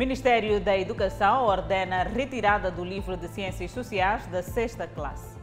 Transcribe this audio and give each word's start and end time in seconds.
Ministério 0.00 0.58
da 0.58 0.78
Educação 0.78 1.44
ordena 1.44 2.04
retirada 2.04 2.70
do 2.70 2.82
livro 2.82 3.18
de 3.18 3.28
Ciências 3.28 3.70
Sociais 3.70 4.26
da 4.28 4.42
sexta 4.42 4.86
classe. 4.86 5.36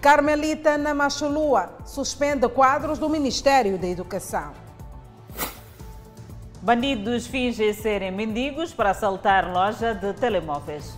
Carmelita 0.00 0.78
Namachulua 0.78 1.76
suspende 1.84 2.48
quadros 2.48 2.98
do 2.98 3.06
Ministério 3.06 3.76
da 3.76 3.86
Educação. 3.86 4.54
Bandidos 6.62 7.26
fingem 7.26 7.74
serem 7.74 8.10
mendigos 8.10 8.72
para 8.72 8.92
assaltar 8.92 9.52
loja 9.52 9.94
de 9.94 10.14
telemóveis. 10.14 10.96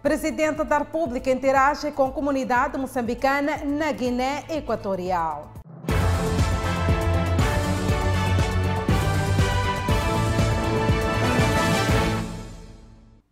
Presidente 0.00 0.62
da 0.62 0.78
República 0.78 1.32
interage 1.32 1.90
com 1.90 2.12
comunidade 2.12 2.78
moçambicana 2.78 3.56
na 3.64 3.90
Guiné 3.90 4.44
Equatorial. 4.48 5.52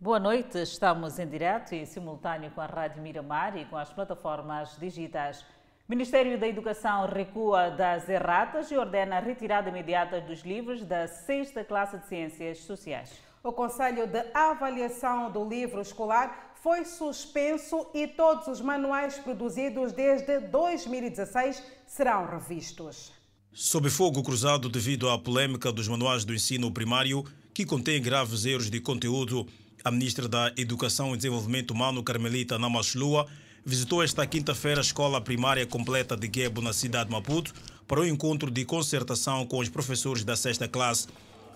Boa 0.03 0.19
noite, 0.19 0.57
estamos 0.57 1.17
em 1.17 1.25
direto 1.25 1.73
e 1.73 1.85
simultâneo 1.85 2.51
com 2.51 2.59
a 2.59 2.65
Rádio 2.65 3.01
Miramar 3.01 3.55
e 3.55 3.63
com 3.63 3.77
as 3.77 3.87
plataformas 3.93 4.75
digitais. 4.77 5.45
Ministério 5.87 6.37
da 6.37 6.45
Educação 6.45 7.07
recua 7.07 7.69
das 7.69 8.09
erratas 8.09 8.69
e 8.69 8.75
ordena 8.75 9.15
a 9.15 9.21
retirada 9.21 9.69
imediata 9.69 10.19
dos 10.19 10.41
livros 10.41 10.83
da 10.83 11.07
sexta 11.07 11.63
classe 11.63 11.97
de 11.99 12.05
Ciências 12.05 12.57
Sociais. 12.65 13.13
O 13.41 13.53
Conselho 13.53 14.05
de 14.05 14.25
Avaliação 14.33 15.31
do 15.31 15.47
Livro 15.47 15.79
Escolar 15.79 16.53
foi 16.61 16.83
suspenso 16.83 17.87
e 17.93 18.05
todos 18.05 18.47
os 18.49 18.59
manuais 18.59 19.17
produzidos 19.19 19.93
desde 19.93 20.37
2016 20.41 21.63
serão 21.87 22.27
revistos. 22.27 23.13
Sob 23.53 23.89
fogo 23.89 24.21
cruzado 24.21 24.67
devido 24.67 25.09
à 25.09 25.17
polêmica 25.17 25.71
dos 25.71 25.87
manuais 25.87 26.25
do 26.25 26.33
ensino 26.33 26.73
primário, 26.73 27.23
que 27.53 27.65
contém 27.65 28.01
graves 28.01 28.45
erros 28.45 28.69
de 28.69 28.81
conteúdo, 28.81 29.47
a 29.83 29.91
ministra 29.91 30.29
da 30.29 30.51
Educação 30.55 31.13
e 31.13 31.17
Desenvolvimento 31.17 31.71
Humano, 31.71 32.01
Carmelita 32.01 32.57
Namaslua, 32.57 33.27
visitou 33.65 34.01
esta 34.01 34.25
quinta-feira 34.25 34.79
a 34.79 34.81
escola 34.81 35.19
primária 35.19 35.65
completa 35.65 36.15
de 36.15 36.27
Guebo, 36.27 36.61
na 36.61 36.71
cidade 36.71 37.09
de 37.09 37.11
Maputo, 37.11 37.53
para 37.85 37.99
um 37.99 38.05
encontro 38.05 38.49
de 38.49 38.63
concertação 38.63 39.45
com 39.45 39.59
os 39.59 39.67
professores 39.67 40.23
da 40.23 40.37
sexta 40.37 40.69
classe. 40.69 41.07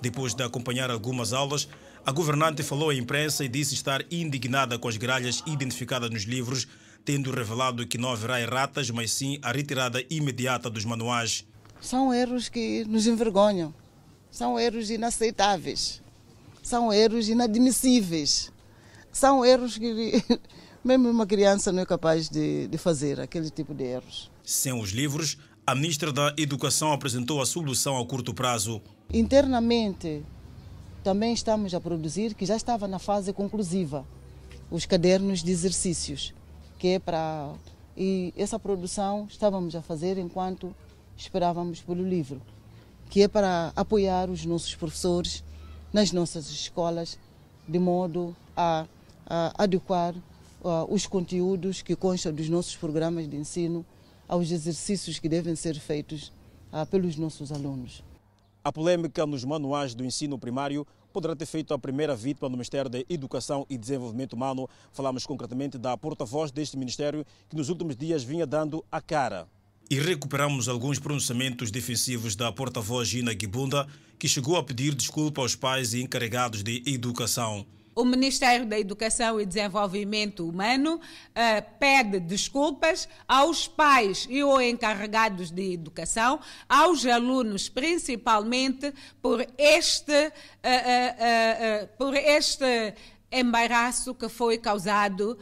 Depois 0.02 0.34
de 0.34 0.44
acompanhar 0.44 0.92
algumas 0.92 1.32
aulas, 1.32 1.70
a 2.06 2.12
governante 2.12 2.64
falou 2.64 2.90
à 2.90 2.96
imprensa 2.96 3.46
e 3.46 3.48
disse 3.48 3.74
estar 3.74 4.04
indignada 4.12 4.78
com 4.78 4.90
as 4.90 4.98
gralhas 4.98 5.42
identificadas 5.48 6.10
nos 6.10 6.24
livros, 6.24 6.68
tendo 7.06 7.32
revelado 7.32 7.88
que 7.88 7.98
não 7.98 8.12
haverá 8.12 8.42
erratas, 8.42 8.90
mas 8.90 9.12
sim 9.12 9.40
a 9.42 9.54
retirada 9.54 10.04
imediata 10.10 10.70
dos 10.70 10.84
manuais. 10.84 11.46
São 11.80 12.14
erros 12.14 12.50
que 12.50 12.84
nos 12.86 13.08
envergonham, 13.08 13.74
são 14.30 14.60
erros 14.60 14.90
inaceitáveis, 14.90 16.02
são 16.68 16.92
erros 16.92 17.30
inadmissíveis, 17.30 18.52
são 19.10 19.46
erros 19.46 19.78
que 19.78 20.22
mesmo 20.84 21.10
uma 21.10 21.26
criança 21.26 21.72
não 21.72 21.82
é 21.82 21.86
capaz 21.86 22.28
de, 22.28 22.68
de 22.68 22.78
fazer 22.78 23.22
aquele 23.22 23.50
tipo 23.50 23.74
de 23.74 23.86
erros. 23.86 24.30
Sem 24.44 24.74
os 24.74 24.90
livros, 24.90 25.38
a 25.66 25.74
ministra 25.74 26.12
da 26.12 26.34
Educação 26.38 26.92
apresentou 26.92 27.42
a 27.42 27.46
solução 27.46 27.98
a 27.98 28.06
curto 28.06 28.34
prazo. 28.34 28.82
Internamente, 29.14 30.26
também 31.06 31.32
estamos 31.32 31.74
a 31.74 31.80
produzir, 31.80 32.34
que 32.34 32.46
já 32.46 32.58
estava 32.58 32.86
na 32.86 33.00
fase 33.00 33.32
conclusiva, 33.32 34.06
os 34.70 34.86
cadernos 34.86 35.42
de 35.42 35.52
exercícios, 35.52 36.34
que 36.78 36.90
é 36.90 37.00
para. 37.00 37.54
E 37.96 38.34
essa 38.36 38.60
produção 38.60 39.26
estávamos 39.30 39.74
a 39.74 39.82
fazer 39.82 40.18
enquanto 40.18 40.76
esperávamos 41.16 41.82
pelo 41.82 42.06
livro, 42.06 42.42
que 43.10 43.22
é 43.22 43.28
para 43.30 43.72
apoiar 43.74 44.30
os 44.30 44.46
nossos 44.46 44.76
professores 44.76 45.47
nas 45.94 46.12
nossas 46.12 46.50
escolas, 46.50 47.18
de 47.68 47.80
modo 47.80 48.36
a, 48.56 48.86
a 49.26 49.64
adequar 49.64 50.14
uh, 50.16 50.86
os 50.90 51.06
conteúdos 51.06 51.82
que 51.82 51.96
constam 51.96 52.34
dos 52.34 52.50
nossos 52.50 52.76
programas 52.76 53.28
de 53.28 53.36
ensino 53.36 53.86
aos 54.28 54.52
exercícios 54.52 55.20
que 55.20 55.30
devem 55.30 55.56
ser 55.56 55.80
feitos 55.80 56.32
uh, 56.72 56.86
pelos 56.86 57.16
nossos 57.16 57.52
alunos. 57.52 58.04
A 58.64 58.72
polêmica 58.72 59.26
nos 59.26 59.46
manuais 59.46 59.96
do 59.96 60.04
ensino 60.04 60.38
primário 60.38 60.86
poderá 61.14 61.36
ter 61.36 61.46
feito 61.46 61.74
a 61.74 61.80
primeira 61.80 62.16
vítima 62.16 62.50
no 62.50 62.58
Ministério 62.58 62.92
da 62.92 63.00
Educação 63.10 63.66
e 63.70 63.78
Desenvolvimento 63.78 64.34
Humano. 64.34 64.70
Falamos 64.92 65.26
concretamente 65.26 65.78
da 65.78 65.96
porta-voz 65.98 66.52
deste 66.52 66.78
Ministério 66.78 67.26
que 67.50 67.56
nos 67.56 67.70
últimos 67.70 67.96
dias 67.96 68.24
vinha 68.24 68.46
dando 68.46 68.84
a 68.92 69.00
cara. 69.00 69.48
E 69.90 69.98
recuperamos 70.02 70.68
alguns 70.68 71.00
pronunciamentos 71.00 71.72
defensivos 71.72 72.36
da 72.36 72.52
porta-voz 72.52 73.08
Gina 73.08 73.32
Gibunda, 73.32 73.88
que 74.20 74.28
chegou 74.28 74.58
a 74.58 74.64
pedir 74.64 74.94
desculpa 74.94 75.42
aos 75.42 75.56
pais 75.56 75.94
e 75.94 76.02
encarregados 76.02 76.62
de 76.62 76.84
educação. 76.86 77.66
O 77.96 78.04
Ministério 78.04 78.66
da 78.66 78.78
Educação 78.78 79.40
e 79.40 79.46
Desenvolvimento 79.46 80.48
Humano 80.48 80.96
uh, 80.96 81.80
pede 81.80 82.20
desculpas 82.20 83.08
aos 83.26 83.66
pais 83.66 84.28
e 84.30 84.44
ou 84.44 84.62
encarregados 84.62 85.52
de 85.52 85.74
educação, 85.74 86.42
aos 86.68 87.06
alunos 87.06 87.70
principalmente 87.70 88.94
por 89.22 89.40
este, 89.58 90.12
uh, 90.12 90.28
uh, 90.28 91.88
por 91.98 92.14
este 92.14 92.94
embaraço 93.32 94.14
que 94.14 94.30
foi 94.30 94.58
causado 94.58 95.38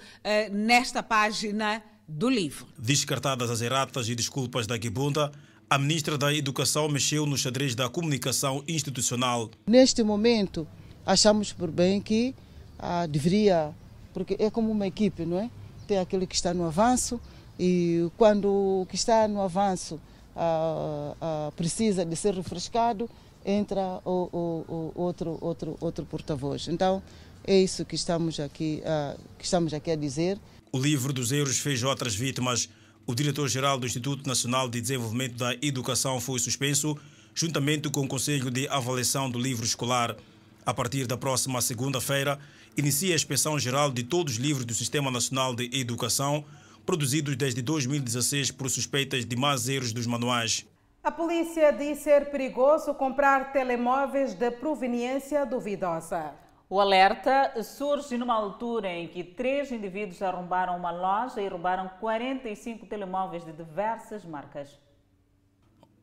nesta 0.51 1.03
página 1.03 1.83
do 2.07 2.29
livro. 2.29 2.67
Descartadas 2.77 3.49
as 3.49 3.61
erratas 3.61 4.09
e 4.09 4.15
desculpas 4.15 4.67
da 4.67 4.79
Gibunda, 4.79 5.31
a 5.69 5.77
ministra 5.77 6.17
da 6.17 6.33
Educação 6.33 6.87
mexeu 6.87 7.25
no 7.25 7.37
xadrez 7.37 7.73
da 7.75 7.89
comunicação 7.89 8.63
institucional. 8.67 9.49
Neste 9.67 10.03
momento, 10.03 10.67
achamos 11.05 11.51
por 11.51 11.71
bem 11.71 11.99
que 11.99 12.35
ah, 12.77 13.05
deveria, 13.07 13.73
porque 14.13 14.35
é 14.39 14.49
como 14.49 14.71
uma 14.71 14.87
equipe, 14.87 15.25
não 15.25 15.39
é? 15.39 15.49
Tem 15.87 15.97
aquele 15.97 16.27
que 16.27 16.35
está 16.35 16.53
no 16.53 16.65
avanço 16.65 17.19
e 17.59 18.09
quando 18.17 18.45
o 18.81 18.85
que 18.89 18.95
está 18.95 19.27
no 19.27 19.41
avanço 19.41 19.99
ah, 20.35 21.15
ah, 21.19 21.51
precisa 21.55 22.05
de 22.05 22.15
ser 22.15 22.33
refrescado, 22.35 23.09
entra 23.45 24.01
o, 24.03 24.29
o, 24.31 24.91
o 24.95 25.01
outro, 25.01 25.37
outro, 25.41 25.77
outro 25.79 26.05
porta-voz. 26.05 26.67
Então, 26.67 27.01
é 27.47 27.57
isso 27.57 27.85
que 27.85 27.95
estamos 27.95 28.39
aqui, 28.39 28.81
ah, 28.85 29.15
que 29.37 29.45
estamos 29.45 29.73
aqui 29.73 29.91
a 29.91 29.95
dizer. 29.95 30.37
O 30.75 30.77
livro 30.77 31.13
dos 31.13 31.31
euros 31.31 31.57
fez 31.57 31.81
outras 31.83 32.13
vítimas. 32.13 32.67
O 33.07 33.15
diretor-geral 33.15 33.79
do 33.79 33.85
Instituto 33.85 34.27
Nacional 34.27 34.67
de 34.67 34.81
Desenvolvimento 34.81 35.37
da 35.37 35.53
Educação 35.61 36.19
foi 36.19 36.37
suspenso, 36.37 36.97
juntamente 37.33 37.89
com 37.89 38.01
o 38.01 38.07
Conselho 38.09 38.51
de 38.51 38.67
Avaliação 38.67 39.31
do 39.31 39.39
Livro 39.39 39.65
Escolar. 39.65 40.17
A 40.65 40.73
partir 40.73 41.07
da 41.07 41.15
próxima 41.15 41.61
segunda-feira, 41.61 42.37
inicia 42.75 43.13
a 43.13 43.15
inspeção 43.15 43.57
geral 43.57 43.89
de 43.89 44.03
todos 44.03 44.33
os 44.33 44.37
livros 44.37 44.65
do 44.65 44.73
Sistema 44.73 45.09
Nacional 45.09 45.55
de 45.55 45.69
Educação, 45.71 46.43
produzidos 46.85 47.37
desde 47.37 47.61
2016 47.61 48.51
por 48.51 48.69
suspeitas 48.69 49.25
de 49.25 49.35
más 49.37 49.69
erros 49.69 49.93
dos 49.93 50.05
manuais. 50.05 50.65
A 51.01 51.09
polícia 51.09 51.71
diz 51.71 51.99
ser 51.99 52.31
perigoso 52.31 52.93
comprar 52.95 53.53
telemóveis 53.53 54.33
de 54.33 54.51
proveniência 54.51 55.45
duvidosa. 55.45 56.33
O 56.69 56.79
alerta 56.79 57.61
surge 57.63 58.17
numa 58.17 58.33
altura 58.33 58.91
em 58.91 59.07
que 59.07 59.23
três 59.23 59.71
indivíduos 59.71 60.21
arrombaram 60.21 60.75
uma 60.75 60.91
loja 60.91 61.41
e 61.41 61.47
roubaram 61.47 61.89
45 61.99 62.85
telemóveis 62.87 63.45
de 63.45 63.51
diversas 63.51 64.25
marcas 64.25 64.79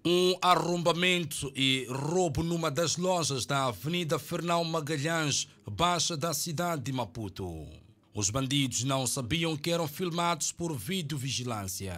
um 0.05 0.35
arrombamento 0.43 1.53
e 1.55 1.87
roubo 1.89 2.43
numa 2.43 2.71
das 2.71 2.97
lojas 2.97 3.47
da 3.47 3.67
Avenida 3.67 4.19
Fernão 4.19 4.65
Magalhães, 4.65 5.49
baixa 5.65 6.17
da 6.17 6.35
cidade 6.35 6.83
de 6.83 6.93
Maputo. 6.93 7.69
Os 8.13 8.29
bandidos 8.29 8.83
não 8.83 9.07
sabiam 9.07 9.57
que 9.57 9.71
eram 9.71 9.87
filmados 9.87 10.51
por 10.51 10.77
videovigilância. 10.77 11.97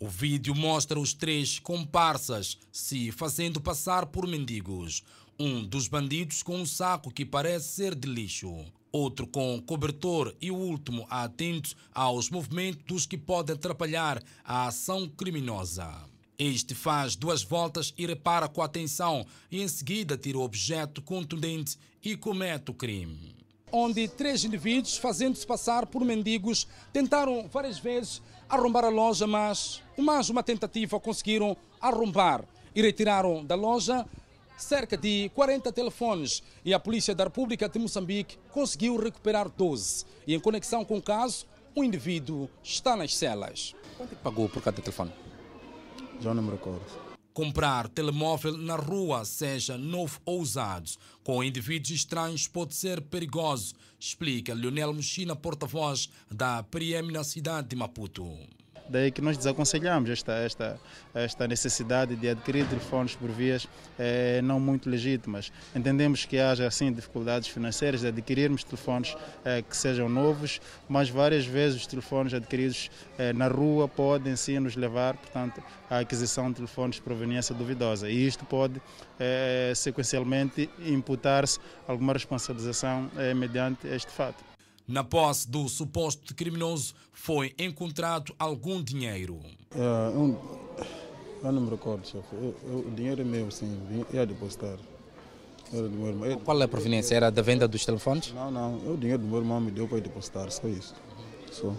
O 0.00 0.08
vídeo 0.08 0.54
mostra 0.54 0.98
os 0.98 1.14
três 1.14 1.60
comparsas 1.60 2.58
se 2.72 3.12
fazendo 3.12 3.60
passar 3.60 4.06
por 4.06 4.26
mendigos. 4.26 5.04
Um 5.38 5.64
dos 5.64 5.88
bandidos 5.88 6.44
com 6.44 6.58
um 6.58 6.66
saco 6.66 7.10
que 7.10 7.24
parece 7.24 7.68
ser 7.74 7.94
de 7.96 8.08
lixo, 8.08 8.54
outro 8.92 9.26
com 9.26 9.60
cobertor 9.60 10.32
e 10.40 10.48
o 10.48 10.54
último 10.54 11.04
atento 11.10 11.74
aos 11.92 12.30
movimentos 12.30 12.84
dos 12.86 13.04
que 13.04 13.18
podem 13.18 13.56
atrapalhar 13.56 14.22
a 14.44 14.68
ação 14.68 15.08
criminosa. 15.08 15.92
Este 16.38 16.72
faz 16.72 17.16
duas 17.16 17.42
voltas 17.42 17.92
e 17.98 18.06
repara 18.06 18.48
com 18.48 18.62
atenção 18.62 19.26
e 19.50 19.60
em 19.60 19.66
seguida 19.66 20.16
tira 20.16 20.38
o 20.38 20.42
objeto 20.42 21.02
contundente 21.02 21.76
e 22.00 22.16
comete 22.16 22.70
o 22.70 22.74
crime. 22.74 23.34
Onde 23.72 24.06
três 24.06 24.44
indivíduos, 24.44 24.96
fazendo-se 24.96 25.44
passar 25.44 25.84
por 25.86 26.04
mendigos, 26.04 26.68
tentaram 26.92 27.48
várias 27.48 27.80
vezes 27.80 28.22
arrombar 28.48 28.84
a 28.84 28.88
loja, 28.88 29.26
mas 29.26 29.82
mais 29.98 30.30
uma 30.30 30.44
tentativa 30.44 31.00
conseguiram 31.00 31.56
arrombar 31.80 32.44
e 32.72 32.80
retiraram 32.80 33.44
da 33.44 33.56
loja 33.56 34.06
cerca 34.56 34.96
de 34.96 35.30
40 35.34 35.72
telefones 35.72 36.42
e 36.64 36.72
a 36.72 36.80
Polícia 36.80 37.14
da 37.14 37.24
República 37.24 37.68
de 37.68 37.78
Moçambique 37.78 38.38
conseguiu 38.50 38.96
recuperar 38.96 39.48
12. 39.48 40.04
E 40.26 40.34
em 40.34 40.40
conexão 40.40 40.84
com 40.84 40.98
o 40.98 41.02
caso, 41.02 41.46
o 41.74 41.82
indivíduo 41.82 42.48
está 42.62 42.96
nas 42.96 43.16
celas. 43.16 43.74
Quanto 43.96 44.12
é 44.12 44.16
pagou 44.16 44.48
por 44.48 44.62
cada 44.62 44.80
telefone? 44.80 45.12
Já 46.20 46.32
não 46.32 46.42
me 46.42 46.50
recordo. 46.50 46.84
Comprar 47.32 47.88
telemóvel 47.88 48.56
na 48.56 48.76
rua, 48.76 49.24
seja 49.24 49.76
novo 49.76 50.20
ou 50.24 50.40
usado, 50.40 50.88
com 51.24 51.42
indivíduos 51.42 51.90
estranhos 51.90 52.46
pode 52.46 52.76
ser 52.76 53.00
perigoso, 53.00 53.74
explica 53.98 54.54
Leonel 54.54 54.94
Mochina, 54.94 55.34
porta-voz 55.34 56.08
da 56.30 56.62
PRIEM 56.62 57.10
na 57.10 57.24
cidade 57.24 57.68
de 57.68 57.76
Maputo. 57.76 58.38
Daí 58.88 59.10
que 59.10 59.22
nós 59.22 59.36
desaconselhamos 59.38 60.10
esta, 60.10 60.32
esta, 60.32 60.80
esta 61.14 61.48
necessidade 61.48 62.14
de 62.16 62.28
adquirir 62.28 62.66
telefones 62.66 63.14
por 63.16 63.30
vias 63.30 63.66
eh, 63.98 64.40
não 64.42 64.60
muito 64.60 64.90
legítimas. 64.90 65.50
Entendemos 65.74 66.26
que 66.26 66.38
haja 66.38 66.66
assim 66.66 66.92
dificuldades 66.92 67.48
financeiras 67.48 68.02
de 68.02 68.08
adquirirmos 68.08 68.62
telefones 68.62 69.16
eh, 69.44 69.62
que 69.62 69.76
sejam 69.76 70.08
novos, 70.08 70.60
mas 70.86 71.08
várias 71.08 71.46
vezes 71.46 71.80
os 71.80 71.86
telefones 71.86 72.34
adquiridos 72.34 72.90
eh, 73.18 73.32
na 73.32 73.48
rua 73.48 73.88
podem 73.88 74.36
sim 74.36 74.58
nos 74.58 74.76
levar, 74.76 75.16
portanto, 75.16 75.62
à 75.88 76.00
aquisição 76.00 76.50
de 76.50 76.56
telefones 76.56 76.96
de 76.96 77.02
proveniência 77.02 77.54
duvidosa. 77.54 78.10
E 78.10 78.26
isto 78.26 78.44
pode 78.44 78.80
sequencialmente 79.74 80.68
imputar-se 80.84 81.58
alguma 81.86 82.12
responsabilização 82.12 83.08
mediante 83.34 83.86
este 83.86 84.10
fato. 84.10 84.53
Na 84.86 85.02
posse 85.02 85.48
do 85.48 85.66
suposto 85.68 86.34
criminoso 86.34 86.94
foi 87.12 87.54
encontrado 87.58 88.34
algum 88.38 88.82
dinheiro. 88.82 89.40
É, 89.74 89.78
eu, 90.14 90.38
eu, 91.42 91.52
não 91.52 91.62
me 91.62 91.70
recordo, 91.70 92.06
chefe. 92.06 92.34
o 92.34 92.92
dinheiro 92.94 93.22
é 93.22 93.24
meu, 93.24 93.50
sim, 93.50 93.80
ia 94.12 94.26
depositar. 94.26 94.76
Era 95.72 96.36
Qual 96.36 96.60
é 96.60 96.64
a 96.64 96.68
proveniência? 96.68 97.14
Era 97.14 97.30
da 97.30 97.40
venda 97.40 97.66
dos 97.66 97.84
telefones? 97.84 98.32
Não, 98.32 98.50
não. 98.50 98.76
O 98.92 98.96
dinheiro 98.96 99.22
do 99.22 99.28
meu 99.28 99.38
irmão 99.38 99.60
me 99.60 99.70
deu 99.70 99.88
para 99.88 100.00
depositar, 100.00 100.50
só 100.50 100.68
isso. 100.68 100.94
Só. 101.50 101.74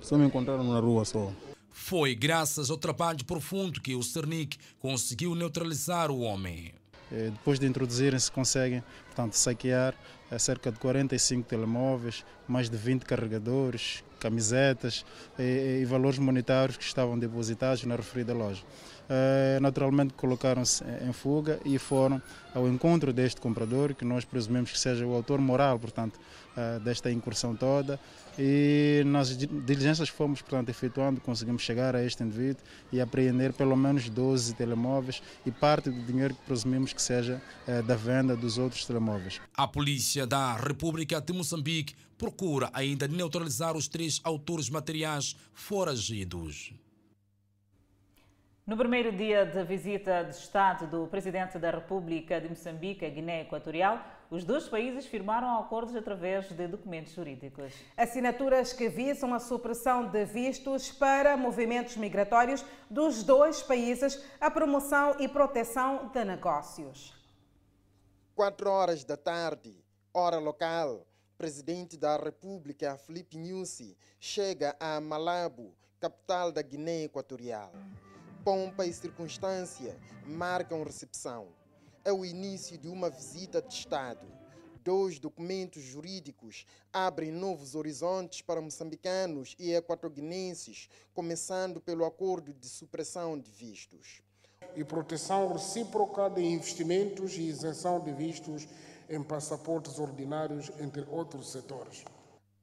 Só 0.00 0.16
me 0.16 0.26
encontraram 0.26 0.64
na 0.64 0.78
rua 0.78 1.04
só. 1.04 1.32
Foi 1.70 2.14
graças 2.14 2.70
ao 2.70 2.76
trabalho 2.76 3.24
profundo 3.24 3.80
que 3.80 3.94
o 3.94 4.02
Cernic 4.02 4.56
conseguiu 4.78 5.34
neutralizar 5.34 6.10
o 6.10 6.20
homem. 6.20 6.72
Eh, 7.12 7.30
depois 7.30 7.58
de 7.58 7.66
introduzirem-se, 7.66 8.32
conseguem 8.32 8.82
portanto, 9.06 9.34
saquear 9.34 9.94
eh, 10.30 10.38
cerca 10.38 10.72
de 10.72 10.78
45 10.78 11.46
telemóveis, 11.46 12.24
mais 12.48 12.70
de 12.70 12.76
20 12.76 13.04
carregadores, 13.04 14.02
camisetas 14.18 15.04
e, 15.38 15.42
eh, 15.42 15.80
e 15.82 15.84
valores 15.84 16.18
monetários 16.18 16.78
que 16.78 16.84
estavam 16.84 17.18
depositados 17.18 17.84
na 17.84 17.96
referida 17.96 18.32
loja. 18.32 18.62
naturalmente 19.60 20.14
colocaram-se 20.14 20.82
em 21.06 21.12
fuga 21.12 21.60
e 21.66 21.78
foram 21.78 22.22
ao 22.54 22.66
encontro 22.66 23.12
deste 23.12 23.42
comprador, 23.42 23.94
que 23.94 24.06
nós 24.06 24.24
presumimos 24.24 24.70
que 24.72 24.78
seja 24.78 25.06
o 25.06 25.12
autor 25.12 25.38
moral, 25.38 25.78
portanto, 25.78 26.18
desta 26.84 27.10
incursão 27.10 27.56
toda, 27.56 27.98
e 28.38 29.02
nas 29.06 29.36
diligências 29.36 30.10
que 30.10 30.16
fomos 30.16 30.40
portanto, 30.40 30.68
efetuando, 30.68 31.20
conseguimos 31.20 31.62
chegar 31.62 31.94
a 31.94 32.02
este 32.02 32.22
indivíduo 32.22 32.62
e 32.90 33.00
apreender 33.00 33.52
pelo 33.52 33.76
menos 33.76 34.08
12 34.08 34.54
telemóveis 34.54 35.22
e 35.44 35.50
parte 35.50 35.90
do 35.90 36.02
dinheiro 36.02 36.34
que 36.34 36.42
presumimos 36.42 36.92
que 36.92 37.02
seja 37.02 37.40
eh, 37.66 37.82
da 37.82 37.94
venda 37.94 38.36
dos 38.36 38.58
outros 38.58 38.84
telemóveis. 38.86 39.40
A 39.56 39.66
polícia 39.66 40.26
da 40.26 40.54
República 40.54 41.20
de 41.20 41.32
Moçambique 41.32 41.94
procura 42.16 42.70
ainda 42.72 43.08
neutralizar 43.08 43.76
os 43.76 43.88
três 43.88 44.20
autores 44.24 44.70
materiais 44.70 45.36
foragidos. 45.52 46.72
No 48.64 48.76
primeiro 48.76 49.10
dia 49.10 49.44
de 49.44 49.64
visita 49.64 50.22
de 50.22 50.36
Estado 50.36 50.86
do 50.86 51.08
Presidente 51.08 51.58
da 51.58 51.72
República 51.72 52.40
de 52.40 52.48
Moçambique 52.48 53.04
à 53.04 53.08
Guiné 53.08 53.42
Equatorial, 53.42 54.00
os 54.32 54.44
dois 54.44 54.66
países 54.66 55.04
firmaram 55.04 55.58
acordos 55.58 55.94
através 55.94 56.48
de 56.48 56.66
documentos 56.66 57.12
jurídicos. 57.12 57.74
Assinaturas 57.94 58.72
que 58.72 58.88
visam 58.88 59.34
a 59.34 59.38
supressão 59.38 60.08
de 60.08 60.24
vistos 60.24 60.90
para 60.90 61.36
movimentos 61.36 61.98
migratórios 61.98 62.64
dos 62.88 63.22
dois 63.22 63.62
países, 63.62 64.24
a 64.40 64.50
promoção 64.50 65.14
e 65.20 65.28
proteção 65.28 66.08
de 66.08 66.24
negócios. 66.24 67.14
Quatro 68.34 68.70
horas 68.70 69.04
da 69.04 69.18
tarde, 69.18 69.76
hora 70.14 70.38
local, 70.38 71.06
presidente 71.36 71.98
da 71.98 72.16
República, 72.16 72.96
Felipe 72.96 73.36
Nyusi, 73.36 73.98
chega 74.18 74.74
a 74.80 74.98
Malabo, 74.98 75.76
capital 76.00 76.50
da 76.50 76.62
Guiné 76.62 77.04
Equatorial 77.04 77.70
pompa 78.44 78.84
e 78.84 78.92
circunstância 78.92 79.96
marcam 80.26 80.82
recepção. 80.82 81.61
É 82.04 82.12
o 82.12 82.24
início 82.24 82.76
de 82.76 82.88
uma 82.88 83.08
visita 83.08 83.62
de 83.62 83.72
Estado. 83.72 84.26
Dois 84.82 85.20
documentos 85.20 85.82
jurídicos 85.82 86.66
abrem 86.92 87.30
novos 87.30 87.76
horizontes 87.76 88.42
para 88.42 88.60
moçambicanos 88.60 89.54
e 89.56 89.72
equatoguinenses, 89.72 90.88
começando 91.14 91.80
pelo 91.80 92.04
acordo 92.04 92.52
de 92.52 92.68
supressão 92.68 93.38
de 93.38 93.50
vistos. 93.52 94.20
E 94.74 94.82
proteção 94.82 95.52
recíproca 95.52 96.28
de 96.28 96.42
investimentos 96.42 97.34
e 97.36 97.42
isenção 97.42 98.00
de 98.00 98.12
vistos 98.12 98.66
em 99.08 99.22
passaportes 99.22 100.00
ordinários, 100.00 100.72
entre 100.80 101.06
outros 101.08 101.52
setores 101.52 102.04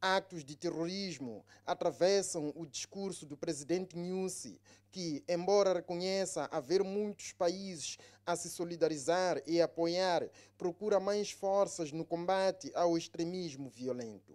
atos 0.02 0.44
de 0.44 0.56
terrorismo 0.56 1.46
atravessam 1.66 2.52
o 2.56 2.66
discurso 2.66 3.26
do 3.26 3.38
presidente 3.38 3.98
Nyusi, 3.98 4.60
que, 4.92 5.24
embora 5.28 5.74
reconheça 5.74 6.48
haver 6.52 6.84
muitos 6.84 7.32
países 7.34 7.98
a 8.26 8.36
se 8.36 8.50
solidarizar 8.50 9.42
e 9.46 9.62
apoiar, 9.62 10.28
procura 10.58 11.00
mais 11.00 11.32
forças 11.32 11.92
no 11.92 12.06
combate 12.06 12.72
ao 12.74 12.98
extremismo 12.98 13.70
violento. 13.70 14.34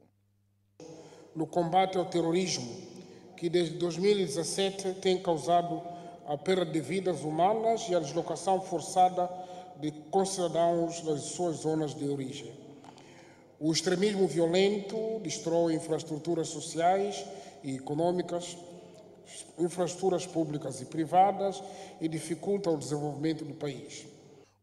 No 1.34 1.46
combate 1.46 1.98
ao 1.98 2.08
terrorismo, 2.08 2.72
que 3.36 3.48
desde 3.48 3.76
2017 3.78 4.94
tem 5.00 5.22
causado 5.22 5.82
a 6.26 6.38
perda 6.38 6.64
de 6.64 6.80
vidas 6.80 7.22
humanas 7.22 7.88
e 7.88 7.94
a 7.94 8.00
deslocação 8.00 8.60
forçada 8.60 9.28
de 9.80 9.90
concidadãos 10.10 11.00
das 11.02 11.22
suas 11.22 11.56
zonas 11.56 11.94
de 11.94 12.08
origem. 12.08 12.63
O 13.60 13.72
extremismo 13.72 14.26
violento 14.26 15.20
destrói 15.20 15.74
infraestruturas 15.74 16.48
sociais 16.48 17.24
e 17.62 17.76
econômicas, 17.76 18.56
infraestruturas 19.58 20.26
públicas 20.26 20.80
e 20.80 20.86
privadas 20.86 21.62
e 22.00 22.08
dificulta 22.08 22.68
o 22.68 22.76
desenvolvimento 22.76 23.44
do 23.44 23.54
país. 23.54 24.06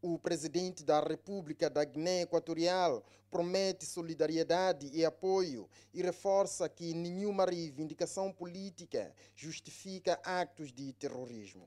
O 0.01 0.19
presidente 0.19 0.83
da 0.83 0.99
República 0.99 1.69
da 1.69 1.85
Guiné 1.85 2.23
Equatorial 2.23 3.01
promete 3.29 3.85
solidariedade 3.85 4.89
e 4.93 5.05
apoio 5.05 5.69
e 5.93 6.01
reforça 6.01 6.67
que 6.67 6.93
nenhuma 6.93 7.45
reivindicação 7.45 8.31
política 8.33 9.13
justifica 9.33 10.19
actos 10.23 10.73
de 10.73 10.91
terrorismo. 10.93 11.65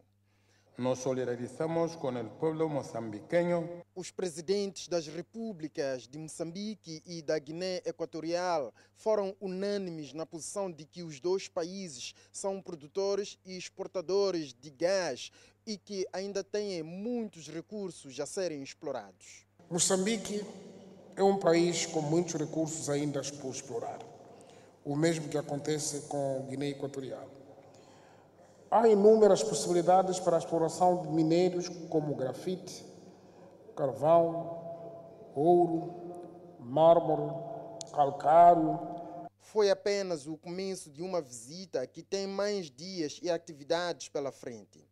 Nos 0.76 0.98
solidarizamos 0.98 1.94
com 1.94 2.08
o 2.08 2.30
povo 2.30 2.68
moçambiqueño. 2.68 3.84
Os 3.94 4.10
presidentes 4.10 4.88
das 4.88 5.06
repúblicas 5.06 6.08
de 6.08 6.18
Moçambique 6.18 7.00
e 7.06 7.22
da 7.22 7.38
Guiné 7.38 7.80
Equatorial 7.86 8.74
foram 8.96 9.36
unânimes 9.40 10.12
na 10.12 10.26
posição 10.26 10.68
de 10.68 10.84
que 10.84 11.04
os 11.04 11.20
dois 11.20 11.46
países 11.46 12.12
são 12.32 12.60
produtores 12.60 13.38
e 13.44 13.56
exportadores 13.56 14.52
de 14.52 14.68
gás 14.70 15.30
e 15.64 15.78
que 15.78 16.08
ainda 16.12 16.42
têm 16.42 16.82
muitos 16.82 17.46
recursos 17.46 18.18
a 18.18 18.26
serem 18.26 18.60
explorados. 18.60 19.46
Moçambique 19.70 20.44
é 21.14 21.22
um 21.22 21.38
país 21.38 21.86
com 21.86 22.02
muitos 22.02 22.34
recursos 22.34 22.90
ainda 22.90 23.22
por 23.40 23.50
explorar. 23.52 24.00
O 24.84 24.96
mesmo 24.96 25.28
que 25.28 25.38
acontece 25.38 26.00
com 26.08 26.42
a 26.44 26.50
Guiné 26.50 26.70
Equatorial. 26.70 27.33
Há 28.76 28.88
inúmeras 28.88 29.40
possibilidades 29.40 30.18
para 30.18 30.36
a 30.36 30.38
exploração 30.40 31.00
de 31.00 31.08
minérios 31.08 31.68
como 31.88 32.12
grafite, 32.16 32.84
carvão, 33.76 35.30
ouro, 35.32 35.94
mármore, 36.58 37.32
calcário. 37.92 38.80
Foi 39.38 39.70
apenas 39.70 40.26
o 40.26 40.36
começo 40.36 40.90
de 40.90 41.04
uma 41.04 41.20
visita 41.20 41.86
que 41.86 42.02
tem 42.02 42.26
mais 42.26 42.68
dias 42.68 43.20
e 43.22 43.30
atividades 43.30 44.08
pela 44.08 44.32
frente. 44.32 44.84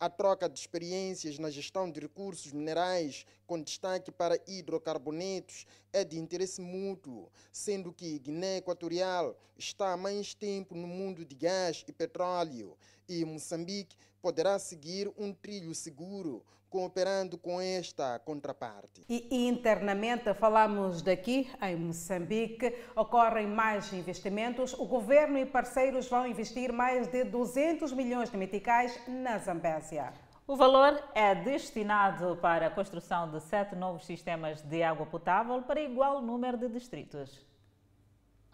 A 0.00 0.10
troca 0.10 0.48
de 0.48 0.58
experiências 0.58 1.38
na 1.38 1.50
gestão 1.50 1.90
de 1.90 2.00
recursos 2.00 2.52
minerais, 2.52 3.24
com 3.46 3.62
destaque 3.62 4.10
para 4.10 4.38
hidrocarbonetos, 4.46 5.66
é 5.92 6.04
de 6.04 6.18
interesse 6.18 6.60
mútuo, 6.60 7.30
sendo 7.52 7.92
que 7.92 8.18
Guiné 8.18 8.58
Equatorial 8.58 9.38
está 9.56 9.92
há 9.92 9.96
mais 9.96 10.34
tempo 10.34 10.74
no 10.74 10.88
mundo 10.88 11.24
de 11.24 11.34
gás 11.36 11.84
e 11.86 11.92
petróleo 11.92 12.76
e 13.08 13.24
Moçambique 13.24 13.96
poderá 14.20 14.58
seguir 14.58 15.12
um 15.16 15.32
trilho 15.32 15.74
seguro, 15.74 16.44
cooperando 16.74 17.38
com 17.38 17.60
esta 17.60 18.18
contraparte. 18.18 19.04
E 19.08 19.46
internamente, 19.46 20.34
falamos 20.34 21.02
daqui, 21.02 21.48
em 21.62 21.76
Moçambique, 21.76 22.74
ocorrem 22.96 23.46
mais 23.46 23.92
investimentos. 23.92 24.74
O 24.74 24.84
governo 24.84 25.38
e 25.38 25.46
parceiros 25.46 26.08
vão 26.08 26.26
investir 26.26 26.72
mais 26.72 27.06
de 27.06 27.22
200 27.22 27.92
milhões 27.92 28.28
de 28.28 28.36
meticais 28.36 29.00
na 29.06 29.38
Zambésia. 29.38 30.12
O 30.48 30.56
valor 30.56 31.00
é 31.14 31.32
destinado 31.36 32.36
para 32.42 32.66
a 32.66 32.70
construção 32.70 33.30
de 33.30 33.40
sete 33.40 33.76
novos 33.76 34.04
sistemas 34.04 34.60
de 34.60 34.82
água 34.82 35.06
potável 35.06 35.62
para 35.62 35.80
igual 35.80 36.20
número 36.20 36.58
de 36.58 36.68
distritos. 36.68 37.53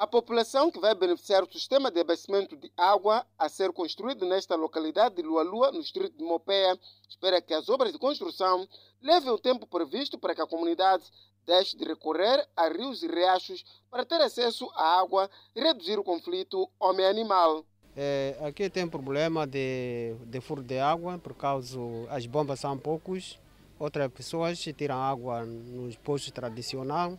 A 0.00 0.06
população 0.06 0.70
que 0.70 0.80
vai 0.80 0.94
beneficiar 0.94 1.44
do 1.44 1.52
sistema 1.52 1.90
de 1.90 2.00
abastecimento 2.00 2.56
de 2.56 2.72
água 2.74 3.22
a 3.38 3.50
ser 3.50 3.70
construído 3.70 4.24
nesta 4.24 4.56
localidade 4.56 5.16
de 5.16 5.20
Lualua, 5.20 5.70
no 5.70 5.82
distrito 5.82 6.16
de 6.16 6.24
Mopeia, 6.24 6.74
espera 7.06 7.38
que 7.42 7.52
as 7.52 7.68
obras 7.68 7.92
de 7.92 7.98
construção 7.98 8.66
levem 9.02 9.28
o 9.28 9.38
tempo 9.38 9.66
previsto 9.66 10.18
para 10.18 10.34
que 10.34 10.40
a 10.40 10.46
comunidade 10.46 11.04
deixe 11.44 11.76
de 11.76 11.84
recorrer 11.84 12.48
a 12.56 12.68
rios 12.68 13.02
e 13.02 13.08
riachos 13.08 13.62
para 13.90 14.06
ter 14.06 14.22
acesso 14.22 14.70
à 14.74 15.00
água 15.00 15.30
e 15.54 15.60
reduzir 15.60 15.98
o 15.98 16.02
conflito 16.02 16.66
homem-animal. 16.80 17.62
É, 17.94 18.38
aqui 18.40 18.70
tem 18.70 18.88
problema 18.88 19.46
de, 19.46 20.14
de 20.24 20.40
furo 20.40 20.62
de 20.62 20.78
água, 20.78 21.18
por 21.18 21.34
causa 21.34 21.78
as 22.08 22.24
bombas 22.24 22.60
são 22.60 22.78
poucos. 22.78 23.38
Outras 23.78 24.10
pessoas 24.10 24.58
tiram 24.58 24.96
água 24.96 25.44
nos 25.44 25.94
postos 25.96 26.30
tradicionais. 26.30 27.18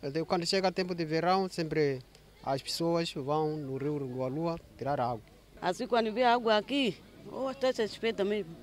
Então, 0.00 0.24
quando 0.24 0.46
chega 0.46 0.72
tempo 0.72 0.94
de 0.94 1.04
verão, 1.04 1.46
sempre 1.50 2.00
as 2.42 2.62
pessoas 2.62 3.12
vão 3.12 3.56
no 3.56 3.76
rio 3.76 3.98
Lua 3.98 4.28
Lua 4.28 4.60
tirar 4.76 5.00
água. 5.00 5.22
Assim, 5.60 5.86
quando 5.86 6.12
vê 6.12 6.24
água 6.24 6.56
aqui, 6.56 6.96
oh, 7.30 7.50
está 7.50 7.72
satisfeita 7.72 8.24
mesmo. 8.24 8.56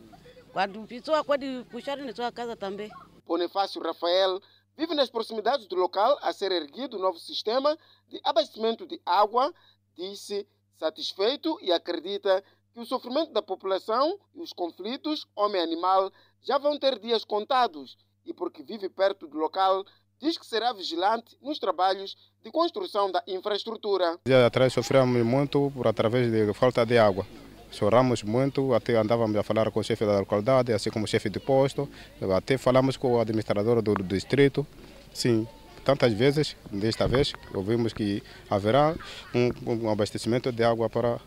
Quando 0.51 0.81
a 0.81 0.87
pessoa 0.87 1.23
pode 1.23 1.65
puxar 1.69 1.97
na 1.97 2.13
sua 2.13 2.31
casa 2.31 2.55
também. 2.55 2.89
Bonifácio 3.25 3.81
Rafael 3.81 4.41
vive 4.75 4.95
nas 4.95 5.09
proximidades 5.09 5.67
do 5.67 5.75
local 5.75 6.17
a 6.21 6.33
ser 6.33 6.51
erguido 6.51 6.97
o 6.97 6.99
novo 6.99 7.19
sistema 7.19 7.77
de 8.07 8.19
abastecimento 8.23 8.85
de 8.87 8.99
água, 9.05 9.53
disse 9.95 10.47
satisfeito 10.75 11.57
e 11.61 11.71
acredita 11.71 12.43
que 12.73 12.79
o 12.79 12.85
sofrimento 12.85 13.31
da 13.31 13.41
população 13.41 14.19
e 14.33 14.41
os 14.41 14.53
conflitos 14.53 15.27
homem-animal 15.35 16.11
já 16.41 16.57
vão 16.57 16.77
ter 16.79 16.99
dias 16.99 17.25
contados 17.25 17.97
e 18.25 18.33
porque 18.33 18.61
vive 18.61 18.89
perto 18.89 19.27
do 19.27 19.37
local, 19.37 19.85
diz 20.21 20.37
que 20.37 20.45
será 20.45 20.73
vigilante 20.73 21.37
nos 21.41 21.59
trabalhos 21.59 22.17
de 22.43 22.51
construção 22.51 23.11
da 23.11 23.23
infraestrutura. 23.27 24.17
Dias 24.25 24.45
atrás 24.45 24.73
sofremos 24.73 25.25
muito 25.25 25.71
por 25.75 25.87
através 25.87 26.31
de 26.31 26.53
falta 26.53 26.85
de 26.85 26.97
água. 26.97 27.25
Choramos 27.69 28.23
muito, 28.23 28.73
até 28.73 28.95
andávamos 28.95 29.35
a 29.35 29.43
falar 29.43 29.69
com 29.71 29.79
o 29.79 29.83
chefe 29.83 30.05
da 30.05 30.19
localidade, 30.19 30.71
assim 30.71 30.89
como 30.89 31.05
o 31.05 31.07
chefe 31.07 31.29
de 31.29 31.39
posto, 31.39 31.87
até 32.35 32.57
falamos 32.57 32.95
com 32.95 33.13
o 33.13 33.19
administrador 33.19 33.81
do 33.81 33.93
distrito. 34.03 34.65
Sim, 35.13 35.47
tantas 35.87 36.11
vezes, 36.11 36.53
desta 36.69 37.07
vez, 37.07 37.31
ouvimos 37.53 37.93
que 37.93 38.21
haverá 38.49 38.93
um, 39.33 39.85
um 39.85 39.89
abastecimento 39.89 40.51
de 40.51 40.61
água 40.61 40.89
para, 40.89 41.17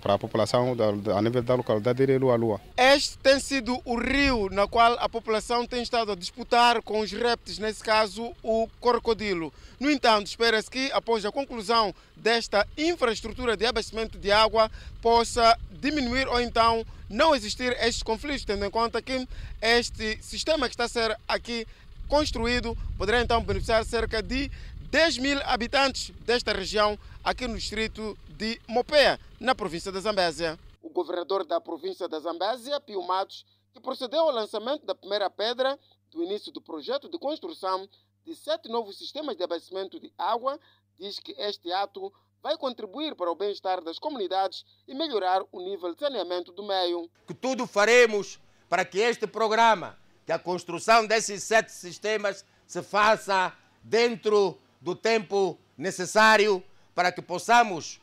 para 0.00 0.14
a 0.14 0.18
população 0.18 0.76
da, 0.76 1.16
a 1.18 1.20
nível 1.20 1.42
da 1.42 1.56
localidade 1.56 2.06
de 2.06 2.16
Lua 2.16 2.36
Lua. 2.36 2.60
Este 2.76 3.18
tem 3.18 3.40
sido 3.40 3.76
o 3.84 3.98
rio 3.98 4.48
na 4.52 4.68
qual 4.68 4.92
a 5.00 5.08
população 5.08 5.66
tem 5.66 5.82
estado 5.82 6.12
a 6.12 6.14
disputar 6.14 6.80
com 6.80 7.00
os 7.00 7.10
répteis, 7.10 7.58
nesse 7.58 7.82
caso 7.82 8.32
o 8.40 8.68
crocodilo. 8.80 9.52
No 9.80 9.90
entanto, 9.90 10.28
espera-se 10.28 10.70
que, 10.70 10.88
após 10.92 11.24
a 11.24 11.32
conclusão 11.32 11.92
desta 12.14 12.64
infraestrutura 12.78 13.56
de 13.56 13.66
abastecimento 13.66 14.16
de 14.16 14.30
água, 14.30 14.70
possa 15.00 15.58
diminuir 15.72 16.28
ou 16.28 16.40
então 16.40 16.86
não 17.10 17.34
existir 17.34 17.76
estes 17.80 18.04
conflitos, 18.04 18.44
tendo 18.44 18.64
em 18.64 18.70
conta 18.70 19.02
que 19.02 19.26
este 19.60 20.22
sistema 20.22 20.68
que 20.68 20.74
está 20.74 20.84
a 20.84 20.88
ser 20.88 21.18
aqui 21.26 21.66
construído 22.12 22.76
poderá 22.98 23.22
então 23.22 23.42
beneficiar 23.42 23.82
cerca 23.86 24.22
de 24.22 24.50
10 24.90 25.16
mil 25.16 25.40
habitantes 25.46 26.10
desta 26.26 26.52
região 26.52 26.98
aqui 27.24 27.48
no 27.48 27.56
distrito 27.56 28.18
de 28.36 28.60
Mopeia, 28.68 29.18
na 29.40 29.54
província 29.54 29.90
da 29.90 29.98
Zambésia. 29.98 30.58
O 30.82 30.90
governador 30.90 31.42
da 31.42 31.58
província 31.58 32.06
da 32.06 32.20
Zambésia, 32.20 32.78
Pio 32.80 33.02
Matos, 33.02 33.46
que 33.72 33.80
procedeu 33.80 34.20
ao 34.20 34.30
lançamento 34.30 34.84
da 34.84 34.94
primeira 34.94 35.30
pedra 35.30 35.78
do 36.10 36.22
início 36.22 36.52
do 36.52 36.60
projeto 36.60 37.08
de 37.08 37.18
construção 37.18 37.88
de 38.26 38.36
sete 38.36 38.68
novos 38.68 38.98
sistemas 38.98 39.34
de 39.34 39.42
abastecimento 39.42 39.98
de 39.98 40.12
água, 40.18 40.60
diz 40.98 41.18
que 41.18 41.32
este 41.38 41.72
ato 41.72 42.12
vai 42.42 42.58
contribuir 42.58 43.14
para 43.14 43.30
o 43.30 43.34
bem-estar 43.34 43.82
das 43.82 43.98
comunidades 43.98 44.66
e 44.86 44.92
melhorar 44.92 45.42
o 45.50 45.60
nível 45.62 45.94
de 45.94 46.00
saneamento 46.00 46.52
do 46.52 46.62
meio. 46.62 47.08
Que 47.26 47.32
tudo 47.32 47.66
faremos 47.66 48.38
para 48.68 48.84
que 48.84 48.98
este 48.98 49.26
programa 49.26 50.01
que 50.24 50.32
a 50.32 50.38
construção 50.38 51.06
desses 51.06 51.42
sete 51.42 51.72
sistemas 51.72 52.44
se 52.66 52.82
faça 52.82 53.52
dentro 53.82 54.58
do 54.80 54.94
tempo 54.94 55.58
necessário 55.76 56.62
para 56.94 57.10
que 57.10 57.22
possamos 57.22 58.00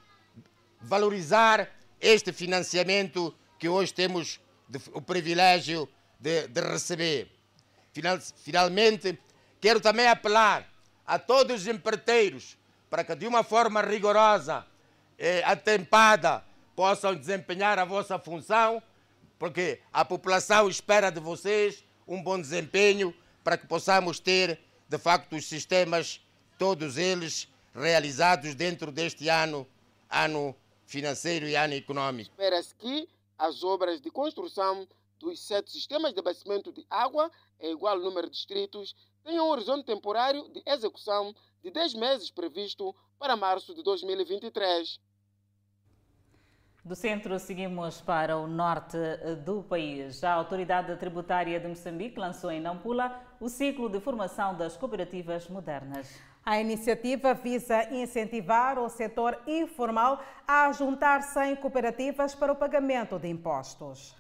valorizar 0.82 1.70
este 2.00 2.32
financiamento 2.32 3.36
que 3.58 3.68
hoje 3.68 3.94
temos 3.94 4.40
o 4.94 5.02
privilégio 5.02 5.90
de, 6.20 6.48
de 6.48 6.62
receber. 6.62 7.32
Final, 7.94 8.20
finalmente, 8.44 9.20
quero 9.60 9.80
também 9.80 10.08
apelar 10.08 10.70
a 11.06 11.18
todos 11.18 11.62
os 11.62 11.68
empreiteiros 11.68 12.58
para 12.90 13.04
que 13.04 13.16
de 13.16 13.28
uma 13.28 13.44
forma 13.44 13.82
rigorosa, 13.82 14.66
eh, 15.18 15.44
atempada, 15.46 16.44
possam 16.76 17.14
desempenhar 17.14 17.78
a 17.78 17.86
vossa 17.86 18.18
função, 18.18 18.82
porque 19.38 19.82
a 19.92 20.06
população 20.06 20.70
espera 20.70 21.10
de 21.12 21.20
vocês 21.20 21.84
um 22.10 22.22
bom 22.22 22.42
desempenho 22.42 23.14
para 23.44 23.56
que 23.56 23.68
possamos 23.68 24.20
ter, 24.20 24.60
de 24.90 24.98
facto, 24.98 25.36
os 25.36 25.46
sistemas, 25.46 26.20
todos 26.58 26.98
eles 26.98 27.48
realizados 27.74 28.56
dentro 28.56 28.92
deste 28.92 29.30
ano, 29.30 29.66
ano 30.10 30.56
financeiro 30.86 31.48
e 31.48 31.56
ano 31.56 31.76
econômico. 31.76 32.32
Espera-se 32.32 32.74
que 32.76 33.08
as 33.38 33.64
obras 33.64 34.02
de 34.02 34.10
construção 34.10 34.88
dos 35.20 35.40
sete 35.40 35.72
sistemas 35.72 36.12
de 36.12 36.20
abastecimento 36.20 36.72
de 36.72 36.84
água, 36.90 37.32
em 37.60 37.72
igual 37.74 38.00
número 38.00 38.28
de 38.28 38.34
distritos, 38.34 38.96
tenham 39.24 39.48
um 39.48 39.52
horizonte 39.52 39.86
temporário 39.86 40.50
de 40.50 40.64
execução 40.66 41.36
de 41.62 41.70
10 41.70 41.94
meses 41.94 42.32
previsto 42.32 42.96
para 43.20 43.36
março 43.36 43.76
de 43.76 43.84
2023. 43.84 45.00
Do 46.90 46.96
centro, 46.96 47.38
seguimos 47.38 48.02
para 48.02 48.36
o 48.36 48.48
norte 48.48 48.98
do 49.46 49.62
país. 49.62 50.24
A 50.24 50.34
Autoridade 50.34 50.96
Tributária 50.96 51.60
de 51.60 51.68
Moçambique 51.68 52.20
lançou 52.20 52.50
em 52.50 52.60
Nampula 52.60 53.16
o 53.40 53.48
ciclo 53.48 53.88
de 53.88 54.00
formação 54.00 54.58
das 54.58 54.76
cooperativas 54.76 55.48
modernas. 55.50 56.08
A 56.44 56.60
iniciativa 56.60 57.36
visa 57.36 57.94
incentivar 57.94 58.80
o 58.80 58.90
setor 58.90 59.40
informal 59.46 60.20
a 60.48 60.72
juntar-se 60.72 61.40
em 61.46 61.56
cooperativas 61.56 62.34
para 62.34 62.54
o 62.54 62.56
pagamento 62.56 63.20
de 63.20 63.28
impostos. 63.28 64.16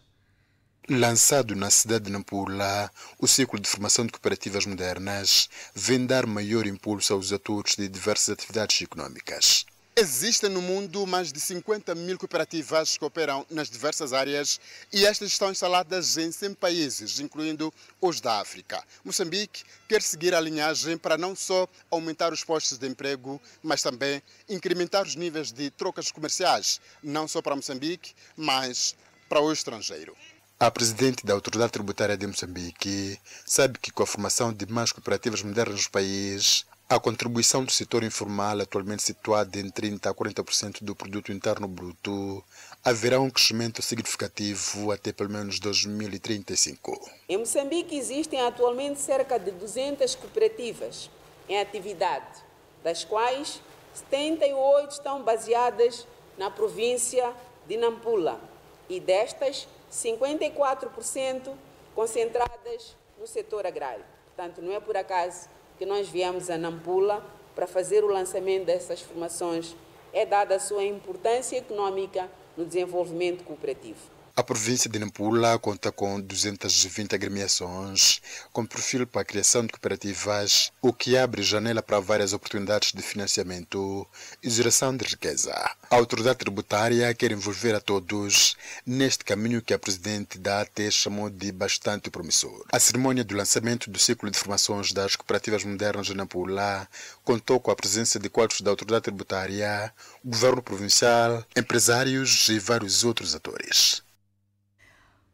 Lançado 0.87 1.55
na 1.55 1.71
cidade 1.71 2.05
de 2.05 2.11
Nampula, 2.11 2.91
o 3.19 3.27
ciclo 3.27 3.59
de 3.59 3.67
formação 3.67 4.05
de 4.05 4.11
cooperativas 4.11 4.67
modernas 4.67 5.49
vem 5.73 6.05
dar 6.05 6.27
maior 6.27 6.67
impulso 6.67 7.13
aos 7.13 7.33
atores 7.33 7.75
de 7.75 7.89
diversas 7.89 8.29
atividades 8.29 8.79
econômicas. 8.79 9.65
Existem 10.01 10.49
no 10.49 10.61
mundo 10.61 11.05
mais 11.05 11.29
de 11.29 11.41
50 11.41 11.93
mil 11.93 12.17
cooperativas 12.17 12.97
que 12.97 13.03
operam 13.03 13.45
nas 13.49 13.69
diversas 13.69 14.13
áreas 14.13 14.57
e 14.93 15.05
estas 15.05 15.29
estão 15.29 15.51
instaladas 15.51 16.15
em 16.15 16.31
100 16.31 16.53
países, 16.53 17.19
incluindo 17.19 17.73
os 17.99 18.21
da 18.21 18.39
África. 18.39 18.81
Moçambique 19.03 19.65
quer 19.89 20.01
seguir 20.01 20.33
a 20.33 20.39
linhagem 20.39 20.97
para 20.97 21.17
não 21.17 21.35
só 21.35 21.67
aumentar 21.91 22.31
os 22.31 22.45
postos 22.45 22.77
de 22.77 22.87
emprego, 22.87 23.41
mas 23.61 23.83
também 23.83 24.23
incrementar 24.47 25.05
os 25.05 25.17
níveis 25.17 25.51
de 25.51 25.69
trocas 25.69 26.13
comerciais, 26.13 26.79
não 27.03 27.27
só 27.27 27.41
para 27.41 27.57
Moçambique, 27.57 28.13
mas 28.37 28.95
para 29.27 29.41
o 29.41 29.51
estrangeiro. 29.51 30.15
A 30.57 30.71
presidente 30.71 31.25
da 31.25 31.33
Autoridade 31.33 31.73
Tributária 31.73 32.15
de 32.15 32.25
Moçambique 32.25 33.19
sabe 33.45 33.77
que 33.77 33.91
com 33.91 34.03
a 34.03 34.07
formação 34.07 34.53
de 34.53 34.65
mais 34.65 34.93
cooperativas 34.93 35.41
modernas 35.41 35.83
no 35.83 35.91
país, 35.91 36.65
a 36.89 36.99
contribuição 36.99 37.63
do 37.63 37.71
setor 37.71 38.03
informal, 38.03 38.59
atualmente 38.61 39.03
situada 39.03 39.59
em 39.59 39.69
30 39.69 40.09
a 40.09 40.13
40% 40.13 40.83
do 40.83 40.95
produto 40.95 41.31
interno 41.31 41.67
bruto, 41.67 42.43
haverá 42.83 43.19
um 43.19 43.29
crescimento 43.29 43.79
significativo 43.83 44.91
até 44.91 45.13
pelo 45.13 45.29
menos 45.29 45.59
2035. 45.59 47.11
Em 47.29 47.37
Moçambique 47.37 47.95
existem 47.95 48.41
atualmente 48.41 48.99
cerca 48.99 49.37
de 49.37 49.51
200 49.51 50.15
cooperativas 50.15 51.11
em 51.47 51.59
atividade, 51.59 52.43
das 52.83 53.05
quais 53.05 53.61
78 53.93 54.91
estão 54.91 55.21
baseadas 55.21 56.07
na 56.39 56.49
província 56.49 57.31
de 57.67 57.77
Nampula 57.77 58.41
e 58.89 58.99
destas 58.99 59.67
54% 59.93 61.53
concentradas 61.93 62.95
no 63.19 63.27
setor 63.27 63.67
agrário. 63.67 64.03
Portanto, 64.35 64.59
não 64.59 64.73
é 64.73 64.79
por 64.79 64.97
acaso 64.97 65.47
que 65.79 65.85
nós 65.85 66.09
viemos 66.09 66.49
a 66.49 66.57
Nampula 66.57 67.25
para 67.55 67.65
fazer 67.65 68.03
o 68.03 68.07
lançamento 68.07 68.65
dessas 68.65 69.01
formações 69.01 69.75
é 70.11 70.25
dada 70.25 70.55
a 70.55 70.59
sua 70.59 70.83
importância 70.83 71.57
econômica 71.57 72.29
no 72.57 72.65
desenvolvimento 72.65 73.45
cooperativo. 73.45 74.18
A 74.39 74.43
província 74.43 74.89
de 74.89 74.97
Nampula 74.97 75.59
conta 75.59 75.91
com 75.91 76.17
220 76.21 77.13
agremiações 77.13 78.21
com 78.53 78.65
perfil 78.65 79.05
para 79.05 79.19
a 79.19 79.25
criação 79.25 79.63
de 79.65 79.73
cooperativas, 79.73 80.71
o 80.81 80.93
que 80.93 81.17
abre 81.17 81.43
janela 81.43 81.83
para 81.83 81.99
várias 81.99 82.31
oportunidades 82.31 82.93
de 82.93 83.01
financiamento 83.01 84.07
e 84.41 84.49
geração 84.49 84.95
de 84.95 85.03
riqueza. 85.03 85.51
A 85.91 85.95
autoridade 85.97 86.39
tributária 86.39 87.13
quer 87.13 87.33
envolver 87.33 87.75
a 87.75 87.81
todos 87.81 88.55
neste 88.85 89.25
caminho 89.25 89.61
que 89.61 89.73
a 89.73 89.77
presidente 89.77 90.39
da 90.39 90.61
AT 90.61 90.89
chamou 90.89 91.29
de 91.29 91.51
bastante 91.51 92.09
promissor. 92.09 92.63
A 92.71 92.79
cerimônia 92.79 93.25
do 93.25 93.35
lançamento 93.35 93.89
do 93.89 93.99
ciclo 93.99 94.31
de 94.31 94.39
formações 94.39 94.93
das 94.93 95.17
cooperativas 95.17 95.65
modernas 95.65 96.07
de 96.07 96.15
Nampula 96.15 96.87
contou 97.25 97.59
com 97.59 97.71
a 97.71 97.75
presença 97.75 98.17
de 98.17 98.29
quadros 98.29 98.61
da 98.61 98.71
autoridade 98.71 99.03
tributária, 99.03 99.93
governo 100.23 100.63
provincial, 100.63 101.43
empresários 101.57 102.47
e 102.47 102.57
vários 102.57 103.03
outros 103.03 103.35
atores. 103.35 104.01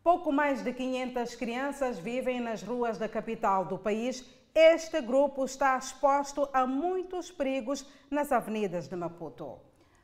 Pouco 0.05 0.31
mais 0.31 0.61
de 0.63 0.71
500 0.71 1.33
crianças 1.33 1.97
vivem 1.97 2.39
nas 2.39 2.61
ruas 2.61 2.99
da 2.99 3.09
capital 3.09 3.65
do 3.65 3.75
país. 3.75 4.23
Este 4.53 5.01
grupo 5.01 5.43
está 5.43 5.75
exposto 5.75 6.47
a 6.53 6.67
muitos 6.67 7.31
perigos 7.31 7.83
nas 8.11 8.31
avenidas 8.31 8.87
de 8.87 8.95
Maputo. 8.95 9.57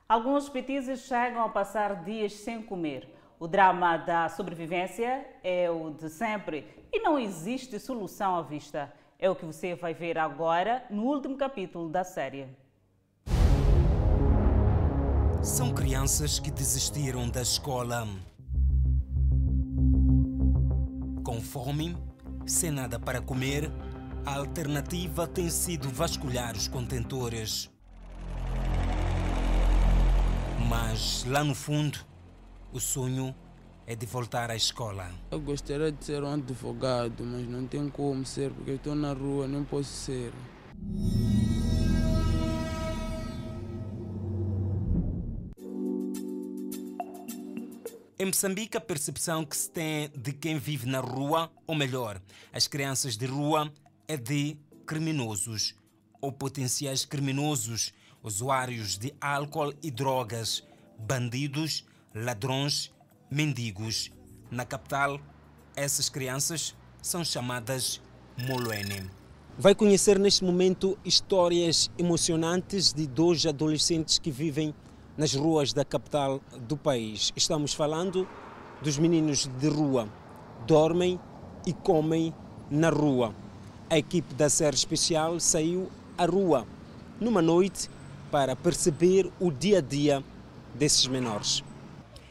Alguns 0.09 0.49
petizes 0.49 1.01
chegam 1.01 1.43
a 1.43 1.49
passar 1.49 2.03
dias 2.03 2.33
sem 2.33 2.63
comer. 2.63 3.15
O 3.39 3.47
drama 3.47 3.95
da 3.95 4.27
sobrevivência 4.27 5.23
é 5.43 5.69
o 5.69 5.91
de 5.91 6.09
sempre 6.09 6.67
e 6.91 6.99
não 7.01 7.19
existe 7.19 7.79
solução 7.79 8.35
à 8.35 8.41
vista. 8.41 8.91
É 9.19 9.29
o 9.29 9.35
que 9.35 9.45
você 9.45 9.75
vai 9.75 9.93
ver 9.93 10.17
agora 10.17 10.83
no 10.89 11.03
último 11.03 11.37
capítulo 11.37 11.87
da 11.87 12.03
série. 12.03 12.47
São 15.43 15.71
crianças 15.75 16.39
que 16.39 16.49
desistiram 16.49 17.29
da 17.29 17.43
escola 17.43 18.07
fome, 21.41 21.97
sem 22.45 22.71
nada 22.71 22.99
para 22.99 23.21
comer, 23.21 23.71
a 24.25 24.35
alternativa 24.35 25.27
tem 25.27 25.49
sido 25.49 25.89
vasculhar 25.89 26.55
os 26.55 26.67
contentores. 26.67 27.69
Mas 30.69 31.25
lá 31.27 31.43
no 31.43 31.55
fundo, 31.55 31.99
o 32.71 32.79
sonho 32.79 33.35
é 33.85 33.95
de 33.95 34.05
voltar 34.05 34.49
à 34.49 34.55
escola. 34.55 35.09
Eu 35.29 35.39
gostaria 35.39 35.91
de 35.91 36.05
ser 36.05 36.23
um 36.23 36.33
advogado, 36.33 37.23
mas 37.25 37.47
não 37.47 37.67
tenho 37.67 37.91
como 37.91 38.25
ser, 38.25 38.51
porque 38.51 38.71
estou 38.71 38.95
na 38.95 39.13
rua, 39.13 39.47
não 39.47 39.63
posso 39.63 39.89
ser. 39.89 40.31
Em 48.21 48.25
Moçambique, 48.25 48.77
a 48.77 48.79
percepção 48.79 49.43
que 49.43 49.57
se 49.57 49.67
tem 49.67 50.07
de 50.15 50.31
quem 50.31 50.59
vive 50.59 50.85
na 50.85 50.99
rua, 50.99 51.51
ou 51.65 51.73
melhor, 51.73 52.21
as 52.53 52.67
crianças 52.67 53.17
de 53.17 53.25
rua, 53.25 53.73
é 54.07 54.15
de 54.15 54.55
criminosos 54.85 55.73
ou 56.21 56.31
potenciais 56.31 57.03
criminosos, 57.03 57.91
usuários 58.21 58.95
de 58.95 59.11
álcool 59.19 59.73
e 59.81 59.89
drogas, 59.89 60.63
bandidos, 60.99 61.83
ladrões, 62.13 62.93
mendigos. 63.27 64.11
Na 64.51 64.65
capital, 64.65 65.19
essas 65.75 66.07
crianças 66.07 66.75
são 67.01 67.25
chamadas 67.25 67.99
Moloene. 68.37 69.09
Vai 69.57 69.73
conhecer 69.73 70.19
neste 70.19 70.43
momento 70.43 70.95
histórias 71.03 71.89
emocionantes 71.97 72.93
de 72.93 73.07
dois 73.07 73.47
adolescentes 73.47 74.19
que 74.19 74.29
vivem 74.29 74.75
nas 75.17 75.33
ruas 75.33 75.73
da 75.73 75.83
capital 75.83 76.41
do 76.67 76.77
país. 76.77 77.31
Estamos 77.35 77.73
falando 77.73 78.27
dos 78.81 78.97
meninos 78.97 79.47
de 79.47 79.67
rua. 79.67 80.07
Dormem 80.65 81.19
e 81.65 81.73
comem 81.73 82.33
na 82.69 82.89
rua. 82.89 83.33
A 83.89 83.97
equipe 83.97 84.33
da 84.33 84.49
série 84.49 84.75
especial 84.75 85.39
saiu 85.39 85.91
à 86.17 86.25
rua 86.25 86.65
numa 87.19 87.41
noite 87.41 87.89
para 88.31 88.55
perceber 88.55 89.31
o 89.39 89.51
dia 89.51 89.79
a 89.79 89.81
dia 89.81 90.23
desses 90.73 91.05
menores. 91.05 91.63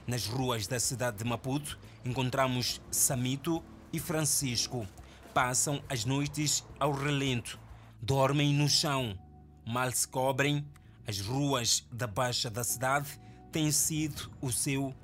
Nas 0.07 0.27
ruas 0.27 0.67
da 0.67 0.81
cidade 0.81 1.19
de 1.19 1.25
Maputo 1.25 1.79
encontramos 2.05 2.81
Samito 2.91 3.63
e 3.93 4.01
Francisco. 4.01 4.87
Passam 5.35 5.81
as 5.89 6.05
noites 6.05 6.65
ao 6.81 6.91
relento, 6.93 7.59
dormem 8.03 8.53
no 8.53 8.69
chão, 8.69 9.17
mal 9.65 9.93
se 9.93 10.09
cobrem 10.09 10.67
as 11.11 11.19
ruas 11.19 11.85
da 11.91 12.07
Baixa 12.07 12.49
da 12.49 12.63
cidade 12.63 13.21
têm 13.51 13.73
sido 13.73 14.31
o 14.41 14.53
seu 14.53 14.95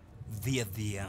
dia 0.40 0.62
a 0.62 0.64
dia. 0.64 1.08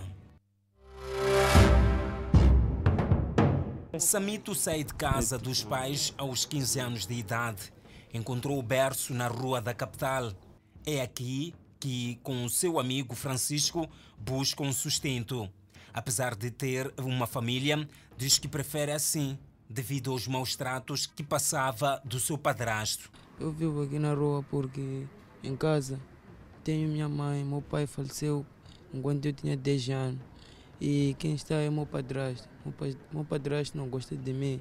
Samito 4.00 4.56
sai 4.56 4.84
de 4.84 4.96
casa 4.96 5.38
dos 5.38 5.63
pais 5.63 6.16
aos 6.18 6.46
15 6.46 6.80
anos 6.80 7.06
de 7.06 7.13
idade. 7.13 7.72
Encontrou 8.12 8.58
o 8.58 8.63
berço 8.63 9.13
na 9.13 9.28
rua 9.28 9.62
da 9.62 9.72
capital. 9.72 10.34
É 10.84 11.02
aqui 11.02 11.54
que, 11.80 12.19
com 12.24 12.43
o 12.43 12.50
seu 12.50 12.80
amigo 12.80 13.13
Francisco, 13.13 13.88
busca 14.17 14.63
um 14.63 14.74
sustento. 14.74 15.48
Apesar 15.93 16.36
de 16.36 16.50
ter 16.50 16.91
uma 16.98 17.28
família, 17.28 17.88
diz 18.17 18.39
que 18.39 18.48
prefere 18.48 18.91
assim, 18.91 19.38
devido 19.69 20.12
aos 20.12 20.28
maus 20.28 20.56
tratos 20.56 21.06
que 21.06 21.24
passava 21.24 22.02
do 22.04 22.19
seu 22.19 22.36
padrasto. 22.36 23.12
Eu 23.39 23.52
vivo 23.52 23.84
aqui 23.84 24.00
na 24.00 24.15
rua 24.15 24.43
porque 24.50 25.06
em 25.43 25.56
casa 25.56 26.00
tenho 26.63 26.89
minha 26.89 27.08
mãe, 27.08 27.43
meu 27.43 27.62
pai 27.62 27.86
faleceu 27.86 28.43
enquanto 28.91 29.26
eu 29.26 29.34
tinha 29.34 29.56
10 29.56 29.89
anos. 29.89 30.19
E 30.82 31.15
quem 31.19 31.36
está 31.36 31.56
é 31.56 31.69
meu 31.69 31.86
padrasto. 31.86 32.50
Meu, 33.12 33.23
padrasto 33.23 33.78
não 33.78 33.88
gosta 33.88 34.15
de 34.15 34.34
mim. 34.34 34.60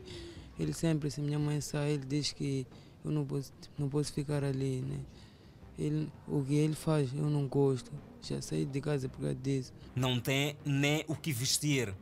Ele 0.58 0.72
sempre, 0.74 1.10
se 1.10 1.20
minha 1.20 1.38
mãe 1.38 1.60
sai, 1.60 1.92
ele 1.92 2.04
diz 2.04 2.32
que 2.32 2.66
eu 3.02 3.10
não 3.10 3.24
posso, 3.24 3.52
não 3.78 3.88
posso 3.88 4.12
ficar 4.12 4.44
ali. 4.44 4.82
Né? 4.82 5.00
Ele, 5.78 6.12
o 6.28 6.42
que 6.44 6.54
ele 6.54 6.74
faz, 6.74 7.12
eu 7.14 7.30
não 7.30 7.46
gosto. 7.46 7.90
Já 8.20 8.42
saí 8.42 8.66
de 8.66 8.80
casa 8.80 9.08
por 9.08 9.20
causa 9.20 9.34
disso. 9.34 9.72
Não 9.94 10.20
tem 10.20 10.54
nem 10.64 11.02
o 11.08 11.16
que 11.16 11.32
vestir. 11.32 11.94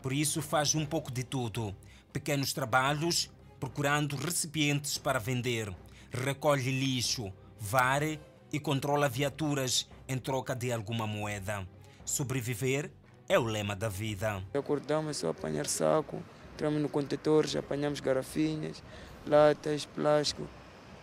Por 0.00 0.12
isso 0.12 0.40
faz 0.40 0.74
um 0.76 0.86
pouco 0.86 1.10
de 1.10 1.24
tudo. 1.24 1.74
Pequenos 2.12 2.52
trabalhos, 2.52 3.30
procurando 3.58 4.14
recipientes 4.16 4.96
para 4.96 5.18
vender 5.18 5.74
recolhe 6.10 6.70
lixo, 6.70 7.32
vare 7.58 8.20
e 8.52 8.58
controla 8.58 9.08
viaturas 9.08 9.88
em 10.08 10.18
troca 10.18 10.54
de 10.54 10.72
alguma 10.72 11.06
moeda. 11.06 11.66
Sobreviver 12.04 12.90
é 13.28 13.38
o 13.38 13.44
lema 13.44 13.76
da 13.76 13.88
vida. 13.88 14.42
Acordamos 14.52 15.18
só 15.18 15.30
apanhar 15.30 15.66
saco, 15.66 16.20
entramos 16.54 16.82
no 16.82 16.88
contentor, 16.88 17.46
apanhamos 17.56 18.00
garrafinhas, 18.00 18.82
latas, 19.26 19.86
plástico, 19.86 20.42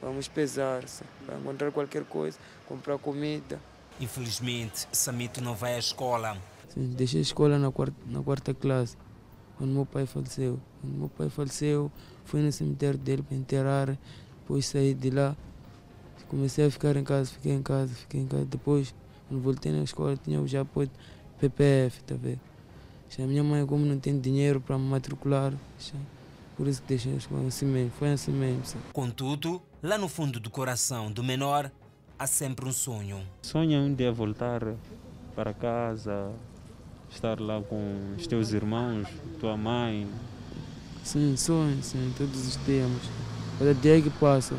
vamos 0.01 0.27
pesar-se 0.27 1.03
para 1.25 1.37
encontrar 1.37 1.71
qualquer 1.71 2.03
coisa, 2.03 2.37
comprar 2.67 2.97
comida. 2.97 3.59
Infelizmente, 3.99 4.87
Samito 4.91 5.41
não 5.41 5.55
vai 5.55 5.75
à 5.75 5.79
escola. 5.79 6.37
Sim, 6.69 6.93
deixei 6.93 7.19
a 7.19 7.23
escola 7.23 7.57
na 7.57 7.71
quarta, 7.71 7.95
na 8.05 8.21
quarta 8.21 8.53
classe, 8.53 8.97
quando 9.57 9.71
meu 9.71 9.85
pai 9.85 10.05
faleceu. 10.05 10.59
Quando 10.81 10.93
meu 10.93 11.09
pai 11.09 11.29
faleceu, 11.29 11.91
fui 12.25 12.41
no 12.41 12.51
cemitério 12.51 12.99
dele 12.99 13.23
para 13.23 13.35
enterrar 13.35 13.97
depois 14.47 14.65
saí 14.65 14.93
de 14.93 15.09
lá, 15.09 15.35
comecei 16.29 16.65
a 16.65 16.71
ficar 16.71 16.95
em 16.95 17.03
casa, 17.03 17.31
fiquei 17.31 17.51
em 17.51 17.61
casa, 17.61 17.93
fiquei 17.93 18.21
em 18.21 18.27
casa. 18.27 18.45
Depois, 18.45 18.95
quando 19.27 19.41
voltei 19.41 19.73
na 19.73 19.83
escola, 19.83 20.15
tinha 20.15 20.45
já 20.47 20.61
apoio 20.61 20.89
PPF, 21.37 22.01
tá 22.05 22.15
vendo? 22.15 22.39
Já 23.09 23.27
minha 23.27 23.43
mãe, 23.43 23.65
como 23.65 23.85
não 23.85 23.99
tem 23.99 24.17
dinheiro 24.17 24.61
para 24.61 24.77
me 24.77 24.87
matricular, 24.87 25.51
já, 25.77 25.99
por 26.55 26.65
isso 26.65 26.81
que 26.81 26.87
deixei 26.87 27.13
a 27.13 27.17
escola 27.17 27.45
assim 27.45 27.65
mesmo, 27.65 27.91
foi 27.99 28.13
assim 28.13 28.31
mesmo. 28.31 28.65
Sabe? 28.65 28.85
Contudo, 28.93 29.61
lá 29.83 29.97
no 29.97 30.07
fundo 30.07 30.39
do 30.39 30.49
coração 30.49 31.11
do 31.11 31.21
menor, 31.21 31.69
há 32.17 32.25
sempre 32.25 32.69
um 32.69 32.71
sonho. 32.71 33.21
Sonha 33.41 33.79
um 33.79 33.93
dia 33.93 34.13
voltar 34.13 34.61
para 35.35 35.53
casa, 35.53 36.31
estar 37.09 37.37
lá 37.41 37.61
com 37.61 38.15
os 38.17 38.25
teus 38.25 38.53
irmãos, 38.53 39.09
tua 39.41 39.57
mãe. 39.57 40.07
Sim, 41.03 41.35
sonho, 41.35 41.83
sim, 41.83 42.13
todos 42.17 42.47
os 42.47 42.55
temos. 42.57 43.26
Cada 43.59 43.73
dia 43.73 43.99
que 43.99 44.09
passa, 44.11 44.55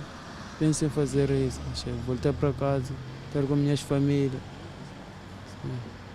penso 0.58 0.84
em 0.84 0.90
fazer 0.90 1.30
isso, 1.30 1.60
voltar 2.04 2.32
para 2.32 2.52
casa, 2.52 2.92
estar 3.28 3.46
com 3.46 3.54
minhas 3.54 3.80
famílias. 3.80 4.42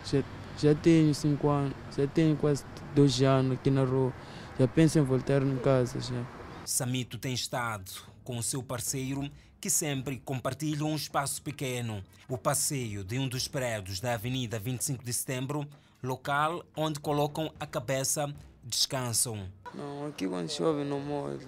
Já, 0.05 0.21
já 0.57 0.75
tenho 0.75 1.15
cinco 1.15 1.47
anos, 1.47 1.73
já 1.95 2.05
tenho 2.07 2.35
quase 2.35 2.65
dois 2.93 3.21
anos 3.21 3.53
aqui 3.53 3.71
na 3.71 3.85
rua, 3.85 4.11
já 4.59 4.67
penso 4.67 4.99
em 4.99 5.01
voltar 5.01 5.41
em 5.41 5.55
casa. 5.59 5.97
Já. 6.01 6.25
Samito 6.65 7.17
tem 7.17 7.33
estado 7.33 7.89
com 8.21 8.37
o 8.37 8.43
seu 8.43 8.61
parceiro 8.61 9.31
que 9.61 9.69
sempre 9.69 10.17
compartilham 10.17 10.89
um 10.89 10.95
espaço 10.95 11.41
pequeno, 11.41 12.03
o 12.27 12.37
passeio 12.37 13.01
de 13.01 13.17
um 13.17 13.29
dos 13.29 13.47
prédios 13.47 14.01
da 14.01 14.15
Avenida 14.15 14.59
25 14.59 15.05
de 15.05 15.13
Setembro, 15.13 15.65
local 16.03 16.65
onde 16.75 16.99
colocam 16.99 17.49
a 17.57 17.65
cabeça, 17.65 18.29
descansam. 18.61 19.47
Não, 19.73 20.07
aqui 20.07 20.27
quando 20.27 20.49
chove 20.49 20.83
não 20.83 20.99
molha. 20.99 21.39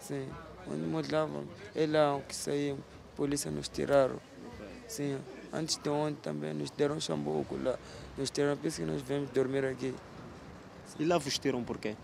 Sim 0.00 0.28
onde 0.70 0.86
molhavam, 0.86 1.44
é 1.74 1.86
lá 1.86 2.20
que 2.26 2.34
saiu, 2.34 2.78
a 3.12 3.16
polícia 3.16 3.50
nos 3.50 3.68
tiraram. 3.68 4.20
Sim, 4.86 5.18
Antes 5.52 5.78
de 5.78 5.88
ontem 5.88 6.18
também 6.22 6.52
nos 6.52 6.70
deram 6.70 7.00
chamboco 7.00 7.56
lá. 7.62 7.78
Nos 8.16 8.30
deram, 8.30 8.56
por 8.56 8.66
isso 8.66 8.80
que 8.82 8.86
nós 8.86 9.00
vamos 9.02 9.30
dormir 9.30 9.64
aqui. 9.64 9.94
E 10.98 11.04
lá 11.04 11.16
vos 11.16 11.38
tiram 11.38 11.64
por 11.64 11.78
quê? 11.78 11.96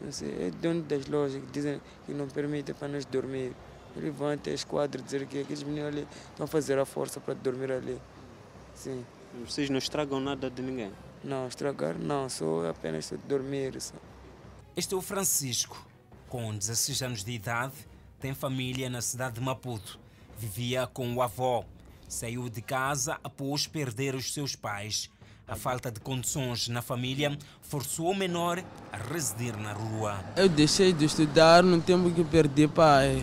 Não 0.00 0.10
sei, 0.10 0.46
é 0.46 0.50
dono 0.50 0.82
das 0.82 1.06
lojas 1.06 1.40
que 1.42 1.50
dizem 1.50 1.80
que 2.06 2.12
não 2.12 2.28
permite 2.28 2.72
para 2.72 2.88
nós 2.88 3.04
dormir. 3.04 3.52
Levanta 3.94 4.48
a 4.50 4.54
esquadra 4.54 5.02
dizer 5.02 5.26
que 5.26 5.40
aqueles 5.40 5.62
meninos 5.62 5.88
ali 5.88 6.08
estão 6.30 6.44
a 6.44 6.46
fazer 6.46 6.78
a 6.78 6.86
força 6.86 7.20
para 7.20 7.34
dormir 7.34 7.70
ali. 7.70 8.00
Sim. 8.74 9.04
Vocês 9.46 9.68
não 9.68 9.78
estragam 9.78 10.18
nada 10.18 10.50
de 10.50 10.62
ninguém? 10.62 10.92
Não, 11.22 11.46
estragar 11.46 11.98
não, 11.98 12.28
só 12.28 12.68
apenas 12.68 13.12
dormir. 13.28 13.78
Só. 13.80 13.94
Este 14.74 14.94
é 14.94 14.96
o 14.96 15.02
Francisco. 15.02 15.86
Com 16.32 16.56
16 16.56 17.02
anos 17.02 17.24
de 17.24 17.32
idade, 17.32 17.74
tem 18.18 18.32
família 18.32 18.88
na 18.88 19.02
cidade 19.02 19.34
de 19.34 19.40
Maputo. 19.42 20.00
Vivia 20.38 20.86
com 20.86 21.14
o 21.14 21.20
avô. 21.20 21.62
Saiu 22.08 22.48
de 22.48 22.62
casa 22.62 23.18
após 23.22 23.66
perder 23.66 24.14
os 24.14 24.32
seus 24.32 24.56
pais. 24.56 25.10
A 25.46 25.56
falta 25.56 25.90
de 25.90 26.00
condições 26.00 26.68
na 26.68 26.80
família 26.80 27.36
forçou 27.60 28.12
o 28.12 28.16
menor 28.16 28.64
a 28.90 28.96
residir 28.96 29.54
na 29.58 29.74
rua. 29.74 30.24
Eu 30.34 30.48
deixei 30.48 30.90
de 30.90 31.04
estudar 31.04 31.62
no 31.62 31.82
tempo 31.82 32.10
que 32.10 32.24
perdi 32.24 32.66
pai. 32.66 33.22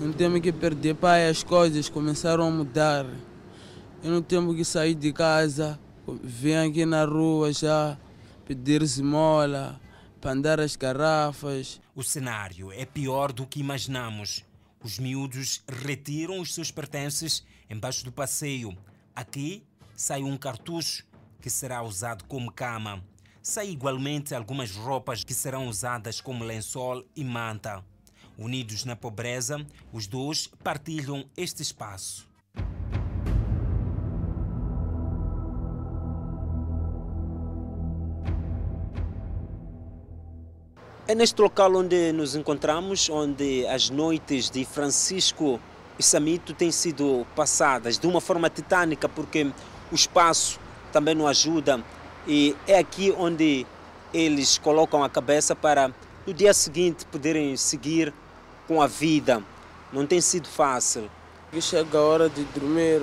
No 0.00 0.10
tempo 0.14 0.40
que 0.40 0.50
perdi 0.50 0.94
pai, 0.94 1.28
as 1.28 1.42
coisas 1.42 1.90
começaram 1.90 2.48
a 2.48 2.50
mudar. 2.50 3.04
Eu 4.02 4.10
no 4.10 4.22
tempo 4.22 4.54
que 4.54 4.64
saí 4.64 4.94
de 4.94 5.12
casa, 5.12 5.78
vim 6.22 6.54
aqui 6.54 6.86
na 6.86 7.04
rua 7.04 7.52
já 7.52 7.98
pedir 8.46 8.80
esmola, 8.80 9.78
para 10.22 10.32
andar 10.32 10.58
as 10.58 10.74
garrafas. 10.74 11.83
O 11.96 12.02
cenário 12.02 12.72
é 12.72 12.84
pior 12.84 13.30
do 13.30 13.46
que 13.46 13.60
imaginamos. 13.60 14.44
Os 14.82 14.98
miúdos 14.98 15.62
retiram 15.68 16.40
os 16.40 16.52
seus 16.52 16.72
pertences 16.72 17.44
embaixo 17.70 18.04
do 18.04 18.10
passeio. 18.10 18.76
Aqui 19.14 19.62
sai 19.94 20.24
um 20.24 20.36
cartucho 20.36 21.06
que 21.40 21.48
será 21.48 21.84
usado 21.84 22.24
como 22.24 22.50
cama. 22.50 23.00
Sai 23.40 23.70
igualmente 23.70 24.34
algumas 24.34 24.74
roupas 24.74 25.22
que 25.22 25.32
serão 25.32 25.68
usadas 25.68 26.20
como 26.20 26.42
lençol 26.42 27.06
e 27.14 27.22
manta. 27.22 27.84
Unidos 28.36 28.84
na 28.84 28.96
pobreza, 28.96 29.64
os 29.92 30.08
dois 30.08 30.48
partilham 30.64 31.24
este 31.36 31.62
espaço. 31.62 32.28
É 41.06 41.14
neste 41.14 41.38
local 41.42 41.76
onde 41.76 42.12
nos 42.12 42.34
encontramos, 42.34 43.10
onde 43.10 43.66
as 43.66 43.90
noites 43.90 44.48
de 44.48 44.64
Francisco 44.64 45.60
e 45.98 46.02
Samito 46.02 46.54
têm 46.54 46.72
sido 46.72 47.26
passadas 47.36 47.98
de 47.98 48.06
uma 48.06 48.22
forma 48.22 48.48
titânica, 48.48 49.06
porque 49.06 49.52
o 49.92 49.94
espaço 49.94 50.58
também 50.94 51.14
nos 51.14 51.26
ajuda 51.26 51.84
e 52.26 52.56
é 52.66 52.78
aqui 52.78 53.14
onde 53.18 53.66
eles 54.14 54.56
colocam 54.56 55.04
a 55.04 55.10
cabeça 55.10 55.54
para 55.54 55.92
no 56.26 56.32
dia 56.32 56.54
seguinte 56.54 57.04
poderem 57.04 57.54
seguir 57.54 58.10
com 58.66 58.80
a 58.80 58.86
vida. 58.86 59.42
Não 59.92 60.06
tem 60.06 60.22
sido 60.22 60.48
fácil. 60.48 61.10
Chega 61.60 61.98
a 61.98 62.02
hora 62.02 62.28
de 62.30 62.44
dormir, 62.44 63.02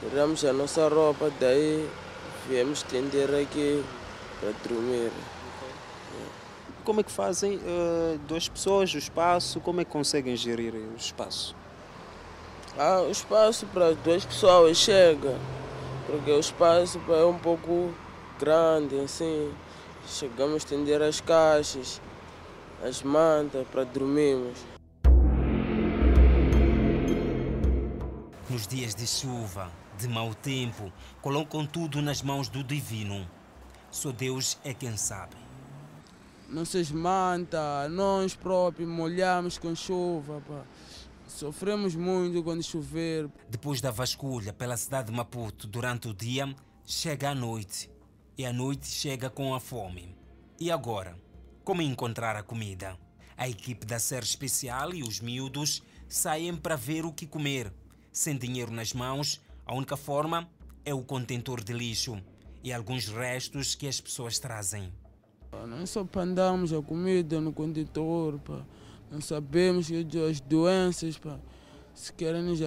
tiramos 0.00 0.42
a 0.46 0.52
nossa 0.54 0.88
roupa, 0.88 1.30
daí 1.38 1.86
viemos 2.48 2.78
estender 2.78 3.28
aqui 3.34 3.84
para 4.40 4.52
dormir. 4.66 5.12
Como 6.86 7.00
é 7.00 7.02
que 7.02 7.10
fazem 7.10 7.56
uh, 7.56 8.16
duas 8.28 8.48
pessoas, 8.48 8.94
o 8.94 8.96
espaço, 8.96 9.58
como 9.58 9.80
é 9.80 9.84
que 9.84 9.90
conseguem 9.90 10.36
gerir 10.36 10.72
o 10.72 10.94
espaço? 10.96 11.52
Ah, 12.78 13.00
o 13.00 13.10
espaço 13.10 13.66
para 13.66 13.92
duas 13.92 14.24
pessoas 14.24 14.76
chega, 14.78 15.36
porque 16.06 16.30
o 16.30 16.38
espaço 16.38 17.00
é 17.08 17.24
um 17.24 17.36
pouco 17.36 17.92
grande, 18.38 19.00
assim. 19.00 19.52
Chegamos 20.06 20.54
a 20.54 20.56
estender 20.58 21.02
as 21.02 21.20
caixas, 21.20 22.00
as 22.84 23.02
mantas 23.02 23.66
para 23.66 23.82
dormirmos. 23.82 24.56
Nos 28.48 28.64
dias 28.68 28.94
de 28.94 29.08
chuva, 29.08 29.72
de 29.98 30.06
mau 30.06 30.32
tempo, 30.36 30.92
colocam 31.20 31.66
tudo 31.66 32.00
nas 32.00 32.22
mãos 32.22 32.48
do 32.48 32.62
Divino. 32.62 33.28
Só 33.90 34.12
Deus 34.12 34.56
é 34.62 34.72
quem 34.72 34.96
sabe. 34.96 35.45
Nossas 36.48 36.92
mantas, 36.92 37.90
nós 37.90 38.34
próprios 38.34 38.88
molhamos 38.88 39.58
com 39.58 39.74
chuva. 39.74 40.40
Pá. 40.46 40.64
Sofremos 41.26 41.94
muito 41.96 42.42
quando 42.42 42.62
chover. 42.62 43.28
Depois 43.50 43.80
da 43.80 43.90
vasculha 43.90 44.52
pela 44.52 44.76
cidade 44.76 45.10
de 45.10 45.16
Maputo 45.16 45.66
durante 45.66 46.08
o 46.08 46.14
dia, 46.14 46.54
chega 46.84 47.30
a 47.30 47.34
noite. 47.34 47.90
E 48.38 48.46
a 48.46 48.52
noite 48.52 48.86
chega 48.86 49.28
com 49.28 49.54
a 49.54 49.60
fome. 49.60 50.16
E 50.58 50.70
agora? 50.70 51.18
Como 51.64 51.82
encontrar 51.82 52.36
a 52.36 52.42
comida? 52.42 52.96
A 53.36 53.48
equipe 53.48 53.84
da 53.84 53.98
série 53.98 54.24
especial 54.24 54.94
e 54.94 55.02
os 55.02 55.20
miúdos 55.20 55.82
saem 56.08 56.56
para 56.56 56.76
ver 56.76 57.04
o 57.04 57.12
que 57.12 57.26
comer. 57.26 57.72
Sem 58.12 58.38
dinheiro 58.38 58.70
nas 58.70 58.92
mãos, 58.92 59.42
a 59.66 59.74
única 59.74 59.96
forma 59.96 60.48
é 60.84 60.94
o 60.94 61.02
contentor 61.02 61.62
de 61.62 61.72
lixo 61.72 62.22
e 62.62 62.72
alguns 62.72 63.08
restos 63.08 63.74
que 63.74 63.88
as 63.88 64.00
pessoas 64.00 64.38
trazem. 64.38 64.92
Não 65.64 65.86
só 65.86 66.04
para 66.04 66.22
andarmos 66.22 66.72
a 66.72 66.82
comida 66.82 67.40
no 67.40 67.52
contentor, 67.52 68.38
pá. 68.40 68.60
não 69.10 69.20
sabemos 69.20 69.86
que 69.88 70.18
as 70.28 70.40
doenças, 70.40 71.16
pá, 71.16 71.38
se 71.94 72.12
querem 72.12 72.42
nos 72.42 72.58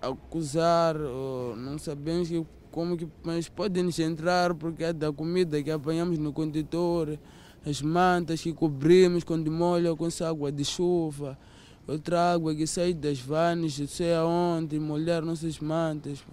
acusar, 0.00 0.94
não 1.56 1.78
sabemos 1.78 2.28
que, 2.28 2.44
como 2.70 2.96
que, 2.96 3.08
mas 3.22 3.48
podem 3.48 3.82
nos 3.82 3.98
entrar 3.98 4.54
porque 4.54 4.84
é 4.84 4.92
da 4.92 5.12
comida 5.12 5.62
que 5.62 5.70
apanhamos 5.70 6.18
no 6.18 6.32
contentor, 6.32 7.18
as 7.64 7.80
mantas 7.80 8.40
que 8.42 8.52
cobrimos 8.52 9.24
quando 9.24 9.50
molha 9.50 9.94
com 9.96 10.06
essa 10.06 10.28
água 10.28 10.52
de 10.52 10.64
chuva, 10.64 11.38
outra 11.86 12.32
água 12.32 12.54
que 12.54 12.66
sai 12.66 12.92
das 12.92 13.18
vanes, 13.18 13.78
não 13.78 13.86
sei 13.86 14.14
aonde, 14.14 14.78
molhar 14.78 15.22
nossas 15.22 15.58
mantas. 15.58 16.20
Pá. 16.20 16.32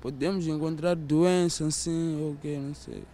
Podemos 0.00 0.48
encontrar 0.48 0.96
doenças 0.96 1.68
assim, 1.68 2.32
ok, 2.32 2.58
não 2.58 2.74
sei. 2.74 3.04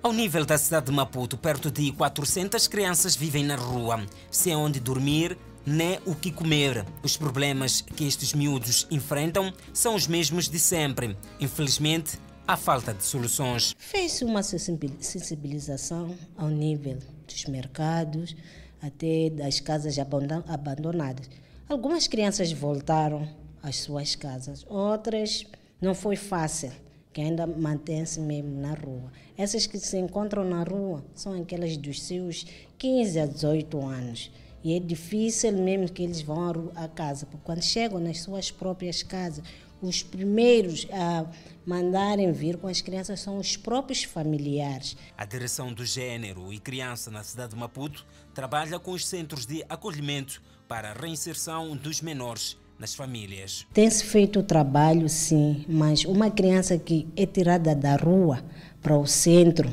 Ao 0.00 0.12
nível 0.12 0.44
da 0.44 0.56
cidade 0.56 0.86
de 0.86 0.92
Maputo, 0.92 1.36
perto 1.36 1.72
de 1.72 1.90
400 1.90 2.68
crianças 2.68 3.16
vivem 3.16 3.44
na 3.44 3.56
rua, 3.56 4.06
sem 4.30 4.54
onde 4.54 4.78
dormir 4.78 5.36
nem 5.66 5.98
o 6.06 6.14
que 6.14 6.30
comer. 6.30 6.86
Os 7.02 7.16
problemas 7.16 7.80
que 7.80 8.06
estes 8.06 8.32
miúdos 8.32 8.86
enfrentam 8.92 9.52
são 9.74 9.96
os 9.96 10.06
mesmos 10.06 10.48
de 10.48 10.58
sempre. 10.58 11.16
Infelizmente, 11.40 12.16
há 12.46 12.56
falta 12.56 12.94
de 12.94 13.02
soluções. 13.02 13.74
Fez 13.76 14.22
uma 14.22 14.42
sensibilização 14.42 16.16
ao 16.36 16.48
nível 16.48 16.98
dos 17.26 17.44
mercados, 17.46 18.36
até 18.80 19.28
das 19.30 19.58
casas 19.58 19.96
abandonadas. 19.98 21.28
Algumas 21.68 22.06
crianças 22.06 22.52
voltaram 22.52 23.28
às 23.60 23.76
suas 23.76 24.14
casas, 24.14 24.64
outras 24.68 25.44
não 25.80 25.92
foi 25.92 26.14
fácil 26.14 26.70
que 27.18 27.22
ainda 27.22 27.48
mantém-se 27.48 28.20
mesmo 28.20 28.60
na 28.60 28.74
rua. 28.74 29.10
Essas 29.36 29.66
que 29.66 29.76
se 29.76 29.98
encontram 29.98 30.44
na 30.44 30.62
rua 30.62 31.04
são 31.16 31.32
aquelas 31.42 31.76
dos 31.76 32.00
seus 32.00 32.46
15 32.78 33.18
a 33.18 33.26
18 33.26 33.84
anos. 33.84 34.30
E 34.62 34.76
é 34.76 34.78
difícil 34.78 35.50
mesmo 35.50 35.88
que 35.88 36.04
eles 36.04 36.22
vão 36.22 36.70
à 36.76 36.86
casa, 36.86 37.26
porque 37.26 37.44
quando 37.44 37.60
chegam 37.60 37.98
nas 37.98 38.20
suas 38.20 38.52
próprias 38.52 39.02
casas, 39.02 39.42
os 39.82 40.00
primeiros 40.00 40.86
a 40.92 41.26
mandarem 41.66 42.30
vir 42.30 42.56
com 42.56 42.68
as 42.68 42.80
crianças 42.80 43.18
são 43.18 43.38
os 43.38 43.56
próprios 43.56 44.04
familiares. 44.04 44.96
A 45.16 45.24
Direção 45.24 45.72
do 45.72 45.84
Gênero 45.84 46.52
e 46.52 46.60
Criança 46.60 47.10
na 47.10 47.24
cidade 47.24 47.50
de 47.52 47.58
Maputo 47.58 48.06
trabalha 48.32 48.78
com 48.78 48.92
os 48.92 49.04
centros 49.04 49.44
de 49.44 49.64
acolhimento 49.68 50.40
para 50.68 50.92
a 50.92 50.94
reinserção 50.94 51.76
dos 51.76 52.00
menores 52.00 52.56
nas 52.78 52.94
famílias. 52.94 53.66
Tem-se 53.72 54.04
feito 54.04 54.40
o 54.40 54.42
trabalho, 54.42 55.08
sim, 55.08 55.64
mas 55.68 56.04
uma 56.04 56.30
criança 56.30 56.78
que 56.78 57.08
é 57.16 57.26
tirada 57.26 57.74
da 57.74 57.96
rua 57.96 58.42
para 58.80 58.96
o 58.96 59.06
centro, 59.06 59.68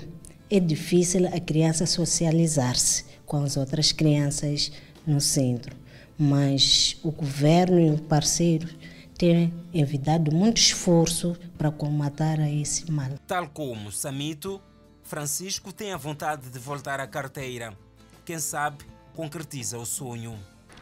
é 0.49 0.59
difícil 0.59 1.27
a 1.27 1.39
criança 1.39 1.85
socializar-se 1.85 3.05
com 3.25 3.37
as 3.37 3.57
outras 3.57 3.91
crianças 3.91 4.71
no 5.05 5.21
centro. 5.21 5.75
Mas 6.17 6.97
o 7.03 7.11
governo 7.11 7.79
e 7.79 7.89
os 7.89 8.01
parceiros 8.01 8.75
têm 9.17 9.53
envidado 9.73 10.33
muito 10.33 10.57
esforço 10.57 11.35
para 11.57 11.71
combater 11.71 12.39
esse 12.39 12.89
mal. 12.91 13.09
Tal 13.27 13.49
como 13.49 13.91
Samito, 13.91 14.61
Francisco 15.03 15.71
tem 15.71 15.91
a 15.91 15.97
vontade 15.97 16.49
de 16.49 16.59
voltar 16.59 16.99
à 16.99 17.07
carteira. 17.07 17.77
Quem 18.23 18.39
sabe 18.39 18.85
concretiza 19.13 19.77
o 19.77 19.85
sonho. 19.85 20.37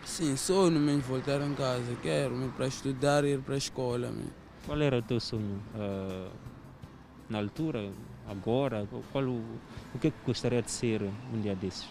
Sim, 0.06 0.36
sonho 0.36 0.80
mesmo 0.80 1.02
voltar 1.02 1.42
em 1.42 1.54
casa. 1.56 1.96
Quero 2.02 2.36
me 2.36 2.50
para 2.50 2.68
estudar 2.68 3.24
e 3.24 3.34
ir 3.34 3.42
para 3.42 3.56
a 3.56 3.58
escola. 3.58 4.12
Mesmo. 4.12 4.32
Qual 4.66 4.82
era 4.82 5.00
o 5.00 5.02
teu 5.02 5.20
sonho 5.20 5.62
uh, 5.76 6.32
na 7.30 7.40
altura, 7.40 7.92
agora? 8.28 8.88
Qual 9.12 9.24
o, 9.24 9.42
o 9.96 10.00
que, 10.00 10.08
é 10.08 10.12
que 10.12 10.18
gostaria 10.26 10.62
de 10.62 10.72
ser 10.72 11.02
um 11.34 11.42
dia 11.42 11.56
desses? 11.56 11.86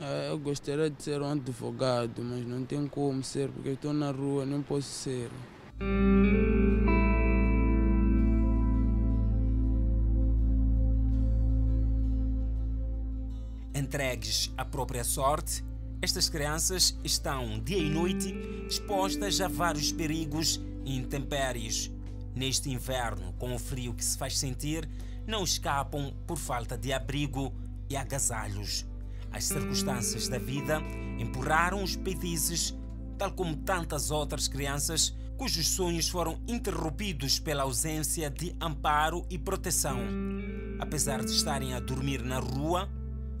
Uh, 0.00 0.30
eu 0.30 0.38
gostaria 0.38 0.90
de 0.90 1.02
ser 1.02 1.20
um 1.22 1.32
advogado, 1.32 2.22
mas 2.22 2.46
não 2.46 2.64
tem 2.64 2.86
como 2.86 3.22
ser, 3.24 3.48
porque 3.48 3.70
estou 3.70 3.92
na 3.92 4.10
rua, 4.10 4.44
não 4.44 4.62
posso 4.62 4.88
ser. 4.88 5.30
Entregues 13.74 14.52
à 14.56 14.64
própria 14.64 15.02
sorte, 15.02 15.64
estas 16.00 16.28
crianças 16.28 16.96
estão 17.02 17.58
dia 17.58 17.78
e 17.78 17.90
noite 17.90 18.32
expostas 18.68 19.40
a 19.40 19.48
vários 19.48 19.90
perigos 19.90 20.60
e 20.84 20.96
intempéries. 20.96 21.90
Neste 22.36 22.70
inverno, 22.70 23.32
com 23.32 23.52
o 23.52 23.58
frio 23.58 23.92
que 23.92 24.04
se 24.04 24.16
faz 24.16 24.38
sentir, 24.38 24.88
não 25.26 25.42
escapam 25.42 26.14
por 26.24 26.38
falta 26.38 26.78
de 26.78 26.92
abrigo 26.92 27.52
e 27.90 27.96
agasalhos. 27.96 28.86
As 29.32 29.44
circunstâncias 29.44 30.28
da 30.28 30.38
vida 30.38 30.80
empurraram 31.18 31.82
os 31.82 31.96
petizes, 31.96 32.72
tal 33.18 33.32
como 33.32 33.56
tantas 33.56 34.12
outras 34.12 34.46
crianças 34.46 35.12
cujos 35.36 35.68
sonhos 35.68 36.08
foram 36.08 36.40
interrompidos 36.46 37.40
pela 37.40 37.64
ausência 37.64 38.30
de 38.30 38.54
amparo 38.60 39.26
e 39.28 39.36
proteção. 39.36 39.98
Apesar 40.78 41.24
de 41.24 41.32
estarem 41.32 41.74
a 41.74 41.80
dormir 41.80 42.22
na 42.22 42.38
rua, 42.38 42.88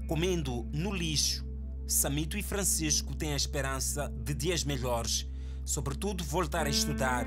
comendo 0.08 0.68
no 0.72 0.92
lixo, 0.92 1.47
Samito 1.88 2.36
e 2.36 2.42
Francisco 2.42 3.14
têm 3.14 3.32
a 3.32 3.36
esperança 3.36 4.12
de 4.22 4.34
dias 4.34 4.62
melhores, 4.62 5.26
sobretudo 5.64 6.22
voltar 6.22 6.66
a 6.66 6.68
estudar, 6.68 7.24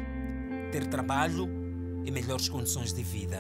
ter 0.72 0.86
trabalho 0.86 1.50
e 2.06 2.12
melhores 2.12 2.48
condições 2.48 2.94
de 2.94 3.02
vida. 3.02 3.40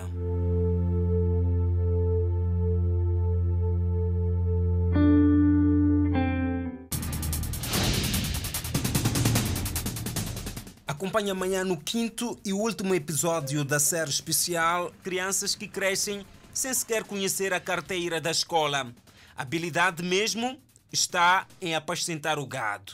Acompanhe 10.87 11.29
amanhã 11.29 11.63
no 11.63 11.77
quinto 11.77 12.35
e 12.43 12.51
último 12.51 12.95
episódio 12.95 13.63
da 13.63 13.79
série 13.79 14.09
especial 14.09 14.91
Crianças 15.03 15.53
que 15.53 15.67
Crescem 15.67 16.25
sem 16.51 16.73
sequer 16.73 17.03
conhecer 17.03 17.53
a 17.53 17.59
carteira 17.59 18.19
da 18.19 18.31
escola. 18.31 18.91
Habilidade 19.37 20.01
mesmo 20.01 20.59
está 20.91 21.47
em 21.61 21.73
apacentar 21.75 22.37
o 22.37 22.45
gado. 22.45 22.93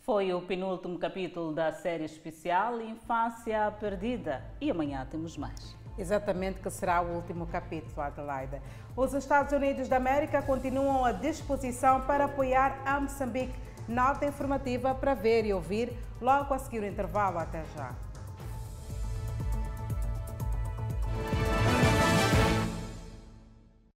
Foi 0.00 0.32
o 0.34 0.42
penúltimo 0.42 0.98
capítulo 0.98 1.54
da 1.54 1.72
série 1.72 2.04
especial 2.04 2.80
Infância 2.80 3.70
Perdida. 3.78 4.44
E 4.60 4.70
amanhã 4.70 5.06
temos 5.08 5.36
mais. 5.36 5.76
Exatamente, 5.96 6.58
que 6.58 6.70
será 6.70 7.00
o 7.02 7.14
último 7.14 7.46
capítulo, 7.46 8.00
Adelaida. 8.00 8.60
Os 8.96 9.14
Estados 9.14 9.52
Unidos 9.52 9.88
da 9.88 9.96
América 9.96 10.42
continuam 10.42 11.04
à 11.04 11.12
disposição 11.12 12.00
para 12.00 12.24
apoiar 12.24 12.82
a 12.84 13.00
Moçambique. 13.00 13.54
Nota 13.86 14.26
informativa 14.26 14.94
para 14.94 15.14
ver 15.14 15.44
e 15.44 15.52
ouvir 15.52 15.92
logo 16.20 16.52
a 16.52 16.58
seguir 16.58 16.80
o 16.80 16.86
intervalo. 16.86 17.38
Até 17.38 17.62
já. 17.76 17.94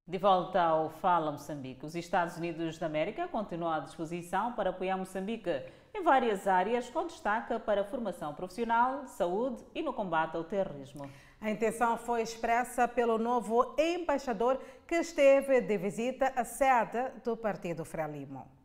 De 0.08 0.18
volta 0.18 0.62
ao 0.62 0.88
Fala 0.88 1.32
Moçambique, 1.32 1.84
os 1.84 1.94
Estados 1.94 2.36
Unidos 2.36 2.78
da 2.78 2.86
América 2.86 3.28
continuam 3.28 3.72
à 3.72 3.80
disposição 3.80 4.52
para 4.52 4.70
apoiar 4.70 4.96
Moçambique 4.96 5.50
em 5.92 6.02
várias 6.02 6.46
áreas, 6.46 6.88
com 6.88 7.06
destaque 7.06 7.58
para 7.58 7.80
a 7.80 7.84
formação 7.84 8.32
profissional, 8.32 9.06
saúde 9.06 9.62
e 9.74 9.82
no 9.82 9.92
combate 9.92 10.36
ao 10.36 10.44
terrorismo. 10.44 11.10
A 11.40 11.50
intenção 11.50 11.98
foi 11.98 12.22
expressa 12.22 12.88
pelo 12.88 13.18
novo 13.18 13.74
embaixador 13.76 14.58
que 14.86 14.94
esteve 14.94 15.60
de 15.60 15.76
visita 15.76 16.32
à 16.36 16.44
sede 16.44 17.10
do 17.24 17.36
Partido 17.36 17.84
Frelimo. 17.84 18.55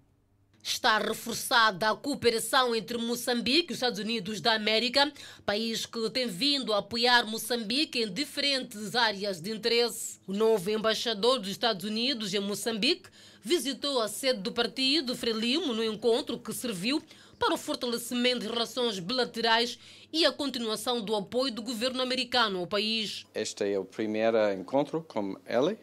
Está 0.63 0.99
reforçada 0.99 1.89
a 1.89 1.95
cooperação 1.95 2.75
entre 2.75 2.95
Moçambique 2.97 3.69
e 3.69 3.71
os 3.71 3.77
Estados 3.77 3.99
Unidos 3.99 4.39
da 4.39 4.53
América, 4.53 5.11
país 5.43 5.87
que 5.87 6.09
tem 6.11 6.27
vindo 6.27 6.71
a 6.71 6.77
apoiar 6.77 7.25
Moçambique 7.25 7.99
em 7.99 8.11
diferentes 8.11 8.95
áreas 8.95 9.41
de 9.41 9.51
interesse. 9.51 10.19
O 10.27 10.33
novo 10.33 10.69
embaixador 10.69 11.39
dos 11.39 11.49
Estados 11.49 11.83
Unidos 11.83 12.31
em 12.33 12.39
Moçambique 12.39 13.09
visitou 13.41 13.99
a 13.99 14.07
sede 14.07 14.39
do 14.41 14.51
partido 14.51 15.15
Frelimo 15.15 15.73
no 15.73 15.83
encontro 15.83 16.37
que 16.37 16.53
serviu 16.53 17.01
para 17.39 17.55
o 17.55 17.57
fortalecimento 17.57 18.41
de 18.41 18.47
relações 18.47 18.99
bilaterais 18.99 19.79
e 20.13 20.25
a 20.25 20.31
continuação 20.31 21.01
do 21.01 21.15
apoio 21.15 21.51
do 21.51 21.63
governo 21.63 22.03
americano 22.03 22.59
ao 22.59 22.67
país. 22.67 23.25
Este 23.33 23.73
é 23.73 23.79
o 23.79 23.83
primeiro 23.83 24.37
encontro 24.53 25.03
com 25.07 25.35
ele 25.47 25.75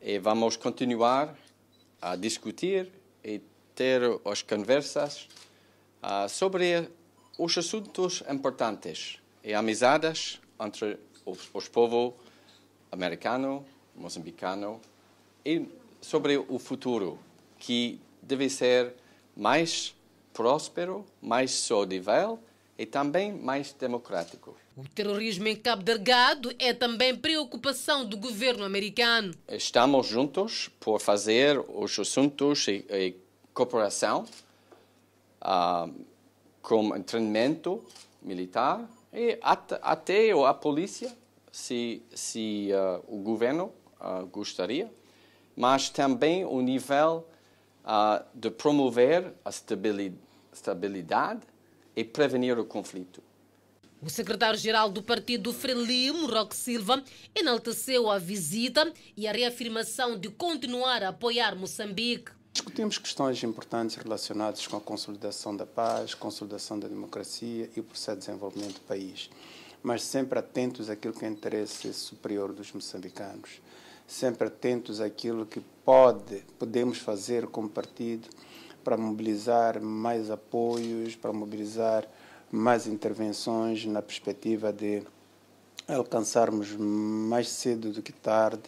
e 0.00 0.18
vamos 0.18 0.56
continuar 0.56 1.36
a 2.00 2.16
discutir 2.16 2.90
ter 3.80 4.02
as 4.26 4.42
conversas 4.42 5.26
uh, 6.02 6.28
sobre 6.28 6.90
os 7.38 7.56
assuntos 7.56 8.22
importantes 8.30 9.18
e 9.42 9.54
amizades 9.54 10.38
entre 10.60 10.98
os, 11.24 11.48
os 11.54 11.66
povos 11.66 12.12
americano, 12.92 13.64
moçambicano 13.96 14.78
e 15.46 15.66
sobre 15.98 16.36
o 16.36 16.58
futuro 16.58 17.18
que 17.58 17.98
deve 18.20 18.50
ser 18.50 18.92
mais 19.34 19.94
próspero, 20.34 21.06
mais 21.22 21.50
saudável 21.50 22.38
e 22.78 22.84
também 22.84 23.32
mais 23.32 23.72
democrático. 23.72 24.54
O 24.76 24.86
terrorismo 24.86 25.48
em 25.48 25.56
Cabo 25.56 25.82
Delgado 25.82 26.54
é 26.58 26.74
também 26.74 27.16
preocupação 27.16 28.04
do 28.04 28.18
governo 28.18 28.62
americano. 28.62 29.32
Estamos 29.48 30.06
juntos 30.06 30.68
por 30.78 31.00
fazer 31.00 31.58
os 31.58 31.98
assuntos 31.98 32.68
e, 32.68 32.84
e 32.90 33.29
cooperação, 33.52 34.24
uh, 35.42 35.92
com 36.62 37.00
treinamento 37.02 37.84
militar 38.22 38.88
e 39.12 39.38
até, 39.42 39.78
até 39.82 40.30
a 40.30 40.54
polícia, 40.54 41.16
se, 41.50 42.02
se 42.14 42.68
uh, 42.72 43.02
o 43.08 43.22
governo 43.22 43.72
uh, 44.00 44.26
gostaria, 44.26 44.92
mas 45.56 45.90
também 45.90 46.44
o 46.44 46.60
nível 46.60 47.26
de 48.34 48.50
promover 48.50 49.32
a 49.44 49.50
estabilidade 50.52 51.40
e 51.96 52.04
prevenir 52.04 52.56
o 52.58 52.64
conflito. 52.64 53.22
O 54.02 54.08
secretário-geral 54.08 54.90
do 54.90 55.02
partido 55.02 55.52
Frelimo, 55.52 56.26
Roque 56.26 56.56
Silva, 56.56 57.04
enalteceu 57.34 58.10
a 58.10 58.18
visita 58.18 58.90
e 59.14 59.28
a 59.28 59.32
reafirmação 59.32 60.18
de 60.18 60.30
continuar 60.30 61.02
a 61.02 61.08
apoiar 61.08 61.54
Moçambique. 61.54 62.32
Discutimos 62.52 62.98
questões 62.98 63.42
importantes 63.44 63.94
relacionadas 63.94 64.66
com 64.66 64.76
a 64.76 64.80
consolidação 64.80 65.56
da 65.56 65.64
paz, 65.64 66.14
consolidação 66.14 66.80
da 66.80 66.88
democracia 66.88 67.70
e 67.76 67.80
o 67.80 67.84
processo 67.84 68.18
de 68.18 68.26
desenvolvimento 68.26 68.74
do 68.74 68.80
país, 68.80 69.30
mas 69.80 70.02
sempre 70.02 70.36
atentos 70.36 70.90
àquilo 70.90 71.14
que 71.14 71.24
é 71.24 71.28
interesse 71.28 71.94
superior 71.94 72.52
dos 72.52 72.72
moçambicanos, 72.72 73.62
sempre 74.04 74.48
atentos 74.48 75.00
àquilo 75.00 75.46
que 75.46 75.60
pode, 75.84 76.44
podemos 76.58 76.98
fazer 76.98 77.46
como 77.46 77.68
partido 77.68 78.28
para 78.82 78.96
mobilizar 78.96 79.80
mais 79.80 80.28
apoios, 80.28 81.14
para 81.14 81.32
mobilizar 81.32 82.04
mais 82.50 82.88
intervenções 82.88 83.86
na 83.86 84.02
perspectiva 84.02 84.72
de 84.72 85.04
alcançarmos 85.86 86.72
mais 86.72 87.48
cedo 87.48 87.92
do 87.92 88.02
que 88.02 88.12
tarde 88.12 88.64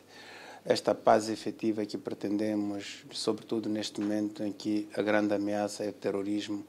esta 0.64 0.94
paz 0.94 1.28
efetiva 1.28 1.84
que 1.84 1.98
pretendemos, 1.98 3.04
sobretudo 3.10 3.68
neste 3.68 4.00
momento 4.00 4.42
em 4.42 4.52
que 4.52 4.88
a 4.94 5.02
grande 5.02 5.34
ameaça 5.34 5.84
é 5.84 5.88
o 5.88 5.92
terrorismo 5.92 6.64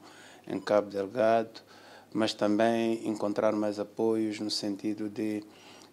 em 0.46 0.60
Cabo 0.60 0.90
Delgado, 0.90 1.60
mas 2.12 2.34
também 2.34 3.06
encontrar 3.08 3.52
mais 3.52 3.78
apoios 3.78 4.40
no 4.40 4.50
sentido 4.50 5.08
de, 5.08 5.42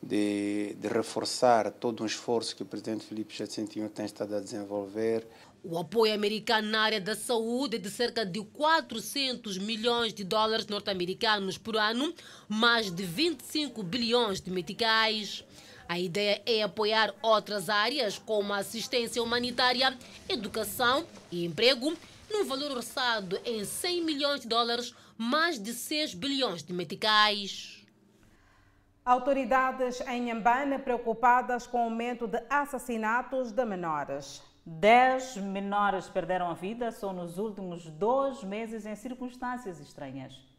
de, 0.01 0.75
de 0.79 0.87
reforçar 0.87 1.71
todo 1.71 2.03
um 2.03 2.05
esforço 2.05 2.55
que 2.55 2.63
o 2.63 2.65
presidente 2.65 3.05
Felipe 3.05 3.35
Jacintinho 3.35 3.89
tem 3.89 4.05
estado 4.05 4.35
a 4.35 4.39
desenvolver. 4.39 5.27
O 5.63 5.77
apoio 5.77 6.13
americano 6.13 6.69
na 6.69 6.81
área 6.81 6.99
da 6.99 7.15
saúde 7.15 7.75
é 7.75 7.79
de 7.79 7.89
cerca 7.89 8.25
de 8.25 8.41
400 8.41 9.59
milhões 9.59 10.11
de 10.11 10.23
dólares 10.23 10.65
norte-americanos 10.65 11.55
por 11.55 11.77
ano, 11.77 12.11
mais 12.49 12.89
de 12.89 13.03
25 13.03 13.83
bilhões 13.83 14.41
de 14.41 14.49
meticais. 14.49 15.43
A 15.91 15.99
ideia 15.99 16.41
é 16.45 16.63
apoiar 16.63 17.13
outras 17.21 17.67
áreas 17.67 18.17
como 18.17 18.53
assistência 18.53 19.21
humanitária, 19.21 19.93
educação 20.29 21.05
e 21.29 21.43
emprego, 21.45 21.93
num 22.31 22.45
valor 22.45 22.71
orçado 22.71 23.37
em 23.43 23.65
100 23.65 24.01
milhões 24.05 24.39
de 24.39 24.47
dólares, 24.47 24.95
mais 25.17 25.59
de 25.61 25.73
6 25.73 26.13
bilhões 26.13 26.63
de 26.63 26.71
meticais. 26.71 27.85
Autoridades 29.03 29.99
em 30.07 30.31
Ambana 30.31 30.79
preocupadas 30.79 31.67
com 31.67 31.79
o 31.79 31.83
aumento 31.83 32.25
de 32.25 32.41
assassinatos 32.49 33.51
de 33.51 33.65
menores. 33.65 34.41
Dez 34.65 35.35
menores 35.35 36.07
perderam 36.07 36.49
a 36.49 36.53
vida 36.53 36.89
só 36.93 37.11
nos 37.11 37.37
últimos 37.37 37.85
dois 37.89 38.45
meses 38.45 38.85
em 38.85 38.95
circunstâncias 38.95 39.77
estranhas. 39.81 40.50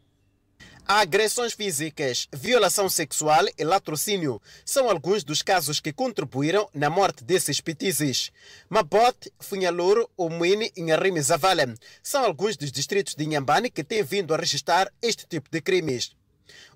Agressões 0.85 1.53
físicas, 1.53 2.27
violação 2.33 2.89
sexual 2.89 3.45
e 3.57 3.63
latrocínio 3.63 4.41
são 4.65 4.89
alguns 4.89 5.23
dos 5.23 5.41
casos 5.41 5.79
que 5.79 5.93
contribuíram 5.93 6.69
na 6.73 6.89
morte 6.89 7.23
desses 7.23 7.61
petizes. 7.61 8.31
Mabote, 8.69 9.31
Funhaluro, 9.39 10.09
Umuini 10.17 10.73
e 10.75 10.83
Nharime 10.83 11.21
Zavale 11.21 11.73
são 12.03 12.25
alguns 12.25 12.57
dos 12.57 12.69
distritos 12.69 13.15
de 13.15 13.23
Inhambane 13.23 13.69
que 13.69 13.81
têm 13.81 14.03
vindo 14.03 14.33
a 14.33 14.37
registrar 14.37 14.91
este 15.01 15.25
tipo 15.25 15.49
de 15.49 15.61
crimes. 15.61 16.11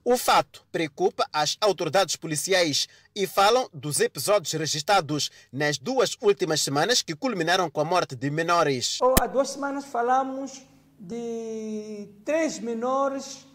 O 0.06 0.18
fato 0.18 0.66
preocupa 0.72 1.28
as 1.34 1.58
autoridades 1.60 2.16
policiais 2.16 2.88
e 3.14 3.28
falam 3.28 3.70
dos 3.74 4.00
episódios 4.00 4.54
registrados 4.54 5.30
nas 5.52 5.78
duas 5.78 6.16
últimas 6.22 6.62
semanas 6.62 7.02
que 7.02 7.14
culminaram 7.14 7.70
com 7.70 7.82
a 7.82 7.86
morte 7.86 8.16
de 8.16 8.30
menores. 8.30 9.00
Oh, 9.02 9.16
há 9.20 9.28
duas 9.28 9.50
semanas 9.50 9.84
falamos 9.84 10.62
de 10.98 12.10
três 12.24 12.58
menores, 12.60 13.46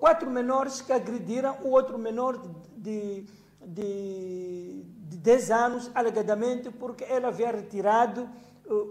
quatro 0.00 0.30
menores 0.30 0.80
que 0.80 0.92
agrediram 0.92 1.56
o 1.62 1.70
outro 1.70 1.98
menor 1.98 2.38
de, 2.76 3.24
de, 3.66 4.82
de 4.82 5.16
10 5.16 5.50
anos, 5.50 5.90
alegadamente 5.94 6.70
porque 6.70 7.04
ele 7.04 7.26
havia 7.26 7.50
retirado 7.50 8.28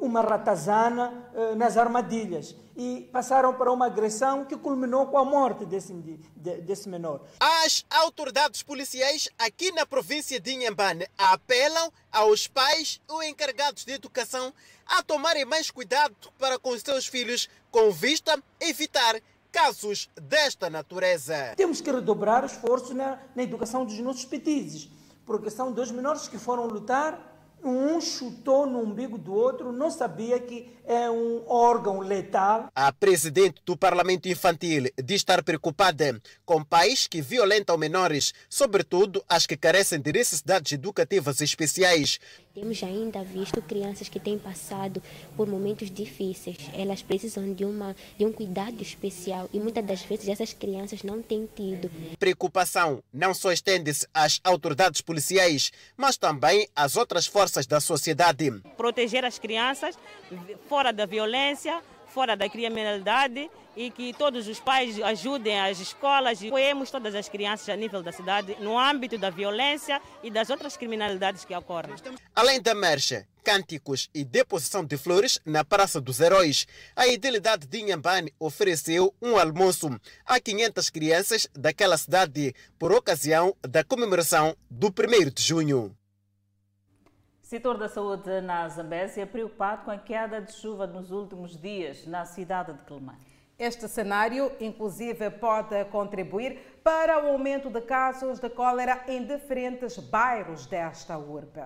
uma 0.02 0.22
ratazana 0.22 1.32
nas 1.56 1.78
armadilhas 1.78 2.56
e 2.76 3.10
passaram 3.12 3.54
para 3.56 3.72
uma 3.72 3.88
agressão 3.88 4.46
que 4.46 4.56
culminou 4.56 5.08
com 5.08 5.18
a 5.18 5.26
morte 5.26 5.66
desse, 5.66 5.94
desse 5.94 6.88
menor. 6.88 7.22
As 7.40 7.84
autoridades 7.90 8.62
policiais 8.62 9.28
aqui 9.38 9.72
na 9.72 9.86
província 9.86 10.40
de 10.40 10.52
Inhambane 10.52 11.08
apelam 11.18 11.92
aos 12.12 12.48
pais 12.48 13.02
ou 13.08 13.24
encarregados 13.24 13.84
de 13.84 13.94
educação 13.94 14.54
a 14.86 15.02
tomarem 15.02 15.44
mais 15.44 15.72
cuidado 15.72 16.16
para 16.38 16.60
com 16.60 16.78
seus 16.78 17.08
filhos 17.08 17.50
com 17.72 17.92
vista 17.92 18.34
a 18.36 18.66
evitar 18.66 19.20
casos 19.52 20.10
desta 20.22 20.70
natureza. 20.70 21.54
Temos 21.56 21.82
que 21.82 21.92
redobrar 21.92 22.44
esforços 22.46 22.96
na, 22.96 23.20
na 23.36 23.44
educação 23.44 23.86
dos 23.86 23.98
nossos 24.00 24.26
petizes, 24.26 24.90
porque 25.26 25.50
são 25.50 25.72
dois 25.72 25.92
menores 25.92 26.28
que 26.28 26.38
foram 26.38 26.68
lutar 26.68 27.27
um 27.64 28.00
chutou 28.00 28.66
no 28.66 28.80
umbigo 28.80 29.18
do 29.18 29.34
outro, 29.34 29.72
não 29.72 29.90
sabia 29.90 30.40
que 30.40 30.70
é 30.88 31.10
um 31.10 31.44
órgão 31.48 32.00
letal. 32.00 32.70
A 32.74 32.92
presidente 32.94 33.62
do 33.66 33.76
Parlamento 33.76 34.30
Infantil 34.30 34.86
diz 35.04 35.18
estar 35.18 35.44
preocupada 35.44 36.22
com 36.46 36.64
pais 36.64 37.08
que 37.08 37.22
violentam 37.22 37.78
menores, 37.78 38.34
sobretudo 38.50 39.24
as 39.28 39.46
que 39.46 39.58
carecem 39.58 40.00
de 40.00 40.14
necessidades 40.14 40.72
educativas 40.72 41.42
especiais. 41.42 42.20
Temos 42.54 42.82
ainda 42.82 43.24
visto 43.24 43.62
crianças 43.62 44.10
que 44.10 44.20
têm 44.20 44.40
passado 44.40 45.04
por 45.36 45.46
momentos 45.46 45.92
difíceis. 45.92 46.58
Elas 46.74 47.04
precisam 47.04 47.54
de, 47.54 47.64
uma, 47.64 47.96
de 48.18 48.26
um 48.26 48.32
cuidado 48.32 48.82
especial 48.82 49.48
e 49.54 49.60
muitas 49.60 49.86
das 49.86 50.02
vezes 50.02 50.28
essas 50.28 50.54
crianças 50.54 51.04
não 51.04 51.22
têm 51.22 51.48
tido. 51.56 51.92
Preocupação 52.18 53.04
não 53.14 53.34
só 53.34 53.52
estende-se 53.52 54.08
às 54.12 54.40
autoridades 54.44 55.02
policiais, 55.02 55.72
mas 55.96 56.18
também 56.18 56.68
às 56.76 56.96
outras 56.96 57.28
forças 57.48 57.66
da 57.66 57.80
sociedade. 57.80 58.52
Proteger 58.76 59.24
as 59.24 59.40
crianças 59.40 59.98
fora 60.68 60.92
da 60.92 61.06
violência, 61.06 61.82
fora 62.08 62.36
da 62.36 62.50
criminalidade 62.50 63.50
e 63.76 63.90
que 63.90 64.14
todos 64.14 64.48
os 64.48 64.60
pais 64.60 65.00
ajudem 65.02 65.60
as 65.60 65.80
escolas 65.80 66.42
e 66.42 66.48
apoiemos 66.48 66.92
todas 66.92 67.16
as 67.16 67.30
crianças 67.30 67.70
a 67.70 67.76
nível 67.76 68.04
da 68.04 68.12
cidade 68.12 68.58
no 68.60 68.78
âmbito 68.78 69.18
da 69.18 69.30
violência 69.30 70.02
e 70.22 70.30
das 70.30 70.50
outras 70.50 70.76
criminalidades 70.76 71.46
que 71.46 71.56
ocorrem. 71.56 71.96
Além 72.36 72.62
da 72.62 72.76
marcha, 72.76 73.26
cânticos 73.44 74.10
e 74.14 74.26
deposição 74.26 74.84
de 74.84 74.98
flores 74.98 75.40
na 75.46 75.64
Praça 75.64 76.02
dos 76.02 76.20
Heróis, 76.20 76.68
a 76.96 77.08
Idilidade 77.08 77.66
de 77.66 77.80
Inhambane 77.80 78.34
ofereceu 78.38 79.14
um 79.22 79.38
almoço 79.38 79.90
a 80.26 80.38
500 80.38 80.90
crianças 80.90 81.48
daquela 81.56 81.98
cidade 81.98 82.54
por 82.78 82.92
ocasião 82.92 83.56
da 83.62 83.86
comemoração 83.86 84.54
do 84.70 84.88
1 84.88 85.30
de 85.34 85.44
junho. 85.44 85.97
Setor 87.48 87.78
da 87.78 87.88
saúde 87.88 88.42
na 88.42 88.68
Zambésia 88.68 89.26
preocupado 89.26 89.86
com 89.86 89.92
a 89.92 89.98
queda 89.98 90.42
de 90.42 90.52
chuva 90.52 90.86
nos 90.86 91.12
últimos 91.12 91.56
dias 91.56 92.06
na 92.06 92.26
cidade 92.26 92.74
de 92.74 92.84
Quelimane. 92.84 93.26
Este 93.58 93.88
cenário, 93.88 94.52
inclusive, 94.60 95.30
pode 95.30 95.86
contribuir 95.86 96.82
para 96.84 97.24
o 97.24 97.30
aumento 97.30 97.70
de 97.70 97.80
casos 97.80 98.38
de 98.42 98.50
cólera 98.50 99.06
em 99.08 99.26
diferentes 99.26 99.98
bairros 99.98 100.66
desta 100.66 101.18
urbe. 101.18 101.62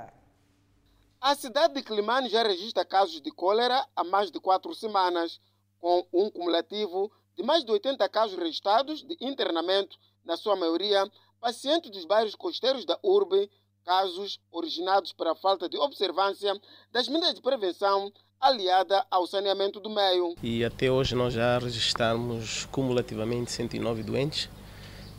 A 1.20 1.34
cidade 1.34 1.74
de 1.74 1.82
Quelimane 1.82 2.30
já 2.30 2.44
registra 2.44 2.86
casos 2.86 3.20
de 3.20 3.32
cólera 3.32 3.84
há 3.96 4.04
mais 4.04 4.30
de 4.30 4.40
quatro 4.40 4.76
semanas, 4.76 5.42
com 5.80 6.06
um 6.14 6.30
cumulativo 6.30 7.12
de 7.36 7.42
mais 7.42 7.66
de 7.66 7.72
80 7.72 8.08
casos 8.08 8.38
registrados 8.38 9.02
de 9.02 9.18
internamento, 9.20 9.98
na 10.24 10.38
sua 10.38 10.56
maioria 10.56 11.10
pacientes 11.40 11.90
dos 11.90 12.06
bairros 12.06 12.36
costeiros 12.36 12.86
da 12.86 13.00
urbe 13.02 13.50
casos 13.86 14.40
originados 14.52 15.14
pela 15.14 15.36
falta 15.36 15.68
de 15.68 15.78
observância 15.78 16.54
das 16.92 17.08
medidas 17.08 17.36
de 17.36 17.42
prevenção 17.42 18.12
aliada 18.40 19.06
ao 19.12 19.28
saneamento 19.28 19.80
do 19.80 19.90
meio. 19.90 20.36
E 20.42 20.66
até 20.66 20.92
hoje 20.92 21.14
nós 21.14 21.34
já 21.34 21.60
registramos 21.60 22.66
cumulativamente 22.72 23.52
109 23.52 24.04
doentes. 24.04 24.50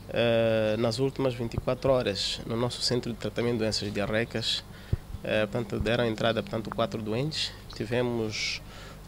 Uh, 0.08 0.76
nas 0.78 0.98
últimas 0.98 1.32
24 1.32 1.90
horas, 1.90 2.40
no 2.44 2.56
nosso 2.56 2.82
centro 2.82 3.12
de 3.12 3.18
tratamento 3.18 3.54
de 3.54 3.58
doenças 3.60 3.92
diarreicas, 3.92 4.58
uh, 4.58 5.48
portanto, 5.50 5.78
deram 5.78 6.04
entrada 6.04 6.42
portanto, 6.42 6.68
quatro 6.70 7.00
doentes. 7.00 7.52
Tivemos 7.74 8.60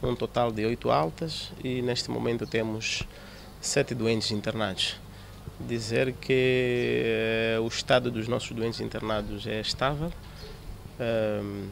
um 0.02 0.14
total 0.14 0.52
de 0.52 0.64
oito 0.64 0.90
altas 0.90 1.50
e 1.62 1.82
neste 1.82 2.10
momento 2.10 2.46
temos 2.46 3.02
sete 3.60 3.94
doentes 3.94 4.30
internados 4.30 4.96
dizer 5.60 6.12
que 6.14 7.02
eh, 7.04 7.58
o 7.60 7.66
estado 7.68 8.10
dos 8.10 8.26
nossos 8.28 8.50
doentes 8.50 8.80
internados 8.80 9.46
é 9.46 9.60
estável 9.60 10.12
um, 11.00 11.70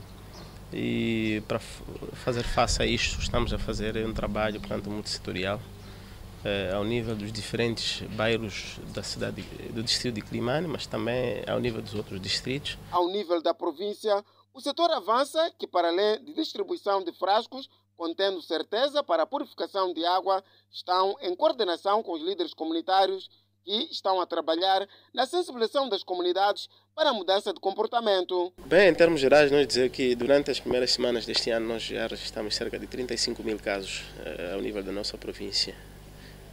e 0.72 1.42
para 1.46 1.58
fazer 1.58 2.44
face 2.44 2.82
a 2.82 2.86
isto 2.86 3.20
estamos 3.20 3.52
a 3.52 3.58
fazer 3.58 3.96
um 4.06 4.12
trabalho 4.12 4.60
portanto 4.60 4.88
multissetorial 4.90 5.58
uh, 5.58 6.76
ao 6.76 6.84
nível 6.84 7.14
dos 7.14 7.32
diferentes 7.32 8.02
bairros 8.14 8.78
da 8.94 9.02
cidade 9.02 9.42
do 9.70 9.82
distrito 9.82 10.14
de 10.14 10.22
Climane, 10.22 10.66
mas 10.66 10.86
também 10.86 11.42
ao 11.46 11.60
nível 11.60 11.82
dos 11.82 11.94
outros 11.94 12.20
distritos. 12.20 12.78
Ao 12.90 13.06
nível 13.08 13.42
da 13.42 13.54
província, 13.54 14.24
o 14.54 14.60
setor 14.60 14.90
avança 14.90 15.52
que 15.58 15.66
para 15.66 15.88
além 15.88 16.24
de 16.24 16.34
distribuição 16.34 17.02
de 17.02 17.12
frascos 17.12 17.68
contendo 17.96 18.42
certeza 18.42 19.02
para 19.02 19.22
a 19.22 19.26
purificação 19.26 19.92
de 19.92 20.04
água, 20.04 20.42
estão 20.70 21.16
em 21.20 21.36
coordenação 21.36 22.02
com 22.02 22.14
os 22.14 22.22
líderes 22.22 22.52
comunitários 22.52 23.30
que 23.64 23.88
estão 23.90 24.20
a 24.20 24.26
trabalhar 24.26 24.86
na 25.14 25.26
sensibilização 25.26 25.88
das 25.88 26.02
comunidades 26.02 26.68
para 26.94 27.10
a 27.10 27.12
mudança 27.12 27.52
de 27.52 27.60
comportamento. 27.60 28.52
Bem, 28.66 28.88
em 28.88 28.94
termos 28.94 29.20
gerais, 29.20 29.50
nós 29.50 29.66
dizer 29.66 29.90
que 29.90 30.14
durante 30.14 30.50
as 30.50 30.60
primeiras 30.60 30.92
semanas 30.92 31.24
deste 31.24 31.50
ano 31.50 31.68
nós 31.68 31.82
já 31.82 32.06
registramos 32.06 32.54
cerca 32.54 32.78
de 32.78 32.86
35 32.86 33.42
mil 33.42 33.58
casos 33.58 34.00
uh, 34.00 34.54
ao 34.54 34.60
nível 34.60 34.82
da 34.82 34.92
nossa 34.92 35.16
província 35.16 35.74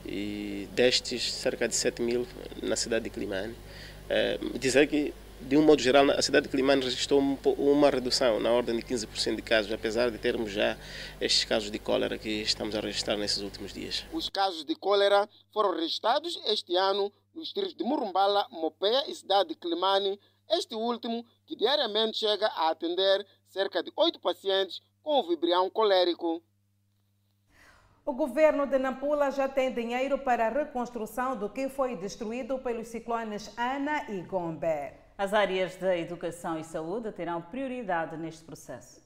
e 0.06 0.68
destes 0.72 1.32
cerca 1.34 1.68
de 1.68 1.76
7 1.76 2.02
mil 2.02 2.26
na 2.62 2.76
cidade 2.76 3.04
de 3.06 3.10
Climane. 3.10 3.54
Uh, 3.54 4.58
dizer 4.58 4.88
que 4.88 5.14
de 5.42 5.58
um 5.58 5.62
modo 5.62 5.82
geral, 5.82 6.10
a 6.12 6.22
cidade 6.22 6.48
de 6.48 6.52
Climane 6.52 6.84
registrou 6.84 7.22
uma 7.58 7.90
redução 7.90 8.40
na 8.40 8.52
ordem 8.52 8.76
de 8.76 8.84
15% 8.84 9.36
de 9.36 9.42
casos, 9.42 9.72
apesar 9.72 10.12
de 10.12 10.18
termos 10.18 10.52
já 10.52 10.78
estes 11.20 11.46
casos 11.46 11.72
de 11.72 11.80
cólera 11.80 12.18
que 12.18 12.42
estamos 12.42 12.76
a 12.76 12.80
registrar 12.80 13.18
nesses 13.18 13.42
últimos 13.42 13.74
dias. 13.74 14.06
Os 14.12 14.30
casos 14.30 14.66
de 14.66 14.76
cólera 14.76 15.30
foram 15.54 15.72
registrados 15.76 16.40
este 16.46 16.76
ano 16.76 17.12
nos 17.34 17.46
distritos 17.46 17.76
de 17.76 17.84
Murumbala, 17.84 18.48
Mopeia 18.52 19.10
e 19.10 19.16
cidade 19.16 19.50
de 19.50 19.56
Climane, 19.56 20.20
este 20.50 20.76
último 20.76 21.26
que 21.46 21.56
diariamente 21.56 22.18
chega 22.18 22.48
a 22.48 22.70
atender 22.70 23.26
cerca 23.48 23.82
de 23.82 23.92
oito 23.96 24.20
pacientes 24.20 24.82
com 25.02 25.20
o 25.20 25.28
vibrião 25.28 25.70
colérico. 25.70 26.44
O 28.06 28.14
governo 28.14 28.66
de 28.66 28.80
Nampula 28.80 29.30
já 29.32 29.48
tem 29.48 29.72
dinheiro 29.72 30.18
para 30.18 30.48
a 30.48 30.50
reconstrução 30.50 31.38
do 31.38 31.50
que 31.50 31.70
foi 31.70 31.96
destruído 31.96 32.58
pelos 32.60 32.88
ciclones 32.88 33.56
Ana 33.58 34.10
e 34.10 34.22
Gombe. 34.24 35.09
As 35.20 35.34
áreas 35.34 35.76
da 35.76 35.98
educação 35.98 36.58
e 36.58 36.64
saúde 36.64 37.12
terão 37.12 37.42
prioridade 37.42 38.16
neste 38.16 38.42
processo. 38.42 39.02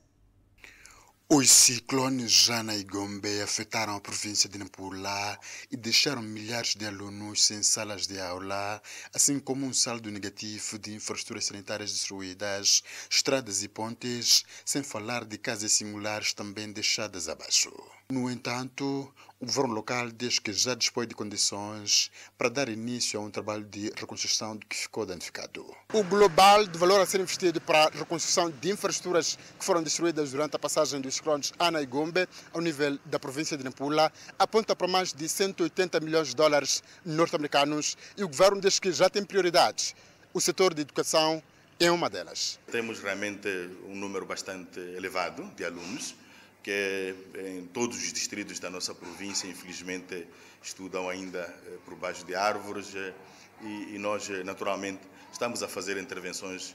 Os 1.28 1.49
ciclones 1.49 2.30
Jana 2.30 2.76
e 2.76 2.84
Gombe 2.84 3.41
afetaram 3.41 3.95
a 3.95 3.99
província 3.99 4.47
de 4.47 4.60
Nampula 4.60 5.39
e 5.71 5.76
deixaram 5.76 6.21
milhares 6.21 6.76
de 6.76 6.86
alunos 6.86 7.43
sem 7.43 7.63
salas 7.63 8.06
de 8.06 8.19
aula, 8.19 8.80
assim 9.12 9.39
como 9.39 9.65
um 9.65 9.73
saldo 9.73 10.12
negativo 10.12 10.78
de 10.78 10.93
infraestruturas 10.93 11.45
sanitárias 11.45 11.91
destruídas, 11.91 12.84
estradas 13.10 13.63
e 13.63 13.67
pontes, 13.67 14.45
sem 14.63 14.84
falar 14.84 15.26
de 15.26 15.39
casas 15.39 15.71
singulares 15.71 16.32
também 16.32 16.71
deixadas 16.71 17.28
abaixo. 17.28 17.73
No 18.10 18.30
entanto, 18.30 19.12
o 19.39 19.46
governo 19.46 19.74
local 19.74 20.12
diz 20.12 20.38
que 20.38 20.54
já 20.54 20.76
dispõe 20.76 21.08
de 21.08 21.16
condições 21.16 22.12
para 22.38 22.50
dar 22.50 22.70
início 22.70 23.20
a 23.20 23.24
um 23.24 23.32
trabalho 23.32 23.63
de 23.63 23.92
reconstrução 23.96 24.56
do 24.56 24.66
que 24.66 24.76
ficou 24.76 25.06
danificado. 25.06 25.66
O 25.94 26.04
global 26.04 26.66
de 26.68 26.78
valor 26.78 27.00
a 27.00 27.06
ser 27.06 27.22
investido 27.22 27.60
para 27.60 27.86
a 27.86 27.89
reconstrução 27.89 28.52
de 28.52 28.72
infraestruturas 28.72 29.38
que 29.58 29.66
foram 29.66 29.82
destruídas 29.82 30.32
durante 30.32 30.56
a 30.56 30.60
passagem 30.60 31.02
dos 31.02 31.16
ciclones 31.16 31.54
Ana 31.58 31.82
e 31.82 31.86
Gombe 31.86 32.28
ao 32.54 32.62
nível 32.62 32.99
da 33.06 33.20
província 33.20 33.58
de 33.58 33.64
Nampula 33.64 34.12
aponta 34.38 34.76
para 34.76 34.88
mais 34.88 35.14
de 35.14 35.28
180 35.28 35.99
milhões 36.01 36.30
de 36.30 36.36
dólares 36.36 36.84
norte-americanos 37.06 37.97
e 38.18 38.24
o 38.24 38.28
governo 38.28 38.62
diz 38.62 38.80
que 38.80 38.91
já 38.91 39.10
tem 39.10 39.24
prioridades. 39.24 39.95
O 40.34 40.41
setor 40.41 40.74
de 40.74 40.82
educação 40.82 41.41
é 41.80 41.89
uma 41.89 42.10
delas. 42.10 42.60
Temos 42.72 42.99
realmente 42.99 43.47
um 43.88 43.95
número 43.95 44.26
bastante 44.26 44.80
elevado 44.80 45.43
de 45.56 45.66
alunos 45.66 46.16
que 46.64 47.14
em 47.36 47.66
todos 47.68 47.97
os 47.97 48.14
distritos 48.14 48.57
da 48.57 48.70
nossa 48.70 48.95
província, 48.95 49.47
infelizmente, 49.47 50.26
estudam 50.64 51.09
ainda 51.09 51.39
eh, 51.39 51.78
por 51.84 51.95
baixo 51.95 52.26
de 52.26 52.34
árvores 52.34 52.95
eh, 52.95 53.14
e, 53.61 53.97
nós, 53.99 54.30
eh, 54.30 54.43
naturalmente, 54.43 55.01
estamos 55.32 55.61
a 55.61 55.68
fazer 55.68 55.97
intervenções 55.97 56.74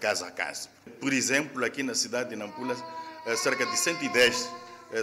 casa 0.00 0.26
a 0.26 0.30
casa. 0.32 0.68
Por 1.00 1.12
exemplo, 1.12 1.64
aqui 1.64 1.84
na 1.84 1.94
cidade 1.94 2.30
de 2.30 2.36
Nampula, 2.36 2.74
cerca 3.36 3.64
de 3.64 3.76
110 3.76 4.50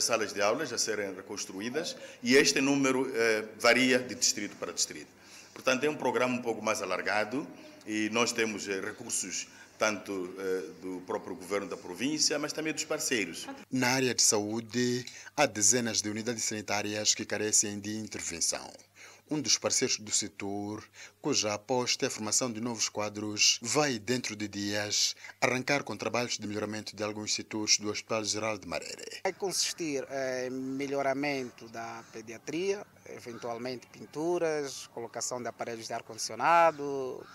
salas 0.02 0.34
de 0.34 0.42
aulas 0.42 0.74
a 0.74 0.78
serem 0.78 1.16
reconstruídas 1.16 1.96
e 2.22 2.36
este 2.36 2.60
número 2.60 3.10
varia 3.58 4.00
de 4.00 4.14
distrito 4.16 4.58
para 4.58 4.74
distrito. 4.74 5.08
Portanto, 5.54 5.86
é 5.86 5.90
um 5.90 5.96
programa 5.96 6.36
um 6.36 6.42
pouco 6.42 6.62
mais 6.62 6.82
alargado 6.82 7.48
e 7.88 8.10
nós 8.10 8.34
temos 8.34 8.68
recursos 8.68 9.48
tanto 9.78 10.34
eh, 10.38 10.64
do 10.82 11.02
próprio 11.02 11.36
governo 11.36 11.68
da 11.68 11.78
província, 11.78 12.38
mas 12.40 12.54
também 12.54 12.74
dos 12.74 12.86
parceiros. 12.86 13.48
Na 13.72 13.90
área 13.90 14.14
de 14.14 14.22
saúde, 14.22 15.06
há 15.36 15.46
dezenas 15.46 16.02
de 16.02 16.10
unidades 16.10 16.44
sanitárias 16.44 17.14
que 17.14 17.26
carecem 17.26 17.80
de 17.80 17.98
intervenção. 17.98 18.72
Um 19.30 19.42
dos 19.42 19.58
parceiros 19.58 19.98
do 19.98 20.12
setor, 20.12 20.84
cuja 21.20 21.52
aposta 21.52 22.06
é 22.06 22.08
a 22.08 22.12
formação 22.12 22.52
de 22.52 22.62
novos 22.62 22.90
quadros, 22.90 23.58
vai, 23.60 23.98
dentro 23.98 24.36
de 24.36 24.48
dias, 24.48 25.16
arrancar 25.42 25.84
com 25.84 25.98
trabalhos 25.98 26.38
de 26.38 26.46
melhoramento 26.46 26.96
de 26.96 27.04
alguns 27.04 27.34
setores 27.34 27.80
do 27.80 27.90
Hospital 27.90 28.24
Geral 28.24 28.56
de 28.60 28.68
Marere. 28.68 29.22
Vai 29.24 29.34
consistir 29.34 30.06
em 30.46 30.52
melhoramento 30.52 31.68
da 31.70 32.04
pediatria, 32.14 32.86
eventualmente 33.10 33.88
pinturas, 33.88 34.86
colocação 34.94 35.42
de 35.42 35.48
aparelhos 35.48 35.88
de 35.88 35.94
ar-condicionado, 35.94 37.26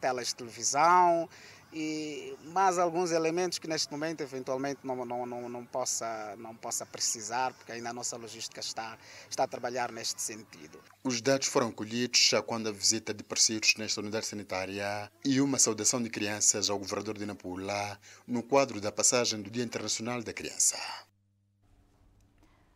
telas 0.00 0.28
de 0.28 0.34
televisão 0.34 1.28
e 1.72 2.36
mais 2.44 2.78
alguns 2.78 3.12
elementos 3.12 3.58
que 3.58 3.66
neste 3.66 3.90
momento 3.90 4.20
eventualmente 4.20 4.80
não, 4.84 5.04
não, 5.06 5.24
não, 5.24 5.48
não, 5.48 5.64
possa, 5.64 6.36
não 6.36 6.54
possa 6.54 6.84
precisar, 6.84 7.54
porque 7.54 7.72
ainda 7.72 7.90
a 7.90 7.92
nossa 7.92 8.16
logística 8.16 8.60
está, 8.60 8.98
está 9.30 9.44
a 9.44 9.48
trabalhar 9.48 9.90
neste 9.90 10.20
sentido. 10.20 10.78
Os 11.02 11.20
dados 11.22 11.48
foram 11.48 11.72
colhidos 11.72 12.30
quando 12.46 12.68
a 12.68 12.72
visita 12.72 13.14
de 13.14 13.24
parceiros 13.24 13.74
nesta 13.78 14.00
unidade 14.00 14.26
sanitária 14.26 15.10
e 15.24 15.40
uma 15.40 15.58
saudação 15.58 16.02
de 16.02 16.10
crianças 16.10 16.68
ao 16.68 16.78
governador 16.78 17.16
de 17.16 17.24
Nampula 17.24 17.98
no 18.26 18.42
quadro 18.42 18.80
da 18.80 18.92
passagem 18.92 19.40
do 19.40 19.50
Dia 19.50 19.64
Internacional 19.64 20.22
da 20.22 20.32
Criança. 20.32 20.76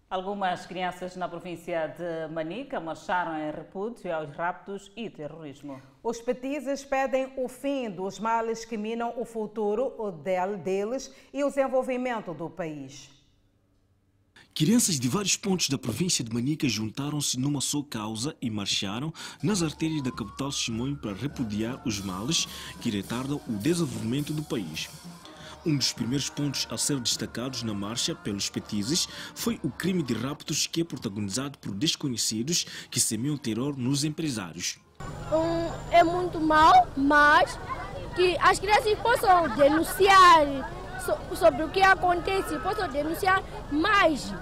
Algumas 0.08 0.64
crianças 0.66 1.16
na 1.16 1.28
província 1.28 1.88
de 1.88 2.32
Manica 2.32 2.78
marcharam 2.78 3.36
em 3.36 3.50
repúdio 3.50 4.14
aos 4.14 4.30
raptos 4.36 4.92
e 4.96 5.10
terrorismo. 5.10 5.82
Os 6.00 6.20
petizes 6.20 6.84
pedem 6.84 7.32
o 7.36 7.48
fim 7.48 7.90
dos 7.90 8.20
males 8.20 8.64
que 8.64 8.76
minam 8.76 9.12
o 9.20 9.24
futuro 9.24 9.92
deles 10.62 11.12
e 11.34 11.42
o 11.42 11.48
desenvolvimento 11.48 12.32
do 12.32 12.48
país. 12.48 13.10
Crianças 14.54 15.00
de 15.00 15.08
vários 15.08 15.36
pontos 15.36 15.68
da 15.68 15.76
província 15.76 16.24
de 16.24 16.32
Manica 16.32 16.68
juntaram-se 16.68 17.38
numa 17.38 17.60
só 17.60 17.82
causa 17.82 18.36
e 18.40 18.48
marcharam 18.48 19.12
nas 19.42 19.60
artérias 19.60 20.02
da 20.02 20.12
capital 20.12 20.52
Chimoio 20.52 20.96
para 20.96 21.14
repudiar 21.14 21.82
os 21.84 22.00
males 22.00 22.46
que 22.80 22.90
retardam 22.90 23.40
o 23.48 23.52
desenvolvimento 23.54 24.32
do 24.32 24.44
país. 24.44 24.88
Um 25.66 25.76
dos 25.76 25.92
primeiros 25.92 26.30
pontos 26.30 26.68
a 26.70 26.78
ser 26.78 27.00
destacados 27.00 27.64
na 27.64 27.74
marcha 27.74 28.14
pelos 28.14 28.48
petizes 28.48 29.08
foi 29.34 29.58
o 29.64 29.68
crime 29.68 30.00
de 30.00 30.14
raptos 30.14 30.68
que 30.68 30.82
é 30.82 30.84
protagonizado 30.84 31.58
por 31.58 31.74
desconhecidos 31.74 32.64
que 32.88 33.00
semeiam 33.00 33.36
terror 33.36 33.74
nos 33.76 34.04
empresários. 34.04 34.78
Um, 35.32 35.92
é 35.92 36.04
muito 36.04 36.40
mal, 36.40 36.86
mas 36.96 37.58
que 38.14 38.36
as 38.38 38.60
crianças 38.60 38.96
possam 39.00 39.48
denunciar 39.56 40.70
sobre 41.34 41.64
o 41.64 41.68
que 41.68 41.82
acontece, 41.82 42.56
possam 42.60 42.88
denunciar 42.88 43.42
mais 43.72 44.32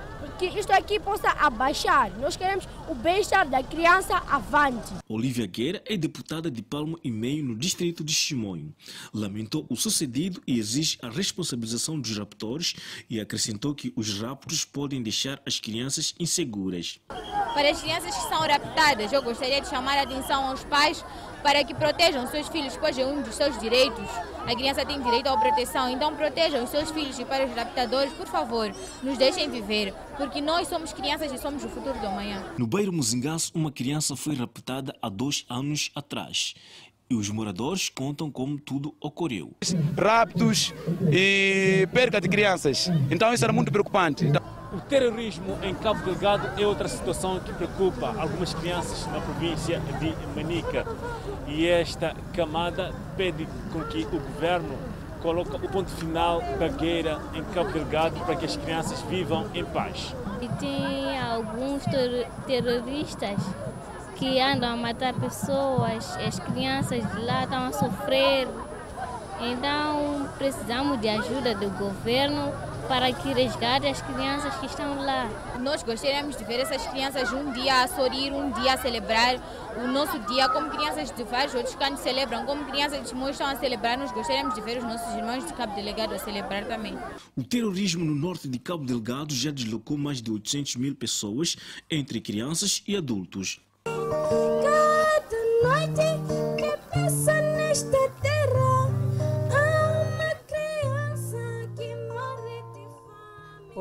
que 0.50 0.60
isto 0.60 0.72
aqui 0.72 0.98
possa 0.98 1.28
abaixar. 1.30 2.10
Nós 2.18 2.36
queremos 2.36 2.66
o 2.88 2.94
bem-estar 2.94 3.48
da 3.48 3.62
criança 3.62 4.16
avante. 4.28 4.92
Olivia 5.08 5.46
Guerra 5.46 5.82
é 5.86 5.96
deputada 5.96 6.50
de 6.50 6.62
Palmo 6.62 6.98
e 7.02 7.10
Meio 7.10 7.44
no 7.44 7.56
distrito 7.56 8.04
de 8.04 8.12
Chimonho. 8.12 8.74
Lamentou 9.12 9.66
o 9.68 9.76
sucedido 9.76 10.42
e 10.46 10.58
exige 10.58 10.98
a 11.02 11.08
responsabilização 11.08 11.98
dos 11.98 12.16
raptores 12.16 12.74
e 13.08 13.20
acrescentou 13.20 13.74
que 13.74 13.92
os 13.96 14.20
raptos 14.20 14.64
podem 14.64 15.02
deixar 15.02 15.40
as 15.46 15.60
crianças 15.60 16.14
inseguras. 16.18 16.98
Para 17.08 17.70
as 17.70 17.80
crianças 17.80 18.14
que 18.14 18.28
são 18.28 18.40
raptadas, 18.40 19.12
eu 19.12 19.22
gostaria 19.22 19.60
de 19.60 19.68
chamar 19.68 19.98
a 19.98 20.02
atenção 20.02 20.46
aos 20.46 20.64
pais 20.64 21.04
para 21.44 21.62
que 21.62 21.74
protejam 21.74 22.26
seus 22.26 22.48
filhos, 22.48 22.74
pois 22.74 22.98
é 22.98 23.04
um 23.04 23.20
dos 23.20 23.34
seus 23.34 23.60
direitos. 23.60 24.08
A 24.46 24.54
criança 24.56 24.84
tem 24.84 25.00
direito 25.00 25.28
à 25.28 25.36
proteção, 25.36 25.90
então 25.90 26.16
protejam 26.16 26.64
os 26.64 26.70
seus 26.70 26.90
filhos 26.90 27.18
e 27.18 27.24
para 27.26 27.44
os 27.44 27.54
raptadores, 27.54 28.14
por 28.14 28.26
favor, 28.26 28.74
nos 29.02 29.18
deixem 29.18 29.50
viver, 29.50 29.92
porque 30.16 30.40
nós 30.40 30.66
somos 30.68 30.94
crianças 30.94 31.30
e 31.30 31.38
somos 31.38 31.62
o 31.62 31.68
futuro 31.68 31.98
do 32.00 32.06
amanhã. 32.06 32.42
No 32.56 32.66
Beiro 32.66 32.90
Muzingaço, 32.90 33.52
uma 33.54 33.70
criança 33.70 34.16
foi 34.16 34.34
raptada 34.34 34.96
há 35.02 35.10
dois 35.10 35.44
anos 35.50 35.90
atrás 35.94 36.54
e 37.10 37.14
os 37.14 37.28
moradores 37.28 37.90
contam 37.90 38.30
como 38.30 38.58
tudo 38.58 38.94
ocorreu. 38.98 39.52
Raptos 39.98 40.72
e 41.12 41.86
perca 41.92 42.22
de 42.22 42.28
crianças. 42.28 42.88
Então 43.10 43.32
isso 43.34 43.44
era 43.44 43.52
muito 43.52 43.70
preocupante. 43.70 44.24
O 44.74 44.80
terrorismo 44.80 45.56
em 45.62 45.72
Cabo 45.72 46.02
Delgado 46.04 46.60
é 46.60 46.66
outra 46.66 46.88
situação 46.88 47.38
que 47.38 47.52
preocupa 47.52 48.12
algumas 48.18 48.52
crianças 48.54 49.06
na 49.06 49.20
província 49.20 49.80
de 50.00 50.12
Manica. 50.34 50.84
E 51.46 51.68
esta 51.68 52.12
camada 52.32 52.92
pede 53.16 53.46
com 53.72 53.84
que 53.84 54.02
o 54.02 54.18
governo 54.18 54.76
coloque 55.22 55.54
o 55.54 55.68
ponto 55.68 55.88
final 55.92 56.42
da 56.58 56.66
guerra 56.66 57.20
em 57.34 57.44
Cabo 57.54 57.70
Delgado 57.70 58.18
para 58.24 58.34
que 58.34 58.46
as 58.46 58.56
crianças 58.56 59.00
vivam 59.02 59.46
em 59.54 59.64
paz. 59.64 60.12
E 60.42 60.48
tem 60.58 61.20
alguns 61.20 61.84
ter 61.84 62.26
terroristas 62.44 63.38
que 64.16 64.40
andam 64.40 64.72
a 64.72 64.76
matar 64.76 65.14
pessoas, 65.14 66.16
as 66.16 66.40
crianças 66.40 67.08
de 67.12 67.20
lá 67.20 67.44
estão 67.44 67.66
a 67.66 67.72
sofrer. 67.72 68.48
Então 69.40 70.28
precisamos 70.36 71.00
de 71.00 71.08
ajuda 71.08 71.54
do 71.54 71.70
governo 71.78 72.52
para 72.88 73.12
que 73.12 73.32
resgate 73.32 73.86
as 73.86 74.00
crianças 74.02 74.54
que 74.56 74.66
estão 74.66 75.04
lá. 75.04 75.28
Nós 75.60 75.82
gostaríamos 75.82 76.36
de 76.36 76.44
ver 76.44 76.60
essas 76.60 76.86
crianças 76.86 77.32
um 77.32 77.52
dia 77.52 77.82
a 77.82 77.88
sorrir, 77.88 78.32
um 78.32 78.50
dia 78.52 78.74
a 78.74 78.78
celebrar 78.78 79.36
o 79.76 79.88
nosso 79.88 80.18
dia, 80.20 80.48
como 80.48 80.70
crianças 80.70 81.10
de 81.10 81.24
vários 81.24 81.54
outros 81.54 81.74
cantos 81.74 82.00
celebram, 82.00 82.46
como 82.46 82.64
crianças 82.66 83.02
de 83.02 83.08
Timor 83.08 83.30
estão 83.30 83.46
a 83.46 83.56
celebrar, 83.56 83.98
nós 83.98 84.12
gostaríamos 84.12 84.54
de 84.54 84.60
ver 84.60 84.78
os 84.78 84.84
nossos 84.84 85.14
irmãos 85.14 85.44
de 85.44 85.52
Cabo 85.52 85.74
Delegado 85.74 86.14
a 86.14 86.18
celebrar 86.18 86.64
também. 86.66 86.96
O 87.36 87.42
terrorismo 87.42 88.04
no 88.04 88.14
norte 88.14 88.48
de 88.48 88.58
Cabo 88.58 88.84
Delgado 88.84 89.34
já 89.34 89.50
deslocou 89.50 89.98
mais 89.98 90.22
de 90.22 90.30
800 90.30 90.76
mil 90.76 90.94
pessoas, 90.94 91.56
entre 91.90 92.20
crianças 92.20 92.82
e 92.86 92.96
adultos. 92.96 93.60
Cada 93.84 95.38
noite 95.62 96.02
que 96.56 96.76
passa 96.92 97.32
nesta 97.32 98.08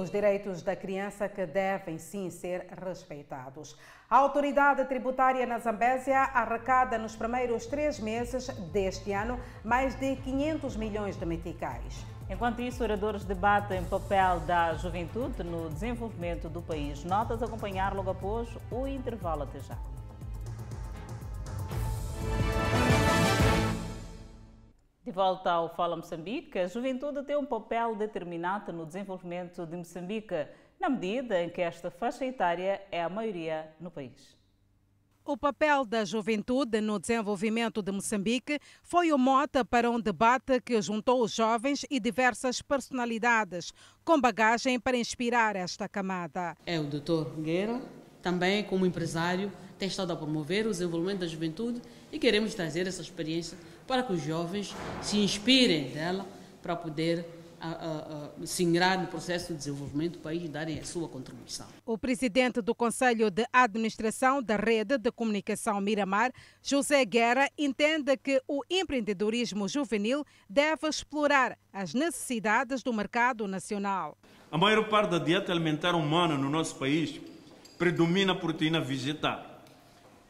os 0.04 0.12
direitos 0.12 0.62
da 0.62 0.76
criança 0.76 1.30
que 1.30 1.46
devem 1.46 1.98
sim 1.98 2.30
ser 2.30 2.68
respeitados. 2.86 3.76
A 4.10 4.18
autoridade 4.18 4.84
tributária 4.86 5.46
na 5.46 5.58
Zambésia 5.58 6.20
arrecada 6.20 6.98
nos 6.98 7.16
primeiros 7.16 7.66
três 7.66 8.00
meses 8.00 8.48
deste 8.72 9.14
ano 9.14 9.40
mais 9.64 9.96
de 9.96 10.18
500 10.18 10.76
milhões 10.76 11.16
de 11.16 11.26
meticais. 11.26 12.06
Enquanto 12.30 12.62
isso, 12.62 12.84
oradores 12.84 13.24
debatem 13.24 13.82
o 13.82 13.86
papel 13.86 14.42
da 14.42 14.74
juventude 14.76 15.44
no 15.44 15.70
desenvolvimento 15.70 16.50
do 16.50 16.62
país. 16.62 17.04
Notas 17.04 17.42
a 17.42 17.46
acompanhar 17.46 17.96
logo 17.96 18.10
após 18.10 18.50
o 18.70 18.86
intervalo 18.86 19.44
até 19.44 19.60
já. 19.60 19.78
De 25.06 25.12
volta 25.12 25.52
ao 25.52 25.76
Fala 25.76 25.98
Moçambique, 25.98 26.58
a 26.58 26.68
juventude 26.68 27.24
tem 27.24 27.36
um 27.36 27.46
papel 27.46 27.94
determinante 27.94 28.72
no 28.72 28.86
desenvolvimento 28.86 29.66
de 29.66 29.76
Moçambique, 29.76 30.48
na 30.80 30.88
medida 30.88 31.44
em 31.44 31.50
que 31.50 31.60
esta 31.62 31.92
faixa 31.92 32.26
etária 32.26 32.82
é 32.90 33.04
a 33.04 33.10
maioria 33.10 33.70
no 33.82 33.92
país. 33.92 34.34
O 35.26 35.36
papel 35.36 35.84
da 35.84 36.06
juventude 36.06 36.80
no 36.80 37.00
desenvolvimento 37.00 37.82
de 37.82 37.92
Moçambique 37.92 38.60
foi 38.82 39.12
o 39.12 39.18
mote 39.18 39.62
para 39.66 39.92
um 39.92 40.00
debate 40.00 40.62
que 40.62 40.82
juntou 40.82 41.22
os 41.22 41.34
jovens 41.34 41.86
e 41.92 42.00
diversas 42.00 42.62
personalidades, 42.62 43.74
com 44.06 44.22
bagagem 44.22 44.80
para 44.80 44.96
inspirar 44.96 45.58
esta 45.58 45.90
camada. 45.90 46.56
É 46.66 46.80
o 46.80 46.86
Dr. 46.86 47.42
Guerra, 47.42 47.82
também 48.22 48.64
como 48.64 48.86
empresário, 48.86 49.52
tem 49.78 49.90
estado 49.90 50.14
a 50.14 50.16
promover 50.16 50.66
o 50.66 50.72
desenvolvimento 50.72 51.20
da 51.20 51.28
juventude 51.28 51.82
e 52.10 52.18
queremos 52.18 52.54
trazer 52.54 52.88
essa 52.88 53.02
experiência 53.02 53.58
para 53.88 54.04
que 54.04 54.14
os 54.14 54.24
jovens 54.24 54.74
se 55.02 55.18
inspirem 55.18 55.90
dela 55.90 56.26
para 56.62 56.76
poder 56.76 57.26
a, 57.64 57.70
a, 57.70 58.44
a, 58.44 58.46
se 58.46 58.62
ingrar 58.62 59.00
no 59.00 59.08
processo 59.08 59.54
de 59.54 59.60
desenvolvimento 59.60 60.14
do 60.14 60.20
país 60.20 60.44
e 60.44 60.50
darem 60.50 60.80
a 60.80 60.84
sua 60.84 61.08
contribuição. 61.08 61.66
O 61.86 61.98
presidente 61.98 62.62
do 62.62 62.76
Conselho 62.76 63.32
de 63.32 63.46
Administração 63.54 64.44
da 64.44 64.58
Rede 64.58 64.98
de 64.98 65.10
Comunicação 65.12 65.80
Miramar, 65.80 66.34
José 66.62 67.06
Guerra, 67.06 67.50
entende 67.58 68.18
que 68.18 68.42
o 68.50 68.62
empreendedorismo 68.70 69.70
juvenil 69.70 70.26
deve 70.50 70.88
explorar 70.90 71.58
as 71.72 71.94
necessidades 71.94 72.84
do 72.84 72.92
mercado 72.92 73.48
nacional. 73.48 74.18
A 74.52 74.58
maior 74.58 74.90
parte 74.90 75.12
da 75.12 75.20
dieta 75.20 75.52
alimentar 75.52 75.96
humana 75.96 76.38
no 76.38 76.50
nosso 76.50 76.76
país 76.76 77.22
predomina 77.78 78.34
a 78.34 78.36
proteína 78.36 78.82
vegetal 78.82 79.42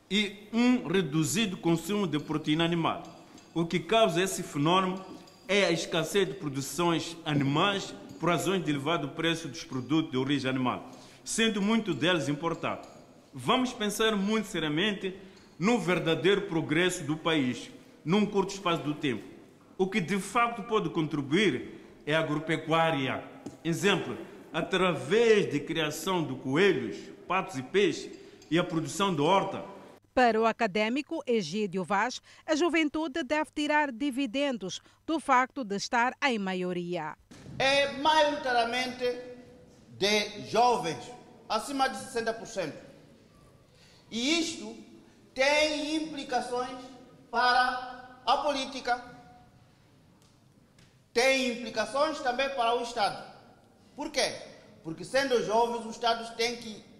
e 0.09 0.47
um 0.53 0.87
reduzido 0.87 1.57
consumo 1.57 2.05
de 2.05 2.19
proteína 2.19 2.63
animal. 2.63 3.22
O 3.55 3.67
que 3.67 3.79
causa 3.79 4.19
esse 4.19 4.41
fenômeno 4.41 4.99
é 5.47 5.65
a 5.65 5.71
escassez 5.71 6.27
de 6.27 6.33
produções 6.33 7.15
animais 7.23 7.93
por 8.19 8.29
razões 8.29 8.65
de 8.65 8.71
elevado 8.71 9.09
preço 9.09 9.47
dos 9.47 9.63
produtos 9.63 10.11
de 10.11 10.17
origem 10.17 10.49
animal, 10.49 10.89
sendo 11.23 11.61
muito 11.61 11.93
deles 11.93 12.27
importados. 12.27 12.89
Vamos 13.31 13.71
pensar 13.71 14.15
muito 14.15 14.47
seriamente 14.47 15.15
no 15.59 15.77
verdadeiro 15.77 16.41
progresso 16.41 17.03
do 17.03 17.15
país, 17.15 17.69
num 18.03 18.25
curto 18.25 18.55
espaço 18.55 18.81
do 18.81 18.95
tempo. 18.95 19.23
O 19.77 19.85
que 19.85 20.01
de 20.01 20.17
facto 20.17 20.63
pode 20.63 20.89
contribuir 20.89 21.79
é 22.07 22.15
a 22.15 22.21
agropecuária. 22.21 23.23
Exemplo, 23.63 24.17
através 24.51 25.51
de 25.51 25.59
criação 25.59 26.23
de 26.23 26.33
coelhos, 26.33 26.97
patos 27.27 27.55
e 27.59 27.61
peixes 27.61 28.09
e 28.49 28.57
a 28.57 28.63
produção 28.63 29.13
de 29.13 29.21
horta, 29.21 29.63
para 30.13 30.39
o 30.39 30.45
acadêmico 30.45 31.23
Egídio 31.25 31.83
Vaz, 31.83 32.21
a 32.45 32.55
juventude 32.55 33.23
deve 33.23 33.49
tirar 33.53 33.91
dividendos 33.91 34.79
do 35.05 35.19
facto 35.19 35.63
de 35.63 35.75
estar 35.75 36.15
em 36.23 36.37
maioria. 36.37 37.17
É 37.57 37.91
maioritariamente 37.93 39.03
de 39.97 40.47
jovens, 40.49 41.11
acima 41.49 41.87
de 41.89 41.97
60%. 41.97 42.73
E 44.11 44.39
isto 44.39 44.75
tem 45.33 45.95
implicações 45.95 46.77
para 47.31 48.19
a 48.25 48.37
política, 48.37 49.03
tem 51.11 51.51
implicações 51.51 52.19
também 52.19 52.49
para 52.49 52.75
o 52.75 52.83
Estado. 52.83 53.33
Por 53.95 54.11
quê? 54.11 54.35
Porque 54.83 55.03
sendo 55.03 55.43
jovens, 55.43 55.85
os 55.85 55.95
Estados 55.95 56.29
têm 56.31 56.57
que 56.57 56.92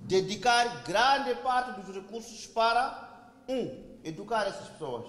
dedicar 0.00 0.82
grande 0.84 1.34
parte 1.42 1.80
dos 1.80 1.94
recursos 1.94 2.46
para, 2.46 3.32
um, 3.48 3.98
educar 4.04 4.46
essas 4.46 4.68
pessoas, 4.68 5.06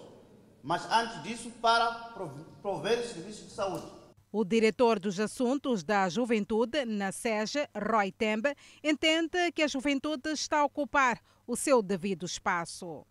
mas 0.62 0.86
antes 0.92 1.24
disso, 1.24 1.52
para 1.62 2.14
prover 2.62 3.06
serviços 3.06 3.48
de 3.48 3.54
saúde. 3.54 3.86
O 4.32 4.44
diretor 4.44 5.00
dos 5.00 5.20
assuntos 5.20 5.84
da 5.84 6.08
juventude 6.08 6.86
na 6.86 7.12
SEGE, 7.12 7.68
Roy 7.76 8.12
Tembe, 8.12 8.56
entende 8.84 9.52
que 9.52 9.64
a 9.64 9.68
juventude 9.68 10.30
está 10.30 10.60
a 10.60 10.66
ocupar 10.66 11.20
o 11.48 11.56
seu 11.56 11.82
devido 11.82 12.26
espaço. 12.26 13.06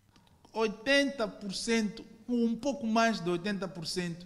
80%, 0.53 2.05
um 2.27 2.55
pouco 2.55 2.87
mais 2.87 3.19
de 3.19 3.29
80% 3.29 4.25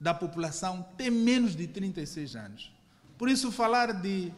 da 0.00 0.12
população 0.12 0.82
tem 0.96 1.10
menos 1.10 1.54
de 1.54 1.66
36 1.68 2.36
anos. 2.36 2.72
Por 3.16 3.28
isso, 3.28 3.50
falar 3.52 3.92
de 3.92 4.32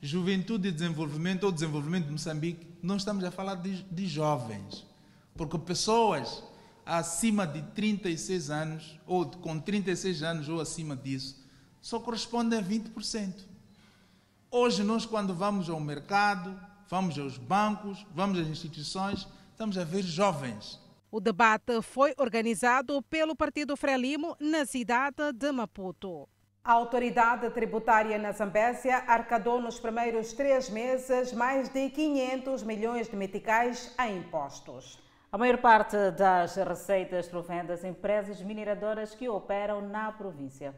juventude 0.00 0.68
e 0.68 0.72
desenvolvimento 0.72 1.44
ou 1.44 1.52
desenvolvimento 1.52 2.06
de 2.06 2.12
Moçambique, 2.12 2.66
não 2.82 2.96
estamos 2.96 3.24
a 3.24 3.30
falar 3.30 3.56
de, 3.56 3.82
de 3.84 4.06
jovens, 4.06 4.86
porque 5.34 5.58
pessoas 5.58 6.42
acima 6.86 7.44
de 7.44 7.62
36 7.74 8.50
anos, 8.50 9.00
ou 9.04 9.26
com 9.26 9.58
36 9.58 10.22
anos 10.22 10.48
ou 10.48 10.60
acima 10.60 10.96
disso, 10.96 11.44
só 11.80 11.98
correspondem 11.98 12.58
a 12.58 12.62
20%. 12.62 13.34
Hoje, 14.50 14.84
nós, 14.84 15.04
quando 15.04 15.34
vamos 15.34 15.68
ao 15.68 15.80
mercado, 15.80 16.58
vamos 16.88 17.18
aos 17.18 17.36
bancos, 17.36 18.06
vamos 18.14 18.38
às 18.38 18.46
instituições, 18.46 19.26
estamos 19.50 19.76
a 19.76 19.84
ver 19.84 20.02
jovens. 20.02 20.80
O 21.10 21.20
debate 21.20 21.82
foi 21.82 22.14
organizado 22.18 23.02
pelo 23.02 23.34
Partido 23.34 23.76
Frelimo 23.76 24.36
na 24.38 24.64
cidade 24.64 25.32
de 25.32 25.50
Maputo. 25.50 26.28
A 26.66 26.72
autoridade 26.72 27.48
tributária 27.50 28.18
na 28.18 28.32
Zambésia 28.32 28.96
arcadou 29.06 29.60
nos 29.60 29.78
primeiros 29.78 30.32
três 30.32 30.68
meses 30.68 31.32
mais 31.32 31.68
de 31.68 31.88
500 31.90 32.64
milhões 32.64 33.08
de 33.08 33.14
meticais 33.14 33.94
em 34.00 34.16
impostos. 34.16 35.00
A 35.30 35.38
maior 35.38 35.58
parte 35.58 35.96
das 36.18 36.56
receitas 36.56 37.28
provém 37.28 37.64
das 37.64 37.84
empresas 37.84 38.42
mineradoras 38.42 39.14
que 39.14 39.28
operam 39.28 39.80
na 39.80 40.10
província. 40.10 40.74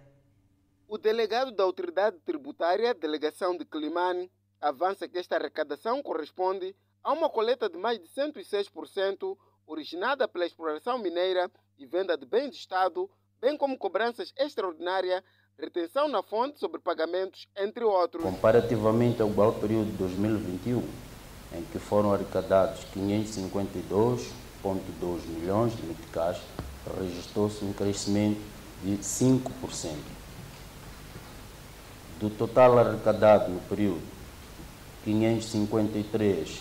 O 0.86 0.98
delegado 0.98 1.52
da 1.52 1.64
autoridade 1.64 2.18
tributária, 2.18 2.92
delegação 2.92 3.56
de 3.56 3.64
Climane, 3.64 4.30
avança 4.60 5.08
que 5.08 5.16
esta 5.16 5.36
arrecadação 5.36 6.02
corresponde 6.02 6.76
a 7.02 7.14
uma 7.14 7.30
coleta 7.30 7.66
de 7.66 7.78
mais 7.78 7.98
de 7.98 8.08
106% 8.08 9.38
originada 9.66 10.28
pela 10.28 10.44
exploração 10.44 10.98
mineira 10.98 11.50
e 11.78 11.86
venda 11.86 12.14
de 12.14 12.26
bens 12.26 12.50
de 12.50 12.56
Estado, 12.58 13.10
bem 13.40 13.56
como 13.56 13.78
cobranças 13.78 14.34
extraordinárias 14.36 15.22
retenção 15.60 16.08
na 16.08 16.22
fonte 16.22 16.58
sobre 16.58 16.80
pagamentos, 16.80 17.46
entre 17.56 17.84
outros. 17.84 18.22
Comparativamente 18.22 19.20
ao 19.20 19.28
igual 19.28 19.52
período 19.54 19.90
de 19.90 19.98
2021, 19.98 20.82
em 21.52 21.62
que 21.72 21.78
foram 21.78 22.12
arrecadados 22.12 22.80
552,2 22.94 25.26
milhões 25.26 25.76
de 25.76 25.82
meticais, 25.82 26.38
registrou-se 26.98 27.64
um 27.64 27.72
crescimento 27.72 28.40
de 28.82 28.96
5%. 28.98 29.96
Do 32.20 32.30
total 32.30 32.78
arrecadado 32.78 33.50
no 33.50 33.60
período, 33.60 34.02
553 35.04 36.60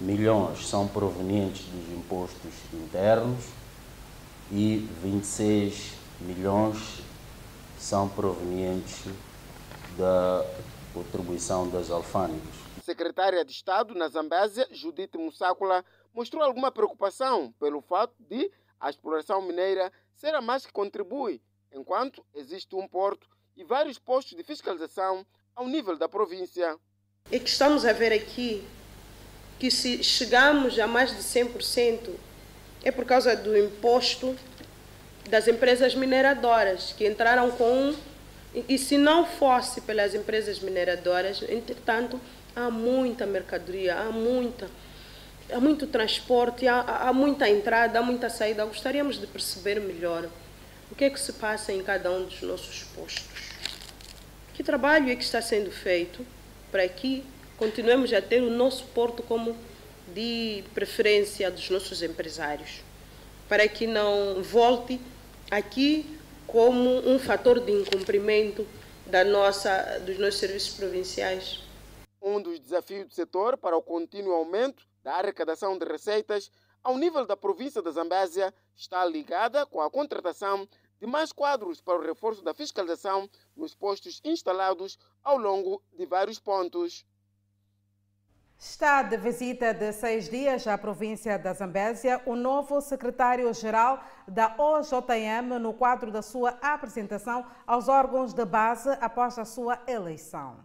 milhões 0.00 0.68
são 0.68 0.88
provenientes 0.88 1.64
dos 1.66 1.96
impostos 1.96 2.52
internos 2.72 3.44
e 4.50 4.88
26 5.02 5.92
milhões 6.20 7.03
são 7.84 8.08
provenientes 8.08 9.04
da 9.98 10.42
contribuição 10.94 11.68
das 11.68 11.90
alfândegas. 11.90 12.54
Secretária 12.82 13.44
de 13.44 13.52
Estado 13.52 13.94
na 13.94 14.08
Zambésia, 14.08 14.66
Judite 14.70 15.18
Mussácula, 15.18 15.84
mostrou 16.14 16.42
alguma 16.42 16.72
preocupação 16.72 17.52
pelo 17.60 17.82
fato 17.82 18.14
de 18.18 18.50
a 18.80 18.88
exploração 18.88 19.42
mineira 19.42 19.92
ser 20.14 20.34
a 20.34 20.40
mais 20.40 20.64
que 20.64 20.72
contribui, 20.72 21.42
enquanto 21.70 22.24
existe 22.34 22.74
um 22.74 22.88
porto 22.88 23.28
e 23.54 23.62
vários 23.64 23.98
postos 23.98 24.34
de 24.34 24.42
fiscalização 24.42 25.24
ao 25.54 25.68
nível 25.68 25.98
da 25.98 26.08
província. 26.08 26.78
É 27.30 27.38
que 27.38 27.50
estamos 27.50 27.84
a 27.84 27.92
ver 27.92 28.14
aqui 28.14 28.66
que 29.58 29.70
se 29.70 30.02
chegamos 30.02 30.78
a 30.78 30.86
mais 30.86 31.10
de 31.10 31.22
100% 31.22 32.14
é 32.82 32.90
por 32.90 33.04
causa 33.04 33.36
do 33.36 33.56
imposto 33.56 34.34
das 35.28 35.48
empresas 35.48 35.94
mineradoras 35.94 36.94
que 36.96 37.06
entraram 37.06 37.50
com 37.50 37.94
e 38.68 38.78
se 38.78 38.96
não 38.96 39.26
fosse 39.26 39.80
pelas 39.80 40.14
empresas 40.14 40.60
mineradoras, 40.60 41.42
entretanto, 41.48 42.20
há 42.54 42.70
muita 42.70 43.26
mercadoria, 43.26 43.96
há 43.96 44.12
muita 44.12 44.68
há 45.52 45.60
muito 45.60 45.86
transporte, 45.86 46.66
há, 46.66 46.80
há 46.80 47.12
muita 47.12 47.48
entrada, 47.48 47.98
há 47.98 48.02
muita 48.02 48.30
saída. 48.30 48.64
Gostaríamos 48.64 49.20
de 49.20 49.26
perceber 49.26 49.80
melhor 49.80 50.28
o 50.90 50.94
que 50.94 51.04
é 51.04 51.10
que 51.10 51.18
se 51.18 51.32
passa 51.32 51.72
em 51.72 51.82
cada 51.82 52.10
um 52.10 52.24
dos 52.24 52.40
nossos 52.42 52.84
postos. 52.94 53.50
Que 54.54 54.62
trabalho 54.62 55.10
é 55.10 55.16
que 55.16 55.24
está 55.24 55.42
sendo 55.42 55.70
feito 55.70 56.24
para 56.70 56.86
que 56.88 57.24
continuemos 57.56 58.12
a 58.12 58.22
ter 58.22 58.40
o 58.42 58.50
nosso 58.50 58.84
porto 58.86 59.22
como 59.22 59.56
de 60.14 60.62
preferência 60.74 61.50
dos 61.50 61.68
nossos 61.70 62.02
empresários, 62.02 62.82
para 63.48 63.66
que 63.66 63.86
não 63.86 64.42
volte 64.42 65.00
aqui 65.50 66.18
como 66.46 67.08
um 67.08 67.18
fator 67.18 67.60
de 67.60 67.72
incumprimento 67.72 68.66
da 69.06 69.24
nossa, 69.24 69.98
dos 70.00 70.18
nossos 70.18 70.40
serviços 70.40 70.76
provinciais. 70.76 71.62
Um 72.20 72.40
dos 72.40 72.58
desafios 72.58 73.06
do 73.06 73.14
setor 73.14 73.56
para 73.56 73.76
o 73.76 73.82
contínuo 73.82 74.32
aumento 74.32 74.86
da 75.02 75.16
arrecadação 75.16 75.76
de 75.76 75.84
receitas 75.84 76.50
ao 76.82 76.96
nível 76.96 77.26
da 77.26 77.36
província 77.36 77.82
da 77.82 77.90
Zambésia 77.90 78.52
está 78.76 79.04
ligada 79.04 79.66
com 79.66 79.80
a 79.80 79.90
contratação 79.90 80.68
de 81.00 81.06
mais 81.06 81.32
quadros 81.32 81.80
para 81.80 81.98
o 81.98 82.02
reforço 82.02 82.42
da 82.42 82.54
fiscalização 82.54 83.28
nos 83.56 83.74
postos 83.74 84.20
instalados 84.24 84.98
ao 85.22 85.36
longo 85.36 85.82
de 85.92 86.06
vários 86.06 86.38
pontos. 86.38 87.04
Está 88.58 89.02
de 89.02 89.16
visita 89.16 89.74
de 89.74 89.92
seis 89.92 90.30
dias 90.30 90.66
à 90.66 90.78
província 90.78 91.38
da 91.38 91.52
Zambésia 91.52 92.22
o 92.24 92.34
novo 92.34 92.80
secretário-geral 92.80 94.02
da 94.26 94.54
OJM 94.58 95.58
no 95.60 95.74
quadro 95.74 96.10
da 96.10 96.22
sua 96.22 96.50
apresentação 96.62 97.44
aos 97.66 97.88
órgãos 97.88 98.32
de 98.32 98.44
base 98.44 98.90
após 99.00 99.38
a 99.38 99.44
sua 99.44 99.82
eleição. 99.86 100.56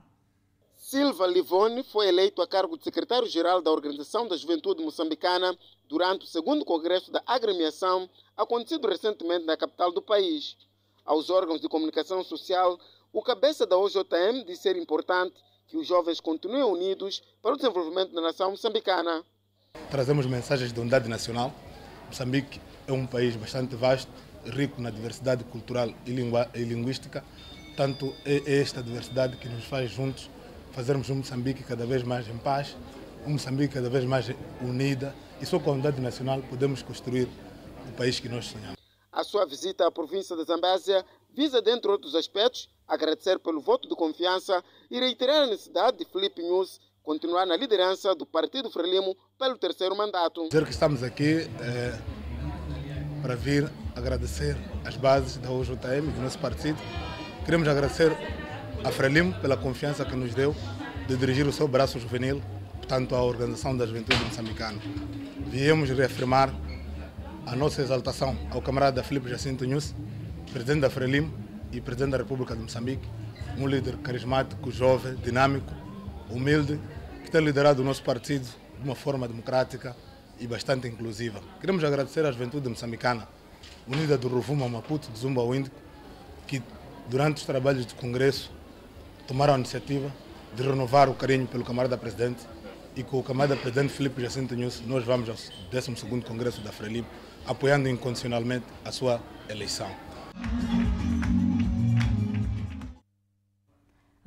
Silva 0.78 1.28
Livone 1.28 1.84
foi 1.84 2.08
eleito 2.08 2.42
a 2.42 2.48
cargo 2.48 2.78
de 2.78 2.86
secretário-geral 2.86 3.62
da 3.62 3.70
Organização 3.70 4.28
da 4.28 4.38
Juventude 4.38 4.82
Moçambicana 4.82 5.54
durante 5.90 6.24
o 6.24 6.28
segundo 6.28 6.64
congresso 6.64 7.12
da 7.12 7.22
agremiação, 7.26 8.10
acontecido 8.38 8.88
recentemente 8.88 9.46
na 9.46 9.58
capital 9.58 9.92
do 9.92 10.02
país. 10.02 10.56
Aos 11.04 11.30
órgãos 11.30 11.60
de 11.60 11.68
comunicação 11.68 12.24
social, 12.24 12.80
o 13.12 13.22
cabeça 13.22 13.66
da 13.66 13.78
OJM 13.78 14.46
disse 14.46 14.64
ser 14.64 14.78
importante 14.78 15.36
que 15.70 15.78
os 15.78 15.88
jovens 15.88 16.20
continuem 16.20 16.64
unidos 16.64 17.22
para 17.42 17.54
o 17.54 17.56
desenvolvimento 17.56 18.14
da 18.14 18.22
nação 18.22 18.52
moçambicana. 18.52 19.24
Trazemos 19.92 20.26
mensagens 20.26 20.74
de 20.74 20.80
unidade 20.80 21.08
nacional. 21.08 21.54
Moçambique 22.08 22.60
é 22.88 22.92
um 22.92 23.06
país 23.06 23.36
bastante 23.36 23.76
vasto, 23.76 24.12
rico 24.46 24.82
na 24.82 24.90
diversidade 24.90 25.44
cultural 25.44 25.90
e, 26.08 26.12
e 26.12 26.64
linguística. 26.64 27.24
Tanto 27.78 28.14
é 28.26 28.60
esta 28.60 28.82
diversidade 28.82 29.38
que 29.38 29.48
nos 29.48 29.64
faz 29.66 29.92
juntos 29.92 30.30
fazermos 30.72 31.10
um 31.10 31.16
Moçambique 31.16 31.64
cada 31.64 31.86
vez 31.86 32.04
mais 32.04 32.28
em 32.28 32.38
paz, 32.38 32.76
um 33.26 33.34
Moçambique 33.34 33.74
cada 33.76 33.90
vez 33.90 34.06
mais 34.06 34.26
unida 34.62 35.16
e 35.42 35.46
só 35.46 35.60
com 35.60 35.70
a 35.70 35.74
unidade 35.74 36.02
nacional 36.02 36.42
podemos 36.50 36.82
construir 36.82 37.28
o 37.88 37.92
país 37.96 38.20
que 38.20 38.28
nós 38.28 38.46
sonhamos. 38.46 38.76
A 39.12 39.24
sua 39.24 39.46
visita 39.46 39.86
à 39.86 39.92
província 39.92 40.36
da 40.36 40.44
Zambésia 40.44 41.06
visa, 41.34 41.62
dentre 41.62 41.92
outros 41.92 42.16
aspectos, 42.16 42.70
agradecer 42.90 43.40
pelo 43.40 43.62
voto 43.62 43.88
de 43.88 43.96
confiança 43.96 44.64
e 44.90 45.00
reiterar 45.00 45.44
a 45.44 45.48
necessidade 45.48 45.98
de 45.98 46.06
Felipe 46.06 46.42
News 46.42 46.82
continuar 47.04 47.46
na 47.46 47.56
liderança 47.56 48.14
do 48.14 48.26
Partido 48.26 48.70
Frelimo 48.70 49.16
pelo 49.38 49.58
terceiro 49.58 49.96
mandato. 49.96 50.48
Dizer 50.50 50.66
que 50.66 50.72
estamos 50.72 51.02
aqui 51.02 51.48
é, 51.62 51.98
para 53.22 53.36
vir 53.36 53.72
agradecer 53.96 54.58
as 54.86 54.96
bases 54.96 55.38
da 55.38 55.50
OJM, 55.52 56.12
do 56.14 56.22
nosso 56.22 56.40
partido. 56.40 56.78
Queremos 57.46 57.68
agradecer 57.68 58.12
a 58.84 58.92
Frelimo 58.92 59.34
pela 59.40 59.58
confiança 59.58 60.06
que 60.06 60.16
nos 60.16 60.34
deu 60.34 60.56
de 61.08 61.18
dirigir 61.18 61.48
o 61.48 61.52
seu 61.52 61.68
braço 61.68 62.00
juvenil, 62.00 62.42
portanto, 62.78 63.16
à 63.16 63.24
Organização 63.24 63.76
da 63.76 63.86
Juventude 63.86 64.24
Moçambicana. 64.24 64.80
Viemos 65.48 65.90
reafirmar 65.90 66.54
a 67.46 67.56
nossa 67.56 67.82
exaltação 67.82 68.38
ao 68.52 68.62
camarada 68.62 69.02
Felipe 69.04 69.30
Jacinto 69.30 69.66
Nunes, 69.66 69.96
presidente 70.52 70.82
da 70.82 70.90
Frelimo 70.90 71.49
e 71.72 71.82
presidente 71.82 72.12
da 72.12 72.18
República 72.18 72.56
de 72.56 72.62
Moçambique, 72.62 73.08
um 73.58 73.68
líder 73.68 73.98
carismático, 73.98 74.72
jovem, 74.72 75.16
dinâmico, 75.16 75.74
humilde, 76.30 76.80
que 77.24 77.32
tem 77.32 77.42
liderado 77.42 77.82
o 77.82 77.86
nosso 77.86 78.04
partido 78.04 78.48
de 78.78 78.84
uma 78.84 78.96
forma 78.96 79.28
democrática 79.28 79.96
e 80.40 80.48
bastante 80.48 80.88
inclusiva. 80.88 81.42
Queremos 81.60 81.84
agradecer 81.84 82.26
à 82.26 82.32
juventude 82.32 82.70
moçambicana, 82.70 83.28
unida 83.88 84.18
do 84.18 84.28
Rovuma 84.28 84.68
Maputo, 84.70 85.12
de 85.12 85.20
Zumba 85.20 85.44
Wind, 85.44 85.68
que 86.48 86.62
durante 87.10 87.38
os 87.38 87.44
trabalhos 87.44 87.86
do 87.86 87.96
Congresso 87.96 88.52
tomaram 89.28 89.54
a 89.54 89.58
iniciativa 89.58 90.12
de 90.56 90.64
renovar 90.64 91.10
o 91.10 91.14
carinho 91.14 91.48
pelo 91.48 91.64
camarada 91.64 91.98
presidente 91.98 92.42
e 92.96 93.04
com 93.04 93.20
o 93.20 93.24
camarada 93.24 93.56
presidente 93.56 93.94
Felipe 93.94 94.22
Jacinto 94.22 94.56
Nunes 94.56 94.82
nós 94.88 95.04
vamos 95.04 95.30
ao 95.30 95.36
12º 95.36 96.24
Congresso 96.24 96.62
da 96.62 96.72
Frelimo 96.72 97.08
apoiando 97.46 97.88
incondicionalmente 97.88 98.66
a 98.84 98.92
sua 98.92 99.22
eleição. 99.48 99.90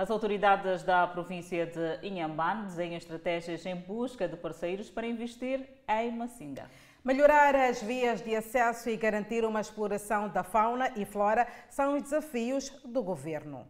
As 0.02 0.10
autoridades 0.10 0.82
da 0.82 1.06
província 1.06 1.64
de 1.64 2.04
Inhambane 2.04 2.64
desenham 2.64 2.96
estratégias 2.96 3.64
em 3.64 3.76
busca 3.76 4.26
de 4.26 4.36
parceiros 4.36 4.90
para 4.90 5.06
investir 5.06 5.64
em 5.88 6.10
Massinga. 6.10 6.68
Melhorar 7.04 7.54
as 7.54 7.80
vias 7.80 8.20
de 8.20 8.34
acesso 8.34 8.90
e 8.90 8.96
garantir 8.96 9.44
uma 9.44 9.60
exploração 9.60 10.28
da 10.28 10.42
fauna 10.42 10.90
e 10.96 11.04
flora 11.04 11.46
são 11.70 11.94
os 11.94 12.02
desafios 12.02 12.68
do 12.84 13.00
governo 13.00 13.64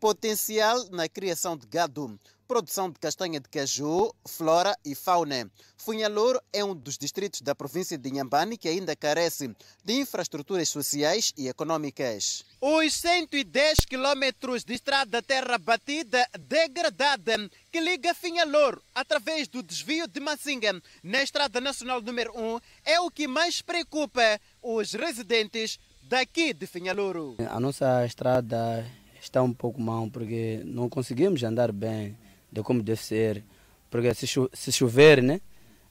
potencial 0.00 0.86
na 0.90 1.08
criação 1.08 1.56
de 1.56 1.66
gado, 1.66 2.18
produção 2.48 2.90
de 2.90 2.98
castanha 2.98 3.38
de 3.38 3.48
caju, 3.48 4.12
flora 4.26 4.74
e 4.84 4.94
fauna. 4.94 5.48
Funhalor 5.76 6.40
é 6.52 6.64
um 6.64 6.74
dos 6.74 6.98
distritos 6.98 7.42
da 7.42 7.54
província 7.54 7.96
de 7.96 8.08
Inhambane 8.08 8.56
que 8.56 8.68
ainda 8.68 8.96
carece 8.96 9.54
de 9.84 9.92
infraestruturas 9.92 10.68
sociais 10.68 11.32
e 11.36 11.48
econômicas. 11.48 12.44
Os 12.60 12.94
110 12.94 13.84
quilômetros 13.86 14.64
de 14.64 14.74
estrada 14.74 15.22
terra 15.22 15.58
batida 15.58 16.26
degradada 16.40 17.36
que 17.70 17.78
liga 17.78 18.14
Finhalor 18.14 18.82
através 18.94 19.46
do 19.46 19.62
desvio 19.62 20.08
de 20.08 20.18
Massinga 20.18 20.82
na 21.04 21.22
Estrada 21.22 21.60
Nacional 21.60 22.00
número 22.00 22.32
1 22.36 22.60
é 22.84 22.98
o 23.00 23.10
que 23.10 23.28
mais 23.28 23.62
preocupa 23.62 24.40
os 24.60 24.92
residentes 24.94 25.78
daqui 26.02 26.52
de 26.52 26.66
Finhalouro. 26.66 27.36
A 27.48 27.60
nossa 27.60 28.04
estrada 28.04 28.84
está 29.20 29.42
um 29.42 29.52
pouco 29.52 29.80
mal, 29.80 30.08
porque 30.10 30.62
não 30.64 30.88
conseguimos 30.88 31.42
andar 31.42 31.72
bem 31.72 32.16
de 32.50 32.62
como 32.62 32.82
deve 32.82 33.00
ser. 33.02 33.44
Porque 33.90 34.14
se, 34.14 34.26
cho 34.26 34.48
se 34.52 34.72
chover, 34.72 35.22
né? 35.22 35.40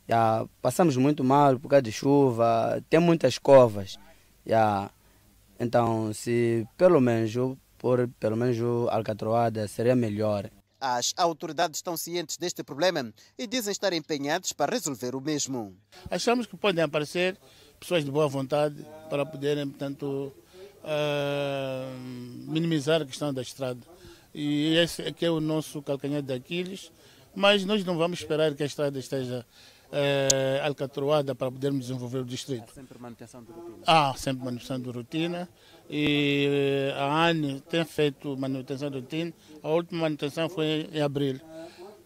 Já 0.08 0.46
passamos 0.62 0.98
muito 0.98 1.24
mal 1.24 1.60
por 1.60 1.70
causa 1.70 1.84
de 1.84 1.92
chuva, 1.92 2.84
tem 2.90 3.00
muitas 3.00 3.38
covas. 3.38 3.98
Já, 4.46 4.90
então, 5.60 6.12
se 6.14 6.66
pelo 6.78 7.00
menos 7.00 7.32
por 7.78 8.08
pelo 8.20 8.36
menos 8.36 8.58
alcatroada 8.90 9.68
seria 9.68 9.96
melhor. 9.96 10.50
As 10.82 11.14
autoridades 11.18 11.80
estão 11.80 11.98
cientes 11.98 12.38
deste 12.38 12.64
problema 12.64 13.14
e 13.38 13.46
dizem 13.46 13.72
estar 13.72 13.92
empenhados 13.92 14.54
para 14.54 14.72
resolver 14.72 15.14
o 15.14 15.22
mesmo. 15.22 15.76
Achamos 16.10 16.48
que 16.48 16.56
podem 16.56 16.84
aparecer 16.84 17.38
pessoas 17.80 18.04
de 18.06 18.12
boa 18.12 18.28
vontade 18.28 18.86
para 19.10 19.26
poderem, 19.26 19.68
portanto, 19.68 20.32
uh, 20.84 22.00
minimizar 22.52 23.02
a 23.02 23.06
questão 23.06 23.34
da 23.34 23.42
estrada. 23.42 23.82
E 24.34 24.76
esse 24.76 25.02
aqui 25.02 25.26
é 25.26 25.32
o 25.32 25.40
nosso 25.40 25.82
calcanhar 25.82 26.22
de 26.22 26.34
Aquiles, 26.34 26.92
mas 27.36 27.66
nós 27.66 27.84
não 27.84 27.98
vamos 27.98 28.20
esperar 28.20 28.54
que 28.54 28.64
a 28.64 28.66
estrada 28.66 29.00
esteja 29.00 29.46
uh, 29.92 30.68
alcatroada 30.68 31.34
para 31.34 31.52
podermos 31.52 31.88
desenvolver 31.88 32.20
o 32.20 32.26
distrito. 32.26 32.72
Há 32.72 32.74
sempre 32.74 33.00
manutenção 33.00 33.44
de 33.44 33.52
rotina? 33.52 33.84
Há 33.86 34.14
sempre 34.16 34.46
manutenção 34.46 34.80
de 34.80 34.90
rotina 34.90 35.50
e 35.90 36.92
a 36.96 37.28
ANE 37.28 37.62
tem 37.62 37.84
feito 37.84 38.38
manutenção 38.38 38.90
de 38.90 39.00
rotina. 39.00 39.34
A 39.64 39.70
última 39.70 40.02
manutenção 40.02 40.48
foi 40.50 40.88
em 40.92 41.02
abril. 41.02 41.40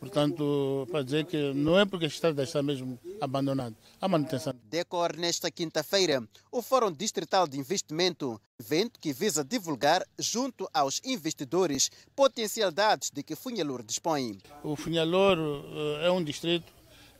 Portanto, 0.03 0.85
para 0.91 1.01
dizer 1.01 1.23
que 1.23 1.53
não 1.53 1.79
é 1.79 1.85
porque 1.85 2.03
a 2.03 2.09
estrada 2.09 2.43
está 2.43 2.61
mesmo 2.61 2.99
abandonada, 3.21 3.73
a 4.01 4.07
manutenção. 4.09 4.53
Decorre 4.69 5.15
nesta 5.15 5.49
quinta-feira 5.49 6.21
o 6.51 6.61
Fórum 6.61 6.91
Distrital 6.91 7.47
de 7.47 7.57
Investimento, 7.57 8.37
evento 8.59 8.99
que 8.99 9.13
visa 9.13 9.45
divulgar, 9.45 10.05
junto 10.19 10.69
aos 10.73 10.99
investidores, 11.05 11.89
potencialidades 12.13 13.11
de 13.11 13.23
que 13.23 13.33
Funhalor 13.33 13.81
dispõe. 13.81 14.39
O 14.61 14.75
Funhalor 14.75 15.37
eh, 15.37 16.07
é 16.07 16.11
um 16.11 16.21
distrito, 16.21 16.69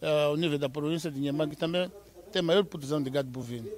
eh, 0.02 0.26
ao 0.26 0.36
nível 0.36 0.60
da 0.60 0.68
província 0.68 1.10
de 1.10 1.22
Inhambane, 1.22 1.52
que 1.52 1.58
também 1.58 1.90
tem 2.34 2.42
maior 2.42 2.66
produção 2.66 3.02
de 3.02 3.10
gado 3.10 3.30
bovino. 3.30 3.70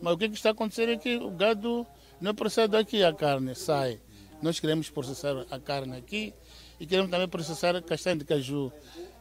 Mas 0.00 0.14
o 0.14 0.16
que 0.16 0.26
está 0.26 0.50
acontecendo 0.50 0.92
é 0.92 0.96
que 0.96 1.16
o 1.16 1.32
gado 1.32 1.84
não 2.20 2.30
é 2.30 2.34
processado 2.34 2.76
aqui, 2.76 3.02
a 3.02 3.12
carne 3.12 3.52
sai. 3.56 4.00
Nós 4.40 4.60
queremos 4.60 4.88
processar 4.90 5.44
a 5.50 5.58
carne 5.58 5.96
aqui 5.96 6.32
e 6.82 6.86
queremos 6.86 7.12
também 7.12 7.28
processar 7.28 7.80
castanha 7.80 8.16
de 8.16 8.24
caju. 8.24 8.72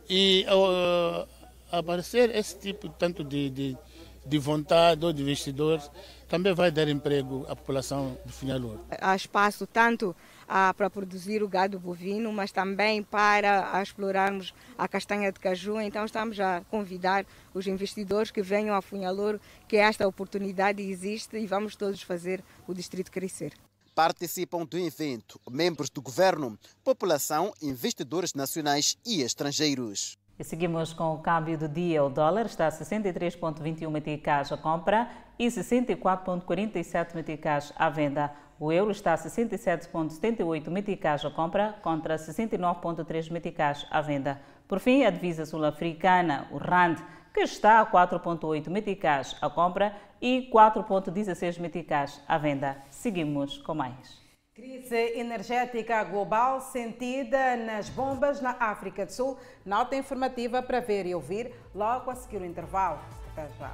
E 0.10 0.44
uh, 0.50 1.28
aparecer 1.72 2.36
esse 2.36 2.58
tipo 2.58 2.90
tanto 2.90 3.24
de, 3.24 3.52
de, 3.52 3.78
de 4.26 4.38
vontade 4.40 5.06
ou 5.06 5.14
de 5.14 5.22
investidores 5.22 5.88
também 6.28 6.56
vai 6.56 6.72
dar 6.72 6.88
emprego 6.88 7.46
à 7.48 7.56
população 7.56 8.18
do 8.26 8.34
Finhalor. 8.34 8.80
Há 9.00 9.16
espaço 9.16 9.68
tanto 9.68 10.16
ah, 10.50 10.74
para 10.76 10.90
produzir 10.90 11.44
o 11.44 11.48
gado 11.48 11.80
bovino, 11.80 12.34
mas 12.34 12.52
também 12.52 13.04
para 13.04 13.80
explorarmos 13.80 14.56
a 14.76 14.88
castanha 14.88 15.32
de 15.32 15.40
caju. 15.40 15.80
Então 15.80 16.04
estamos 16.04 16.40
a 16.40 16.64
convidar 16.72 17.28
os 17.54 17.68
investidores 17.68 18.32
que 18.32 18.42
venham 18.42 18.76
a 18.76 18.82
Funhalor, 18.82 19.40
que 19.68 19.78
esta 19.78 20.08
oportunidade 20.08 20.82
existe 20.82 21.38
e 21.38 21.46
vamos 21.46 21.76
todos 21.76 22.02
fazer 22.02 22.44
o 22.68 22.74
distrito 22.74 23.12
crescer. 23.12 23.54
Participam 23.94 24.66
do 24.66 24.78
evento 24.78 25.40
membros 25.50 25.90
do 25.90 26.02
governo, 26.02 26.58
população, 26.84 27.54
investidores 27.62 28.34
nacionais 28.34 28.98
e 29.06 29.22
estrangeiros. 29.22 30.18
E 30.40 30.44
seguimos 30.44 30.94
com 30.94 31.14
o 31.14 31.20
câmbio 31.20 31.58
do 31.58 31.68
dia. 31.68 32.04
O 32.04 32.10
dólar 32.10 32.46
está 32.46 32.68
a 32.68 32.72
63,21 32.72 33.90
meticais 33.92 34.52
à 34.52 34.58
compra 34.58 35.10
e 35.38 35.46
64,47 35.48 37.14
meticais 37.14 37.74
à 37.76 37.90
venda. 37.90 38.34
O 38.58 38.72
euro 38.72 38.92
está 38.92 39.14
a 39.14 39.18
67,78 39.18 40.70
meticais 40.70 41.26
à 41.26 41.30
compra 41.30 41.76
contra 41.84 42.16
69,3 42.16 43.30
meticais 43.30 43.86
à 43.92 44.02
venda. 44.02 44.42
Por 44.68 44.80
fim, 44.80 45.04
a 45.04 45.10
divisa 45.10 45.46
sul-africana, 45.46 46.48
o 46.50 46.58
RAND, 46.58 46.98
que 47.34 47.42
está 47.42 47.80
a 47.80 47.86
4,8 47.86 48.70
meticais 48.70 49.36
à 49.42 49.50
compra 49.50 49.96
e 50.22 50.50
4,16 50.54 51.60
meticais 51.60 52.22
à 52.28 52.38
venda. 52.38 52.84
Seguimos 52.90 53.58
com 53.58 53.74
mais. 53.74 54.22
Crise 54.54 55.18
energética 55.18 56.04
global 56.04 56.60
sentida 56.60 57.56
nas 57.56 57.90
bombas 57.90 58.42
na 58.42 58.52
África 58.60 59.06
do 59.06 59.12
Sul. 59.12 59.38
Nota 59.66 59.96
informativa 59.96 60.62
para 60.62 60.82
ver 60.82 61.06
e 61.06 61.16
ouvir 61.16 61.54
logo 61.74 62.12
a 62.12 62.16
seguir 62.16 62.42
o 62.42 62.46
intervalo. 62.46 63.00
Até 63.32 63.48
já. 63.58 63.72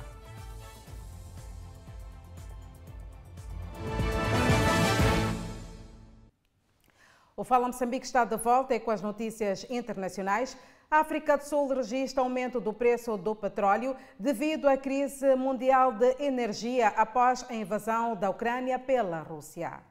O 7.35 7.43
Fala 7.43 7.67
Moçambique 7.67 8.05
está 8.05 8.25
de 8.25 8.35
volta 8.37 8.73
e 8.73 8.79
com 8.79 8.89
as 8.89 9.01
notícias 9.01 9.65
internacionais. 9.69 10.57
A 10.89 10.99
África 10.99 11.37
do 11.37 11.43
Sul 11.43 11.67
registra 11.67 12.23
aumento 12.23 12.61
do 12.61 12.71
preço 12.71 13.17
do 13.17 13.35
petróleo 13.35 13.93
devido 14.17 14.69
à 14.69 14.77
crise 14.77 15.35
mundial 15.35 15.91
de 15.91 16.15
energia 16.17 16.87
após 16.87 17.45
a 17.49 17.53
invasão 17.53 18.15
da 18.15 18.29
Ucrânia 18.29 18.79
pela 18.79 19.19
Rússia. 19.19 19.81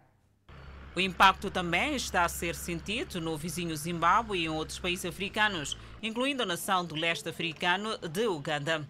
O 0.96 1.00
impacto 1.00 1.50
também 1.50 1.94
está 1.94 2.24
a 2.24 2.28
ser 2.30 2.54
sentido 2.54 3.20
no 3.20 3.36
vizinho 3.36 3.76
Zimbábue 3.76 4.38
e 4.38 4.44
em 4.46 4.48
outros 4.48 4.78
países 4.78 5.04
africanos, 5.04 5.76
incluindo 6.02 6.42
a 6.42 6.46
nação 6.46 6.82
do 6.82 6.94
leste 6.94 7.28
africano 7.28 7.98
de 7.98 8.26
Uganda. 8.26 8.88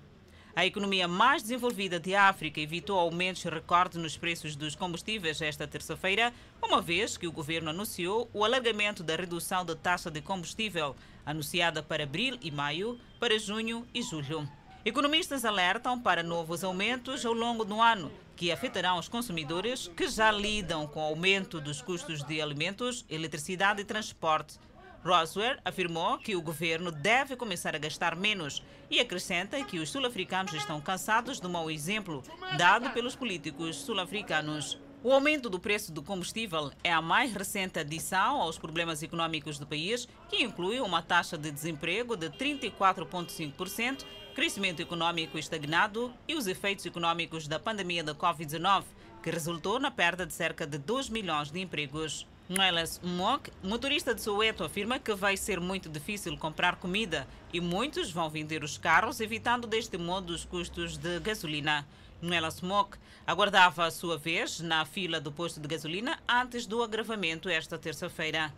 A 0.57 0.65
economia 0.65 1.07
mais 1.07 1.43
desenvolvida 1.43 2.01
de 2.01 2.15
África 2.15 2.59
evitou 2.59 2.99
aumentos 2.99 3.43
recordes 3.43 3.99
nos 3.99 4.17
preços 4.17 4.57
dos 4.57 4.75
combustíveis 4.75 5.43
esta 5.43 5.69
terça-feira, 5.69 6.33
uma 6.63 6.81
vez 6.81 7.19
que 7.19 7.27
o 7.27 7.31
governo 7.31 7.69
anunciou 7.69 8.31
o 8.33 8.43
alargamento 8.43 9.03
da 9.03 9.15
redução 9.15 9.67
da 9.67 9.77
taxa 9.77 10.11
de 10.11 10.23
combustível, 10.23 10.97
anunciada 11.27 11.83
para 11.83 12.05
abril 12.05 12.39
e 12.41 12.51
maio, 12.51 12.99
para 13.21 13.39
junho 13.39 13.87
e 13.93 14.01
julho. 14.01 14.49
Economistas 14.83 15.45
alertam 15.45 16.01
para 16.01 16.23
novos 16.23 16.65
aumentos 16.65 17.27
ao 17.27 17.35
longo 17.35 17.63
do 17.63 17.79
ano, 17.79 18.11
que 18.35 18.51
afetarão 18.51 18.99
os 18.99 19.11
consumidores 19.11 19.89
que 19.95 20.09
já 20.09 20.31
lidam 20.31 20.87
com 20.87 21.01
o 21.01 21.05
aumento 21.05 21.61
dos 21.61 21.83
custos 21.83 22.23
de 22.23 22.41
alimentos, 22.41 23.05
eletricidade 23.11 23.83
e 23.83 23.85
transporte. 23.85 24.59
Roswell 25.07 25.57
afirmou 25.65 26.19
que 26.19 26.35
o 26.35 26.43
governo 26.43 26.91
deve 26.91 27.37
começar 27.37 27.77
a 27.77 27.79
gastar 27.79 28.17
menos 28.17 28.61
e 28.91 28.99
acrescenta 28.99 29.63
que 29.63 29.79
os 29.79 29.89
sul-africanos 29.89 30.53
estão 30.53 30.81
cansados 30.81 31.39
do 31.39 31.49
mau 31.49 31.71
exemplo 31.71 32.25
dado 32.59 32.91
pelos 32.91 33.15
políticos 33.15 33.77
sul-africanos. 33.77 34.81
O 35.05 35.13
aumento 35.13 35.49
do 35.49 35.61
preço 35.61 35.93
do 35.93 36.03
combustível 36.03 36.73
é 36.83 36.93
a 36.93 37.01
mais 37.01 37.33
recente 37.33 37.79
adição 37.79 38.41
aos 38.41 38.59
problemas 38.59 39.01
econômicos 39.01 39.57
do 39.57 39.67
país, 39.67 40.09
que 40.29 40.43
inclui 40.43 40.81
uma 40.81 41.01
taxa 41.01 41.39
de 41.39 41.53
desemprego 41.53 42.17
de 42.17 42.29
34,5%, 42.31 44.05
crescimento 44.35 44.81
econômico 44.81 45.39
estagnado 45.39 46.13
e 46.27 46.35
os 46.35 46.49
efeitos 46.49 46.85
econômicos 46.85 47.47
da 47.47 47.61
pandemia 47.61 48.03
da 48.03 48.17
Covid-19, 48.17 48.83
que 49.23 49.31
resultou 49.31 49.79
na 49.79 49.93
perda 49.93 50.27
de 50.27 50.35
cerca 50.35 50.67
de 50.67 50.79
2 50.79 51.09
milhões 51.11 51.53
de 51.53 51.61
empregos. 51.61 52.27
Noelas 52.49 53.01
Mok, 53.03 53.51
motorista 53.61 54.15
de 54.15 54.23
Soweto, 54.23 54.63
afirma 54.63 55.01
que 55.01 55.13
vai 55.15 55.37
ser 55.37 55.59
muito 55.59 55.89
difícil 55.89 56.39
comprar 56.39 56.77
comida 56.77 57.27
e 57.53 57.61
muitos 57.61 58.13
vão 58.13 58.31
vender 58.31 58.63
os 58.63 58.79
carros, 58.79 59.21
evitando 59.21 59.67
deste 59.67 59.99
modo 59.99 60.31
os 60.33 60.45
custos 60.45 60.97
de 60.97 61.19
gasolina. 61.19 61.85
Noela 62.23 62.49
Smoke 62.49 62.99
aguardava 63.27 63.85
a 63.85 63.91
sua 63.91 64.17
vez 64.17 64.61
na 64.61 64.85
fila 64.85 65.21
do 65.21 65.33
posto 65.33 65.59
de 65.59 65.67
gasolina 65.67 66.21
antes 66.29 66.67
do 66.67 66.85
agravamento 66.85 67.49
esta 67.49 67.77
terça-feira. 67.77 68.55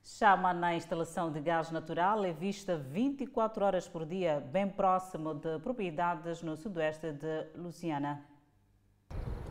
Chama 0.00 0.54
na 0.54 0.76
instalação 0.76 1.32
de 1.32 1.40
gás 1.40 1.72
natural 1.72 2.24
é 2.24 2.32
vista 2.32 2.76
24 2.76 3.64
horas 3.64 3.88
por 3.88 4.06
dia, 4.06 4.38
bem 4.52 4.68
próximo 4.68 5.34
de 5.34 5.58
propriedades 5.58 6.40
no 6.40 6.56
sudoeste 6.56 7.10
de 7.10 7.46
Luciana. 7.56 8.33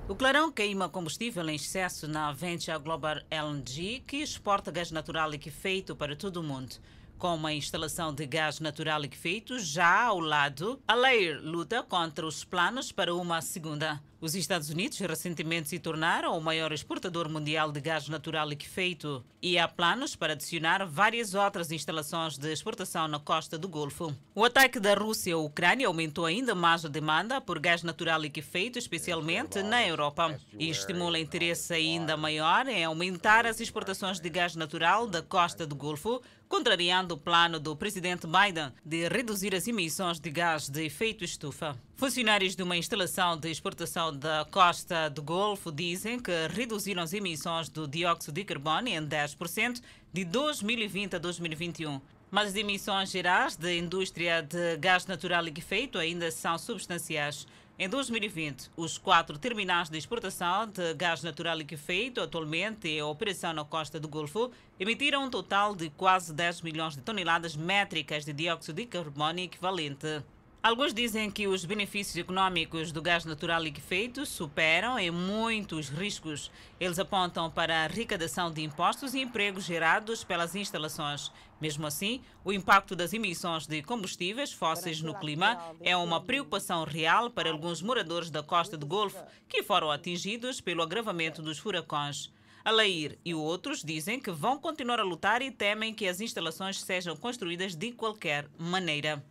O 0.06 0.16
Clarão 0.16 0.51
queima 0.51 0.89
combustível 0.89 1.47
em 1.47 1.56
excesso 1.56 2.10
na 2.10 2.30
Venture 2.34 2.78
Global 2.78 3.22
LNG, 3.32 4.04
que 4.06 4.18
exporta 4.18 4.70
gás 4.70 4.91
natural 4.91 5.30
liquefeito 5.30 5.95
para 5.95 6.14
todo 6.14 6.38
o 6.38 6.43
mundo. 6.43 6.76
Com 7.24 7.36
uma 7.36 7.53
instalação 7.53 8.13
de 8.13 8.26
gás 8.26 8.59
natural 8.59 8.99
liquefeito 8.99 9.57
já 9.57 10.07
ao 10.07 10.19
lado, 10.19 10.78
a 10.86 10.93
Lair 10.93 11.39
luta 11.41 11.82
contra 11.82 12.28
os 12.28 12.43
planos 12.43 12.91
para 12.91 13.15
uma 13.15 13.41
segunda. 13.41 14.03
Os 14.19 14.36
Estados 14.36 14.69
Unidos 14.69 14.97
recentemente 14.99 15.67
se 15.67 15.80
tornaram 15.80 16.38
o 16.38 16.41
maior 16.41 16.71
exportador 16.71 17.28
mundial 17.28 17.74
de 17.74 17.82
gás 17.82 18.07
natural 18.07 18.47
liquefeito 18.47 19.21
e 19.41 19.57
há 19.59 19.67
planos 19.67 20.15
para 20.15 20.32
adicionar 20.32 20.86
várias 20.86 21.34
outras 21.34 21.71
instalações 21.71 22.38
de 22.38 22.49
exportação 22.49 23.05
na 23.07 23.19
costa 23.19 23.57
do 23.57 23.67
Golfo. 23.67 24.15
O 24.34 24.45
ataque 24.45 24.80
da 24.80 24.93
Rússia 24.93 25.36
à 25.36 25.38
Ucrânia 25.38 25.88
aumentou 25.88 26.26
ainda 26.26 26.55
mais 26.55 26.86
a 26.86 26.88
demanda 26.88 27.41
por 27.41 27.59
gás 27.59 27.84
natural 27.84 28.21
liquefeito, 28.21 28.80
especialmente 28.80 29.61
na 29.61 29.86
Europa, 29.86 30.39
e 30.57 30.69
estimula 30.69 31.19
interesse 31.19 31.74
ainda 31.74 32.15
maior 32.15 32.65
em 32.67 32.86
aumentar 32.86 33.45
as 33.45 33.59
exportações 33.59 34.21
de 34.21 34.30
gás 34.30 34.55
natural 34.55 35.05
da 35.05 35.21
costa 35.21 35.67
do 35.67 35.76
Golfo, 35.76 36.21
contrariando 36.54 37.16
o 37.16 37.18
plano 37.18 37.60
do 37.60 37.76
presidente 37.76 38.28
Biden 38.28 38.72
de 38.86 39.08
reduzir 39.08 39.56
as 39.56 39.68
emissões 39.68 40.20
de 40.20 40.30
gás 40.30 40.70
de 40.70 40.86
efeito 40.86 41.24
estufa. 41.24 41.76
Funcionários 41.95 42.56
de 42.56 42.62
uma 42.62 42.78
instalação 42.78 43.36
de 43.36 43.49
exportação 43.49 44.16
da 44.16 44.45
costa 44.51 45.10
do 45.10 45.24
Golfo 45.24 45.72
dizem 45.72 46.20
que 46.20 46.32
reduziram 46.51 47.01
as 47.01 47.12
emissões 47.12 47.70
do 47.70 47.88
dióxido 47.88 48.36
de 48.36 48.43
carbono 48.43 48.88
em 48.88 49.01
10% 49.01 49.82
de 50.14 50.24
2020 50.26 51.16
a 51.16 51.18
2021. 51.18 51.99
Mas 52.30 52.49
as 52.49 52.56
emissões 52.56 53.10
gerais 53.10 53.56
da 53.56 53.74
indústria 53.74 54.43
de 54.43 54.78
gás 54.78 55.08
natural 55.08 55.43
liquefeito 55.43 55.97
ainda 55.97 56.30
são 56.30 56.60
substanciais. 56.60 57.47
Em 57.78 57.89
2020, 57.89 58.69
os 58.78 58.99
quatro 58.99 59.36
terminais 59.39 59.89
de 59.89 59.97
exportação 59.97 60.67
de 60.67 60.93
gás 60.93 61.24
natural 61.24 61.57
liquefeito, 61.57 62.21
atualmente 62.21 62.88
em 62.88 63.01
operação 63.01 63.51
na 63.51 63.65
costa 63.65 63.99
do 63.99 64.07
Golfo, 64.07 64.51
emitiram 64.80 65.24
um 65.24 65.30
total 65.30 65.76
de 65.76 65.89
quase 65.89 66.32
10 66.32 66.61
milhões 66.61 66.95
de 66.95 67.01
toneladas 67.01 67.55
métricas 67.55 68.26
de 68.26 68.32
dióxido 68.32 68.76
de 68.76 68.86
carbono 68.86 69.39
equivalente. 69.39 70.24
Alguns 70.64 70.93
dizem 70.93 71.30
que 71.30 71.45
os 71.45 71.66
benefícios 71.66 72.16
econômicos 72.16 72.89
do 72.93 73.01
gás 73.01 73.26
natural 73.26 73.61
liquefeito 73.61 74.26
superam 74.26 74.97
em 74.97 75.11
muitos 75.11 75.89
riscos. 75.89 76.49
Eles 76.80 76.97
apontam 76.97 77.51
para 77.51 77.82
a 77.82 77.84
arrecadação 77.84 78.49
de 78.49 78.64
impostos 78.64 79.14
e 79.14 79.20
empregos 79.20 79.66
gerados 79.66 80.24
pelas 80.24 80.55
instalações. 80.55 81.34
Mesmo 81.59 81.86
assim, 81.86 82.22
o 82.45 82.53
impacto 82.53 82.95
das 82.95 83.11
emissões 83.11 83.68
de 83.68 83.84
combustíveis 83.84 84.53
fósseis 84.53 85.01
no 85.01 85.14
clima 85.14 85.61
é 85.82 85.97
uma 85.97 86.22
preocupação 86.22 86.86
real 86.86 87.30
para 87.30 87.51
alguns 87.51 87.82
moradores 87.82 88.30
da 88.30 88.41
costa 88.41 88.78
do 88.78 88.86
Golfo, 88.86 89.22
que 89.49 89.64
foram 89.64 89.91
atingidos 89.91 90.61
pelo 90.61 90.82
agravamento 90.82 91.41
dos 91.41 91.59
furacões. 91.59 92.32
Alair 92.64 93.20
e 93.26 93.34
outros 93.34 93.84
dizem 93.84 94.18
que 94.18 94.32
vão 94.32 94.57
continuar 94.57 95.01
a 95.01 95.03
lutar 95.03 95.41
e 95.41 95.51
temem 95.51 95.93
que 95.93 96.07
as 96.07 96.22
instalações 96.22 96.80
sejam 96.80 97.18
construídas 97.18 97.76
de 97.76 97.91
qualquer 97.91 98.47
maneira. 98.57 99.22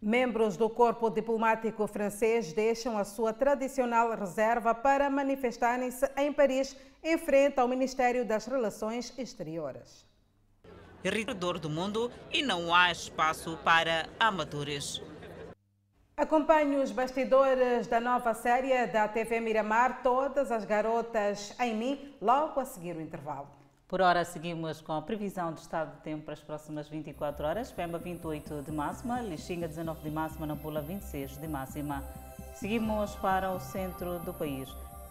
Membros 0.00 0.56
do 0.56 0.70
corpo 0.70 1.10
diplomático 1.10 1.84
francês 1.88 2.52
deixam 2.52 2.96
a 2.96 3.02
sua 3.02 3.32
tradicional 3.32 4.14
reserva 4.16 4.72
para 4.72 5.10
manifestarem-se 5.10 6.08
em 6.16 6.32
Paris 6.32 6.76
em 7.02 7.18
frente 7.18 7.58
ao 7.58 7.66
Ministério 7.66 8.24
das 8.24 8.46
Relações 8.46 9.12
Exteriores. 9.18 10.06
Redor 11.02 11.58
do 11.58 11.68
mundo 11.68 12.12
e 12.32 12.42
não 12.42 12.72
há 12.72 12.92
espaço 12.92 13.58
para 13.64 14.08
amadores. 14.20 15.02
Acompanhe 16.16 16.76
os 16.76 16.92
bastidores 16.92 17.88
da 17.88 18.00
nova 18.00 18.34
série 18.34 18.86
da 18.86 19.08
TV 19.08 19.40
Miramar, 19.40 20.02
Todas 20.02 20.52
as 20.52 20.64
Garotas 20.64 21.54
em 21.58 21.74
Mim, 21.74 22.14
logo 22.20 22.60
a 22.60 22.64
seguir 22.64 22.96
o 22.96 23.00
intervalo. 23.00 23.57
Por 23.88 24.02
hora, 24.02 24.22
seguimos 24.22 24.82
com 24.82 24.92
a 24.92 25.00
previsão 25.00 25.50
de 25.50 25.60
estado 25.60 25.96
de 25.96 26.02
tempo 26.02 26.26
para 26.26 26.34
as 26.34 26.40
próximas 26.40 26.86
24 26.90 27.46
horas. 27.46 27.72
Pemba 27.72 27.96
28 27.96 28.60
de 28.60 28.70
máxima, 28.70 29.22
Lixinga 29.22 29.66
19 29.66 30.02
de 30.02 30.10
máxima, 30.10 30.46
Nampula 30.46 30.82
26 30.82 31.38
de 31.38 31.48
máxima. 31.48 32.04
Seguimos 32.54 33.14
para 33.14 33.50
o 33.50 33.58
centro 33.58 34.18
do 34.18 34.34
país. 34.34 34.68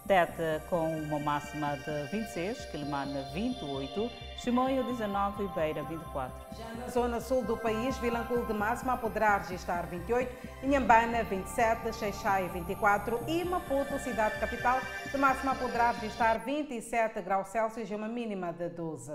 Tete 0.08 0.64
com 0.70 0.88
uma 1.02 1.18
máxima 1.18 1.76
de 1.76 2.10
26, 2.10 2.64
Quilimana 2.70 3.24
28, 3.34 4.10
Chimoio 4.38 4.82
19 4.84 5.44
e 5.44 5.48
Beira 5.48 5.82
24. 5.82 6.34
Já 6.56 6.64
na 6.80 6.88
zona 6.88 7.20
sul 7.20 7.44
do 7.44 7.58
país, 7.58 7.98
Vilanculo 7.98 8.46
de 8.46 8.54
máxima 8.54 8.96
poderá 8.96 9.36
registrar 9.36 9.86
28, 9.86 10.64
Inhambana 10.64 11.22
27, 11.24 11.92
Xeixai 11.92 12.48
24 12.48 13.20
e 13.28 13.44
Maputo, 13.44 13.98
cidade 13.98 14.40
capital, 14.40 14.80
de 15.12 15.18
máxima 15.18 15.54
poderá 15.54 15.90
registrar 15.90 16.38
27 16.38 17.20
graus 17.20 17.48
Celsius 17.48 17.90
e 17.90 17.94
uma 17.94 18.08
mínima 18.08 18.50
de 18.50 18.70
12. 18.70 19.12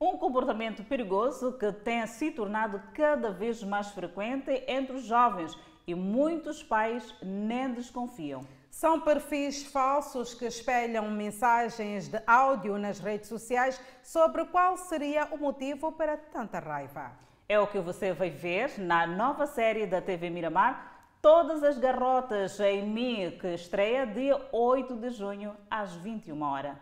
Um 0.00 0.16
comportamento 0.16 0.84
perigoso 0.84 1.58
que 1.58 1.72
tem 1.72 2.06
se 2.06 2.30
tornado 2.30 2.80
cada 2.94 3.32
vez 3.32 3.64
mais 3.64 3.88
frequente 3.90 4.62
entre 4.68 4.94
os 4.94 5.04
jovens 5.04 5.58
e 5.86 5.94
muitos 5.94 6.62
pais 6.62 7.14
nem 7.22 7.72
desconfiam. 7.72 8.42
São 8.70 9.00
perfis 9.00 9.64
falsos 9.64 10.34
que 10.34 10.46
espelham 10.46 11.10
mensagens 11.10 12.08
de 12.08 12.20
áudio 12.26 12.76
nas 12.76 12.98
redes 12.98 13.28
sociais 13.28 13.80
sobre 14.02 14.44
qual 14.46 14.76
seria 14.76 15.26
o 15.26 15.38
motivo 15.38 15.92
para 15.92 16.16
tanta 16.16 16.58
raiva. 16.58 17.12
É 17.48 17.58
o 17.60 17.66
que 17.66 17.78
você 17.78 18.12
vai 18.12 18.30
ver 18.30 18.78
na 18.80 19.06
nova 19.06 19.46
série 19.46 19.86
da 19.86 20.00
TV 20.00 20.30
Miramar, 20.30 20.92
Todas 21.22 21.62
as 21.62 21.78
Garrotas 21.78 22.60
em 22.60 22.86
Mi, 22.86 23.30
que 23.40 23.54
estreia 23.54 24.06
dia 24.06 24.38
8 24.52 24.94
de 24.96 25.10
junho, 25.10 25.56
às 25.70 25.94
21 25.94 26.42
horas. 26.42 26.76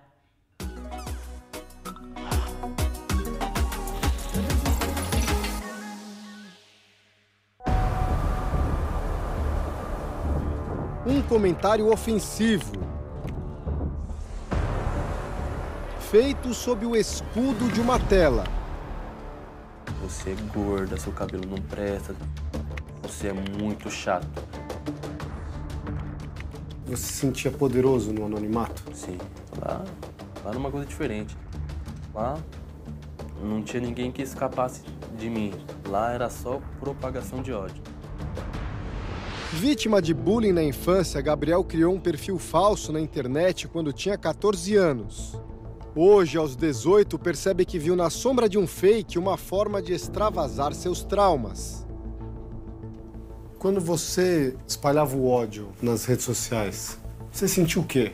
Um 11.05 11.21
comentário 11.21 11.93
ofensivo. 11.93 12.73
Feito 15.99 16.55
sob 16.55 16.87
o 16.87 16.95
escudo 16.95 17.69
de 17.73 17.81
uma 17.81 17.99
tela. 17.99 18.45
Você 20.01 20.31
é 20.31 20.37
gorda, 20.55 20.97
seu 20.97 21.13
cabelo 21.13 21.43
não 21.49 21.59
presta. 21.59 22.15
Você 23.03 23.29
é 23.29 23.33
muito 23.33 23.91
chato. 23.91 24.29
Você 26.87 26.97
se 26.97 27.13
sentia 27.15 27.51
poderoso 27.51 28.13
no 28.13 28.25
anonimato? 28.27 28.85
Sim. 28.95 29.19
Lá, 29.61 29.85
lá 30.45 30.51
era 30.51 30.59
uma 30.59 30.71
coisa 30.71 30.87
diferente. 30.87 31.37
Lá 32.15 32.39
não 33.43 33.61
tinha 33.61 33.83
ninguém 33.83 34.13
que 34.13 34.23
escapasse 34.23 34.83
de 35.19 35.29
mim. 35.29 35.53
Lá 35.89 36.13
era 36.13 36.31
só 36.31 36.61
propagação 36.79 37.43
de 37.43 37.53
ódio. 37.53 37.83
Vítima 39.55 40.01
de 40.01 40.15
bullying 40.15 40.53
na 40.53 40.63
infância, 40.63 41.21
Gabriel 41.21 41.63
criou 41.63 41.95
um 41.95 42.01
perfil 42.01 42.39
falso 42.39 42.91
na 42.91 42.99
internet 42.99 43.69
quando 43.69 43.93
tinha 43.93 44.17
14 44.17 44.75
anos. 44.77 45.39
Hoje, 45.95 46.39
aos 46.39 46.57
18, 46.57 47.19
percebe 47.19 47.67
que 47.67 47.79
viu 47.79 47.95
na 47.95 48.09
sombra 48.09 48.49
de 48.49 48.57
um 48.57 48.67
fake 48.67 49.19
uma 49.19 49.37
forma 49.37 49.83
de 49.83 49.93
extravasar 49.93 50.73
seus 50.73 51.05
traumas. 51.05 51.87
Quando 53.59 53.79
você 53.79 54.57
espalhava 54.67 55.15
o 55.15 55.29
ódio 55.29 55.69
nas 55.83 56.07
redes 56.07 56.25
sociais, 56.25 56.99
você 57.31 57.47
sentiu 57.47 57.83
o 57.83 57.85
quê? 57.85 58.13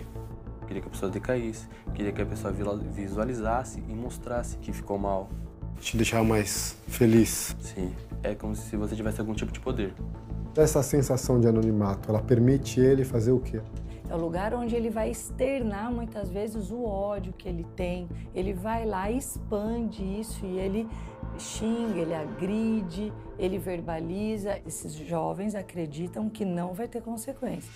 Queria 0.66 0.82
que 0.82 0.89
a 0.89 0.91
pessoa 0.91 1.11
decaísse, 1.11 1.68
queria 1.95 2.11
que 2.11 2.20
a 2.20 2.26
pessoa 2.26 2.53
visualizasse 2.53 3.80
e 3.89 3.95
mostrasse 3.95 4.59
que 4.59 4.72
ficou 4.72 4.99
mal. 4.99 5.30
Te 5.80 5.97
deixava 5.97 6.24
mais 6.24 6.76
feliz? 6.89 7.57
Sim, 7.61 7.95
é 8.24 8.34
como 8.34 8.57
se 8.57 8.76
você 8.76 8.97
tivesse 8.97 9.20
algum 9.20 9.34
tipo 9.34 9.53
de 9.53 9.61
poder. 9.61 9.95
Essa 10.59 10.82
sensação 10.82 11.38
de 11.38 11.46
anonimato, 11.46 12.11
ela 12.11 12.20
permite 12.20 12.80
ele 12.80 13.04
fazer 13.04 13.30
o 13.30 13.38
quê? 13.38 13.61
É 14.11 14.14
o 14.16 14.18
lugar 14.18 14.52
onde 14.52 14.74
ele 14.74 14.90
vai 14.90 15.09
externar 15.09 15.88
muitas 15.92 16.30
vezes 16.30 16.72
o 16.72 16.84
ódio 16.84 17.32
que 17.32 17.48
ele 17.48 17.64
tem. 17.76 18.09
Ele 18.34 18.52
vai 18.52 18.84
lá 18.84 19.09
e 19.09 19.18
expande 19.18 20.02
isso 20.02 20.44
e 20.44 20.59
ele 20.59 20.88
xinga, 21.38 22.00
ele 22.00 22.12
agride, 22.12 23.12
ele 23.38 23.56
verbaliza. 23.56 24.59
Esses 24.66 24.94
jovens 24.94 25.54
acreditam 25.54 26.28
que 26.28 26.44
não 26.44 26.74
vai 26.74 26.88
ter 26.88 27.02
consequência. 27.02 27.70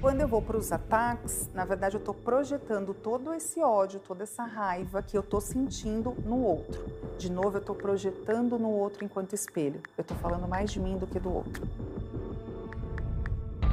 Quando 0.00 0.20
eu 0.20 0.28
vou 0.28 0.42
para 0.42 0.56
os 0.56 0.72
ataques, 0.72 1.48
na 1.54 1.64
verdade 1.64 1.96
eu 1.96 1.98
estou 1.98 2.14
projetando 2.14 2.92
todo 2.92 3.32
esse 3.32 3.60
ódio, 3.62 4.00
toda 4.00 4.24
essa 4.24 4.44
raiva 4.44 5.02
que 5.02 5.16
eu 5.16 5.20
estou 5.20 5.40
sentindo 5.40 6.14
no 6.24 6.42
outro. 6.42 6.84
De 7.18 7.30
novo, 7.30 7.56
eu 7.56 7.60
estou 7.60 7.74
projetando 7.74 8.58
no 8.58 8.70
outro 8.70 9.04
enquanto 9.04 9.32
espelho. 9.32 9.80
Eu 9.96 10.02
estou 10.02 10.16
falando 10.16 10.48
mais 10.48 10.72
de 10.72 10.80
mim 10.80 10.98
do 10.98 11.06
que 11.06 11.20
do 11.20 11.32
outro. 11.32 11.68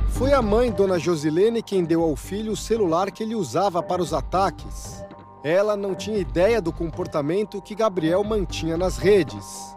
Foi 0.09 0.33
a 0.33 0.41
mãe, 0.41 0.71
Dona 0.71 0.99
Josilene, 0.99 1.63
quem 1.63 1.83
deu 1.83 2.03
ao 2.03 2.15
filho 2.15 2.51
o 2.51 2.57
celular 2.57 3.09
que 3.09 3.23
ele 3.23 3.35
usava 3.35 3.81
para 3.81 4.01
os 4.01 4.13
ataques. 4.13 5.03
Ela 5.43 5.77
não 5.77 5.95
tinha 5.95 6.17
ideia 6.17 6.61
do 6.61 6.73
comportamento 6.73 7.61
que 7.61 7.73
Gabriel 7.73 8.23
mantinha 8.23 8.77
nas 8.77 8.97
redes. 8.97 9.75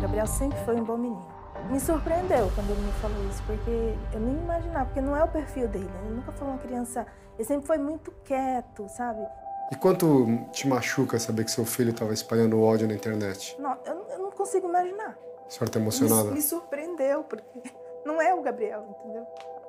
Gabriel 0.00 0.26
sempre 0.26 0.58
foi 0.64 0.80
um 0.80 0.84
bom 0.84 0.96
menino. 0.96 1.29
Me 1.68 1.78
surpreendeu 1.78 2.50
quando 2.54 2.70
ele 2.70 2.80
me 2.80 2.92
falou 2.92 3.28
isso, 3.28 3.42
porque 3.44 3.94
eu 4.12 4.20
nem 4.20 4.36
imaginava, 4.36 4.86
porque 4.86 5.00
não 5.00 5.16
é 5.16 5.22
o 5.22 5.28
perfil 5.28 5.68
dele. 5.68 5.90
Ele 6.04 6.14
nunca 6.14 6.32
foi 6.32 6.48
uma 6.48 6.58
criança. 6.58 7.06
Ele 7.36 7.46
sempre 7.46 7.66
foi 7.66 7.78
muito 7.78 8.10
quieto, 8.24 8.88
sabe? 8.88 9.26
E 9.70 9.76
quanto 9.76 10.26
te 10.50 10.66
machuca 10.66 11.18
saber 11.18 11.44
que 11.44 11.50
seu 11.50 11.64
filho 11.64 11.90
estava 11.90 12.12
espalhando 12.12 12.60
ódio 12.60 12.88
na 12.88 12.94
internet? 12.94 13.56
Não, 13.60 13.76
eu, 13.84 14.06
eu 14.10 14.18
não 14.18 14.30
consigo 14.32 14.68
imaginar. 14.68 15.16
A 15.46 15.50
senhora 15.50 15.66
está 15.66 15.78
emocionada? 15.78 16.28
Me, 16.30 16.34
me 16.34 16.42
surpreendeu, 16.42 17.22
porque 17.24 17.62
não 18.04 18.20
é 18.20 18.34
o 18.34 18.42
Gabriel, 18.42 18.84
entendeu? 18.98 19.26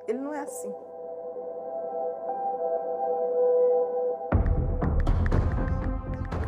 Ele 0.08 0.18
não 0.18 0.34
é 0.34 0.40
assim. 0.40 0.72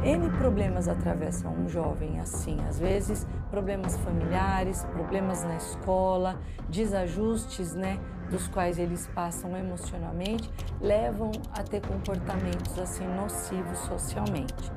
N 0.05 0.29
problemas 0.37 0.87
atravessam 0.87 1.51
um 1.55 1.67
jovem 1.67 2.21
assim, 2.21 2.59
às 2.69 2.79
vezes 2.79 3.27
problemas 3.51 3.97
familiares, 3.97 4.85
problemas 4.93 5.43
na 5.45 5.57
escola, 5.57 6.39
desajustes, 6.69 7.75
né, 7.75 7.99
dos 8.31 8.47
quais 8.47 8.79
eles 8.79 9.07
passam 9.15 9.57
emocionalmente, 9.57 10.51
levam 10.79 11.33
a 11.53 11.63
ter 11.63 11.81
comportamentos 11.81 12.79
assim 12.79 13.07
nocivos 13.17 13.79
socialmente. 13.79 14.71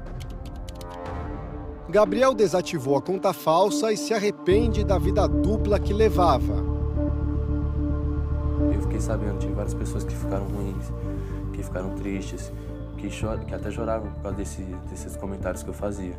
Gabriel 1.89 2.33
desativou 2.33 2.95
a 2.95 3.01
conta 3.01 3.33
falsa 3.33 3.91
e 3.91 3.97
se 3.97 4.13
arrepende 4.13 4.85
da 4.85 4.97
vida 4.97 5.27
dupla 5.27 5.77
que 5.77 5.91
levava. 5.93 6.55
Eu 8.73 8.81
fiquei 8.81 9.01
sabendo 9.01 9.39
de 9.39 9.47
várias 9.47 9.73
pessoas 9.73 10.05
que 10.05 10.15
ficaram 10.15 10.45
ruins, 10.45 10.91
que 11.51 11.63
ficaram 11.63 11.95
tristes, 11.95 12.51
que, 12.97 13.09
chor... 13.09 13.39
que 13.39 13.53
até 13.53 13.71
choravam 13.71 14.11
por 14.11 14.23
causa 14.23 14.37
desse, 14.37 14.61
desses 14.89 15.15
comentários 15.15 15.63
que 15.63 15.69
eu 15.69 15.73
fazia. 15.73 16.13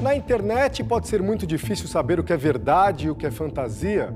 Na 0.00 0.14
internet 0.14 0.82
pode 0.82 1.08
ser 1.08 1.22
muito 1.22 1.46
difícil 1.46 1.86
saber 1.86 2.18
o 2.18 2.24
que 2.24 2.32
é 2.32 2.36
verdade 2.36 3.06
e 3.06 3.10
o 3.10 3.14
que 3.14 3.26
é 3.26 3.30
fantasia. 3.30 4.14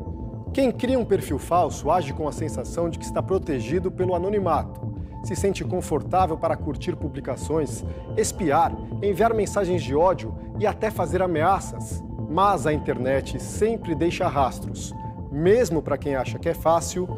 Quem 0.53 0.73
cria 0.73 0.99
um 0.99 1.05
perfil 1.05 1.39
falso 1.39 1.91
age 1.91 2.13
com 2.13 2.27
a 2.27 2.33
sensação 2.33 2.89
de 2.89 2.99
que 2.99 3.05
está 3.05 3.23
protegido 3.23 3.91
pelo 3.91 4.15
anonimato. 4.15 4.95
Se 5.25 5.35
sente 5.35 5.65
confortável 5.65 6.37
para 6.37 6.57
curtir 6.57 6.97
publicações, 6.97 7.85
espiar, 8.17 8.73
enviar 9.03 9.35
mensagens 9.35 9.83
de 9.83 9.95
ódio 9.95 10.35
e 10.59 10.67
até 10.67 10.91
fazer 10.91 11.23
ameaças. 11.23 12.03
Mas 12.31 12.67
a 12.67 12.73
internet 12.73 13.41
sempre 13.43 13.95
deixa 13.95 14.27
rastros, 14.27 14.95
mesmo 15.31 15.83
para 15.83 15.99
quem 15.99 16.15
acha 16.15 16.39
que 16.39 16.49
é 16.49 16.55
fácil 16.55 17.09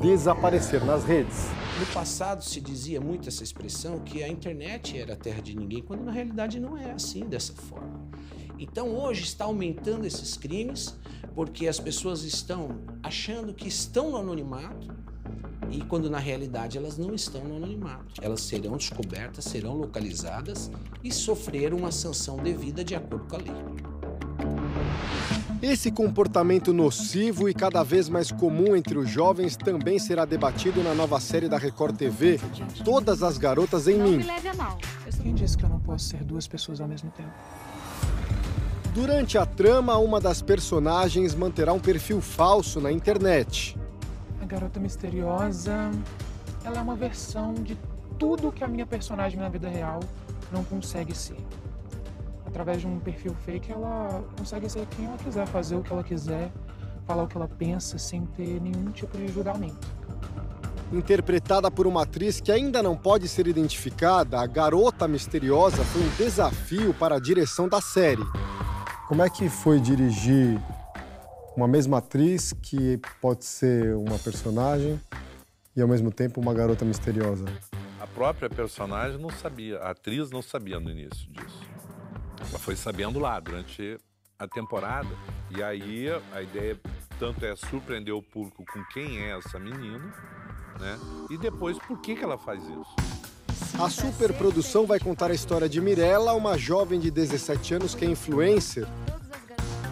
desaparecer 0.00 0.84
nas 0.84 1.04
redes. 1.04 1.63
No 1.78 1.86
passado 1.86 2.44
se 2.44 2.60
dizia 2.60 3.00
muito 3.00 3.28
essa 3.28 3.42
expressão 3.42 3.98
que 3.98 4.22
a 4.22 4.28
internet 4.28 4.96
era 4.96 5.14
a 5.14 5.16
terra 5.16 5.42
de 5.42 5.56
ninguém, 5.56 5.82
quando 5.82 6.04
na 6.04 6.12
realidade 6.12 6.60
não 6.60 6.78
é 6.78 6.92
assim 6.92 7.26
dessa 7.26 7.52
forma. 7.52 8.08
Então 8.58 8.94
hoje 8.96 9.24
está 9.24 9.44
aumentando 9.44 10.06
esses 10.06 10.36
crimes 10.36 10.96
porque 11.34 11.66
as 11.66 11.80
pessoas 11.80 12.22
estão 12.22 12.80
achando 13.02 13.52
que 13.52 13.66
estão 13.66 14.12
no 14.12 14.18
anonimato 14.18 14.86
e 15.68 15.80
quando 15.80 16.08
na 16.08 16.18
realidade 16.18 16.78
elas 16.78 16.96
não 16.96 17.12
estão 17.12 17.42
no 17.42 17.56
anonimato. 17.56 18.14
Elas 18.22 18.42
serão 18.42 18.76
descobertas, 18.76 19.44
serão 19.44 19.74
localizadas 19.74 20.70
e 21.02 21.10
sofrer 21.10 21.74
uma 21.74 21.90
sanção 21.90 22.36
devida 22.36 22.84
de 22.84 22.94
acordo 22.94 23.26
com 23.26 23.34
a 23.34 23.38
lei. 23.40 23.52
Esse 25.64 25.90
comportamento 25.90 26.74
nocivo 26.74 27.48
e 27.48 27.54
cada 27.54 27.82
vez 27.82 28.06
mais 28.06 28.30
comum 28.30 28.76
entre 28.76 28.98
os 28.98 29.08
jovens 29.08 29.56
também 29.56 29.98
será 29.98 30.26
debatido 30.26 30.82
na 30.82 30.92
nova 30.94 31.18
série 31.18 31.48
da 31.48 31.56
Record 31.56 31.96
TV, 31.96 32.38
Todas 32.84 33.22
as 33.22 33.38
Garotas 33.38 33.88
em 33.88 33.96
não 33.96 34.06
Mim. 34.06 34.16
Me 34.18 34.24
leve 34.24 34.48
a 34.48 34.54
mal. 34.56 34.76
Quem 35.22 35.34
disse 35.34 35.56
que 35.56 35.64
eu 35.64 35.70
não 35.70 35.80
posso 35.80 36.04
ser 36.04 36.22
duas 36.22 36.46
pessoas 36.46 36.82
ao 36.82 36.86
mesmo 36.86 37.10
tempo? 37.12 37.30
Durante 38.92 39.38
a 39.38 39.46
trama, 39.46 39.96
uma 39.96 40.20
das 40.20 40.42
personagens 40.42 41.34
manterá 41.34 41.72
um 41.72 41.80
perfil 41.80 42.20
falso 42.20 42.78
na 42.78 42.92
internet. 42.92 43.74
A 44.42 44.44
garota 44.44 44.78
misteriosa, 44.78 45.90
ela 46.62 46.76
é 46.76 46.82
uma 46.82 46.94
versão 46.94 47.54
de 47.54 47.74
tudo 48.18 48.52
que 48.52 48.62
a 48.62 48.68
minha 48.68 48.84
personagem 48.84 49.40
na 49.40 49.48
vida 49.48 49.70
real 49.70 50.00
não 50.52 50.62
consegue 50.62 51.16
ser 51.16 51.38
através 52.54 52.80
de 52.80 52.86
um 52.86 53.00
perfil 53.00 53.34
fake, 53.44 53.72
ela 53.72 54.22
consegue 54.38 54.70
ser 54.70 54.86
quem 54.86 55.06
ela 55.06 55.16
quiser, 55.16 55.44
fazer 55.48 55.74
o 55.74 55.82
que 55.82 55.92
ela 55.92 56.04
quiser, 56.04 56.52
falar 57.04 57.24
o 57.24 57.26
que 57.26 57.36
ela 57.36 57.48
pensa 57.48 57.98
sem 57.98 58.24
ter 58.26 58.60
nenhum 58.60 58.92
tipo 58.92 59.18
de 59.18 59.26
julgamento. 59.26 59.88
Interpretada 60.92 61.68
por 61.68 61.84
uma 61.84 62.02
atriz 62.02 62.40
que 62.40 62.52
ainda 62.52 62.80
não 62.80 62.96
pode 62.96 63.26
ser 63.26 63.48
identificada, 63.48 64.38
a 64.40 64.46
garota 64.46 65.08
misteriosa 65.08 65.82
foi 65.84 66.02
um 66.02 66.08
desafio 66.16 66.94
para 66.94 67.16
a 67.16 67.18
direção 67.18 67.68
da 67.68 67.80
série. 67.80 68.24
Como 69.08 69.20
é 69.20 69.28
que 69.28 69.48
foi 69.48 69.80
dirigir 69.80 70.56
uma 71.56 71.66
mesma 71.66 71.98
atriz 71.98 72.52
que 72.52 73.00
pode 73.20 73.44
ser 73.44 73.96
uma 73.96 74.16
personagem 74.16 75.00
e 75.74 75.82
ao 75.82 75.88
mesmo 75.88 76.12
tempo 76.12 76.40
uma 76.40 76.54
garota 76.54 76.84
misteriosa? 76.84 77.46
A 78.00 78.06
própria 78.06 78.48
personagem 78.48 79.18
não 79.18 79.30
sabia, 79.30 79.78
a 79.78 79.90
atriz 79.90 80.30
não 80.30 80.40
sabia 80.40 80.78
no 80.78 80.88
início 80.88 81.28
disso. 81.32 81.63
Ela 82.50 82.58
foi 82.58 82.76
sabendo 82.76 83.18
lá 83.18 83.38
durante 83.40 83.98
a 84.38 84.46
temporada. 84.46 85.08
E 85.50 85.62
aí 85.62 86.06
a 86.32 86.42
ideia 86.42 86.78
tanto 87.18 87.44
é 87.44 87.54
surpreender 87.56 88.14
o 88.14 88.22
público 88.22 88.64
com 88.72 88.84
quem 88.92 89.20
é 89.20 89.36
essa 89.36 89.58
menina, 89.58 90.12
né? 90.80 90.98
E 91.30 91.38
depois 91.38 91.78
por 91.78 92.00
que, 92.00 92.16
que 92.16 92.24
ela 92.24 92.36
faz 92.36 92.62
isso. 92.62 92.96
A 93.80 93.88
superprodução 93.88 94.86
vai 94.86 94.98
contar 94.98 95.30
a 95.30 95.34
história 95.34 95.68
de 95.68 95.80
Mirella, 95.80 96.32
uma 96.32 96.56
jovem 96.58 96.98
de 96.98 97.10
17 97.10 97.74
anos 97.74 97.94
que 97.94 98.04
é 98.04 98.08
influencer. 98.08 98.86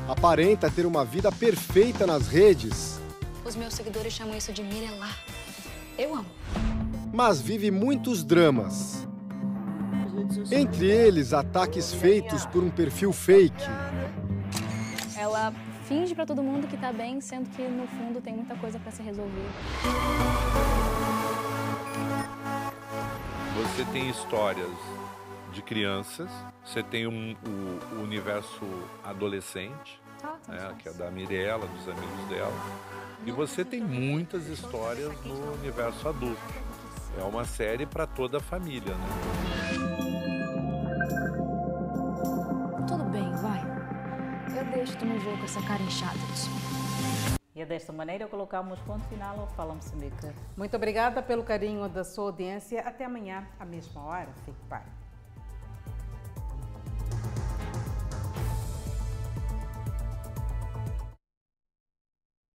Aparenta 0.08 0.70
ter 0.70 0.84
uma 0.84 1.04
vida 1.04 1.30
perfeita 1.30 2.06
nas 2.06 2.28
redes. 2.28 3.00
Os 3.44 3.56
meus 3.56 3.74
seguidores 3.74 4.12
chamam 4.12 4.36
isso 4.36 4.52
de 4.52 4.62
mirelar. 4.62 5.16
Eu 5.98 6.14
amo. 6.14 6.30
Mas 7.12 7.40
vive 7.40 7.70
muitos 7.70 8.24
dramas. 8.24 9.06
Entre 10.50 10.90
eles, 10.90 11.32
ataques 11.32 11.92
feitos 11.92 12.44
por 12.46 12.62
um 12.62 12.70
perfil 12.70 13.12
fake. 13.12 13.64
Ela 15.16 15.52
finge 15.86 16.14
para 16.14 16.26
todo 16.26 16.42
mundo 16.42 16.66
que 16.66 16.76
tá 16.76 16.92
bem, 16.92 17.20
sendo 17.20 17.48
que 17.50 17.62
no 17.62 17.86
fundo 17.86 18.20
tem 18.20 18.34
muita 18.34 18.54
coisa 18.56 18.78
para 18.78 18.90
ser 18.92 19.02
resolvida. 19.02 19.48
Você 23.56 23.84
tem 23.92 24.08
histórias 24.10 24.70
de 25.52 25.62
crianças, 25.62 26.30
você 26.64 26.82
tem 26.82 27.06
um, 27.06 27.36
o, 27.46 27.96
o 27.96 28.02
universo 28.02 28.64
adolescente, 29.04 30.00
Ah, 30.22 30.36
né, 30.48 30.74
que 30.78 30.88
é 30.88 30.92
da 30.92 31.10
Mirella, 31.10 31.66
dos 31.66 31.88
amigos 31.88 32.28
dela. 32.28 32.52
E 33.26 33.30
você 33.30 33.64
tem 33.64 33.80
muitas 33.80 34.46
histórias 34.48 35.12
no 35.24 35.52
universo 35.54 36.08
adulto. 36.08 36.40
É 37.18 37.22
uma 37.22 37.44
série 37.44 37.86
para 37.86 38.06
toda 38.06 38.38
a 38.38 38.40
família, 38.40 38.94
né? 38.94 39.08
Tudo 42.88 43.04
bem, 43.10 43.30
vai. 43.36 43.60
Eu 44.56 44.64
deixo 44.72 44.96
tu 44.98 45.04
me 45.04 45.18
ver 45.18 45.38
com 45.38 45.44
essa 45.44 45.62
cara 45.62 45.82
inchada. 45.82 46.18
E 47.54 47.60
é 47.60 47.66
desta 47.66 47.92
maneira 47.92 48.26
colocamos 48.26 48.78
ponto 48.80 49.06
final 49.08 49.38
ao 49.40 49.46
Fala 49.48 49.74
Moçambique. 49.74 50.32
Muito 50.56 50.74
obrigada 50.74 51.22
pelo 51.22 51.44
carinho 51.44 51.88
da 51.88 52.02
sua 52.02 52.24
audiência. 52.24 52.80
Até 52.80 53.04
amanhã, 53.04 53.46
à 53.60 53.64
mesma 53.64 54.02
hora. 54.02 54.28
Fique 54.44 54.58
bem. 54.70 55.01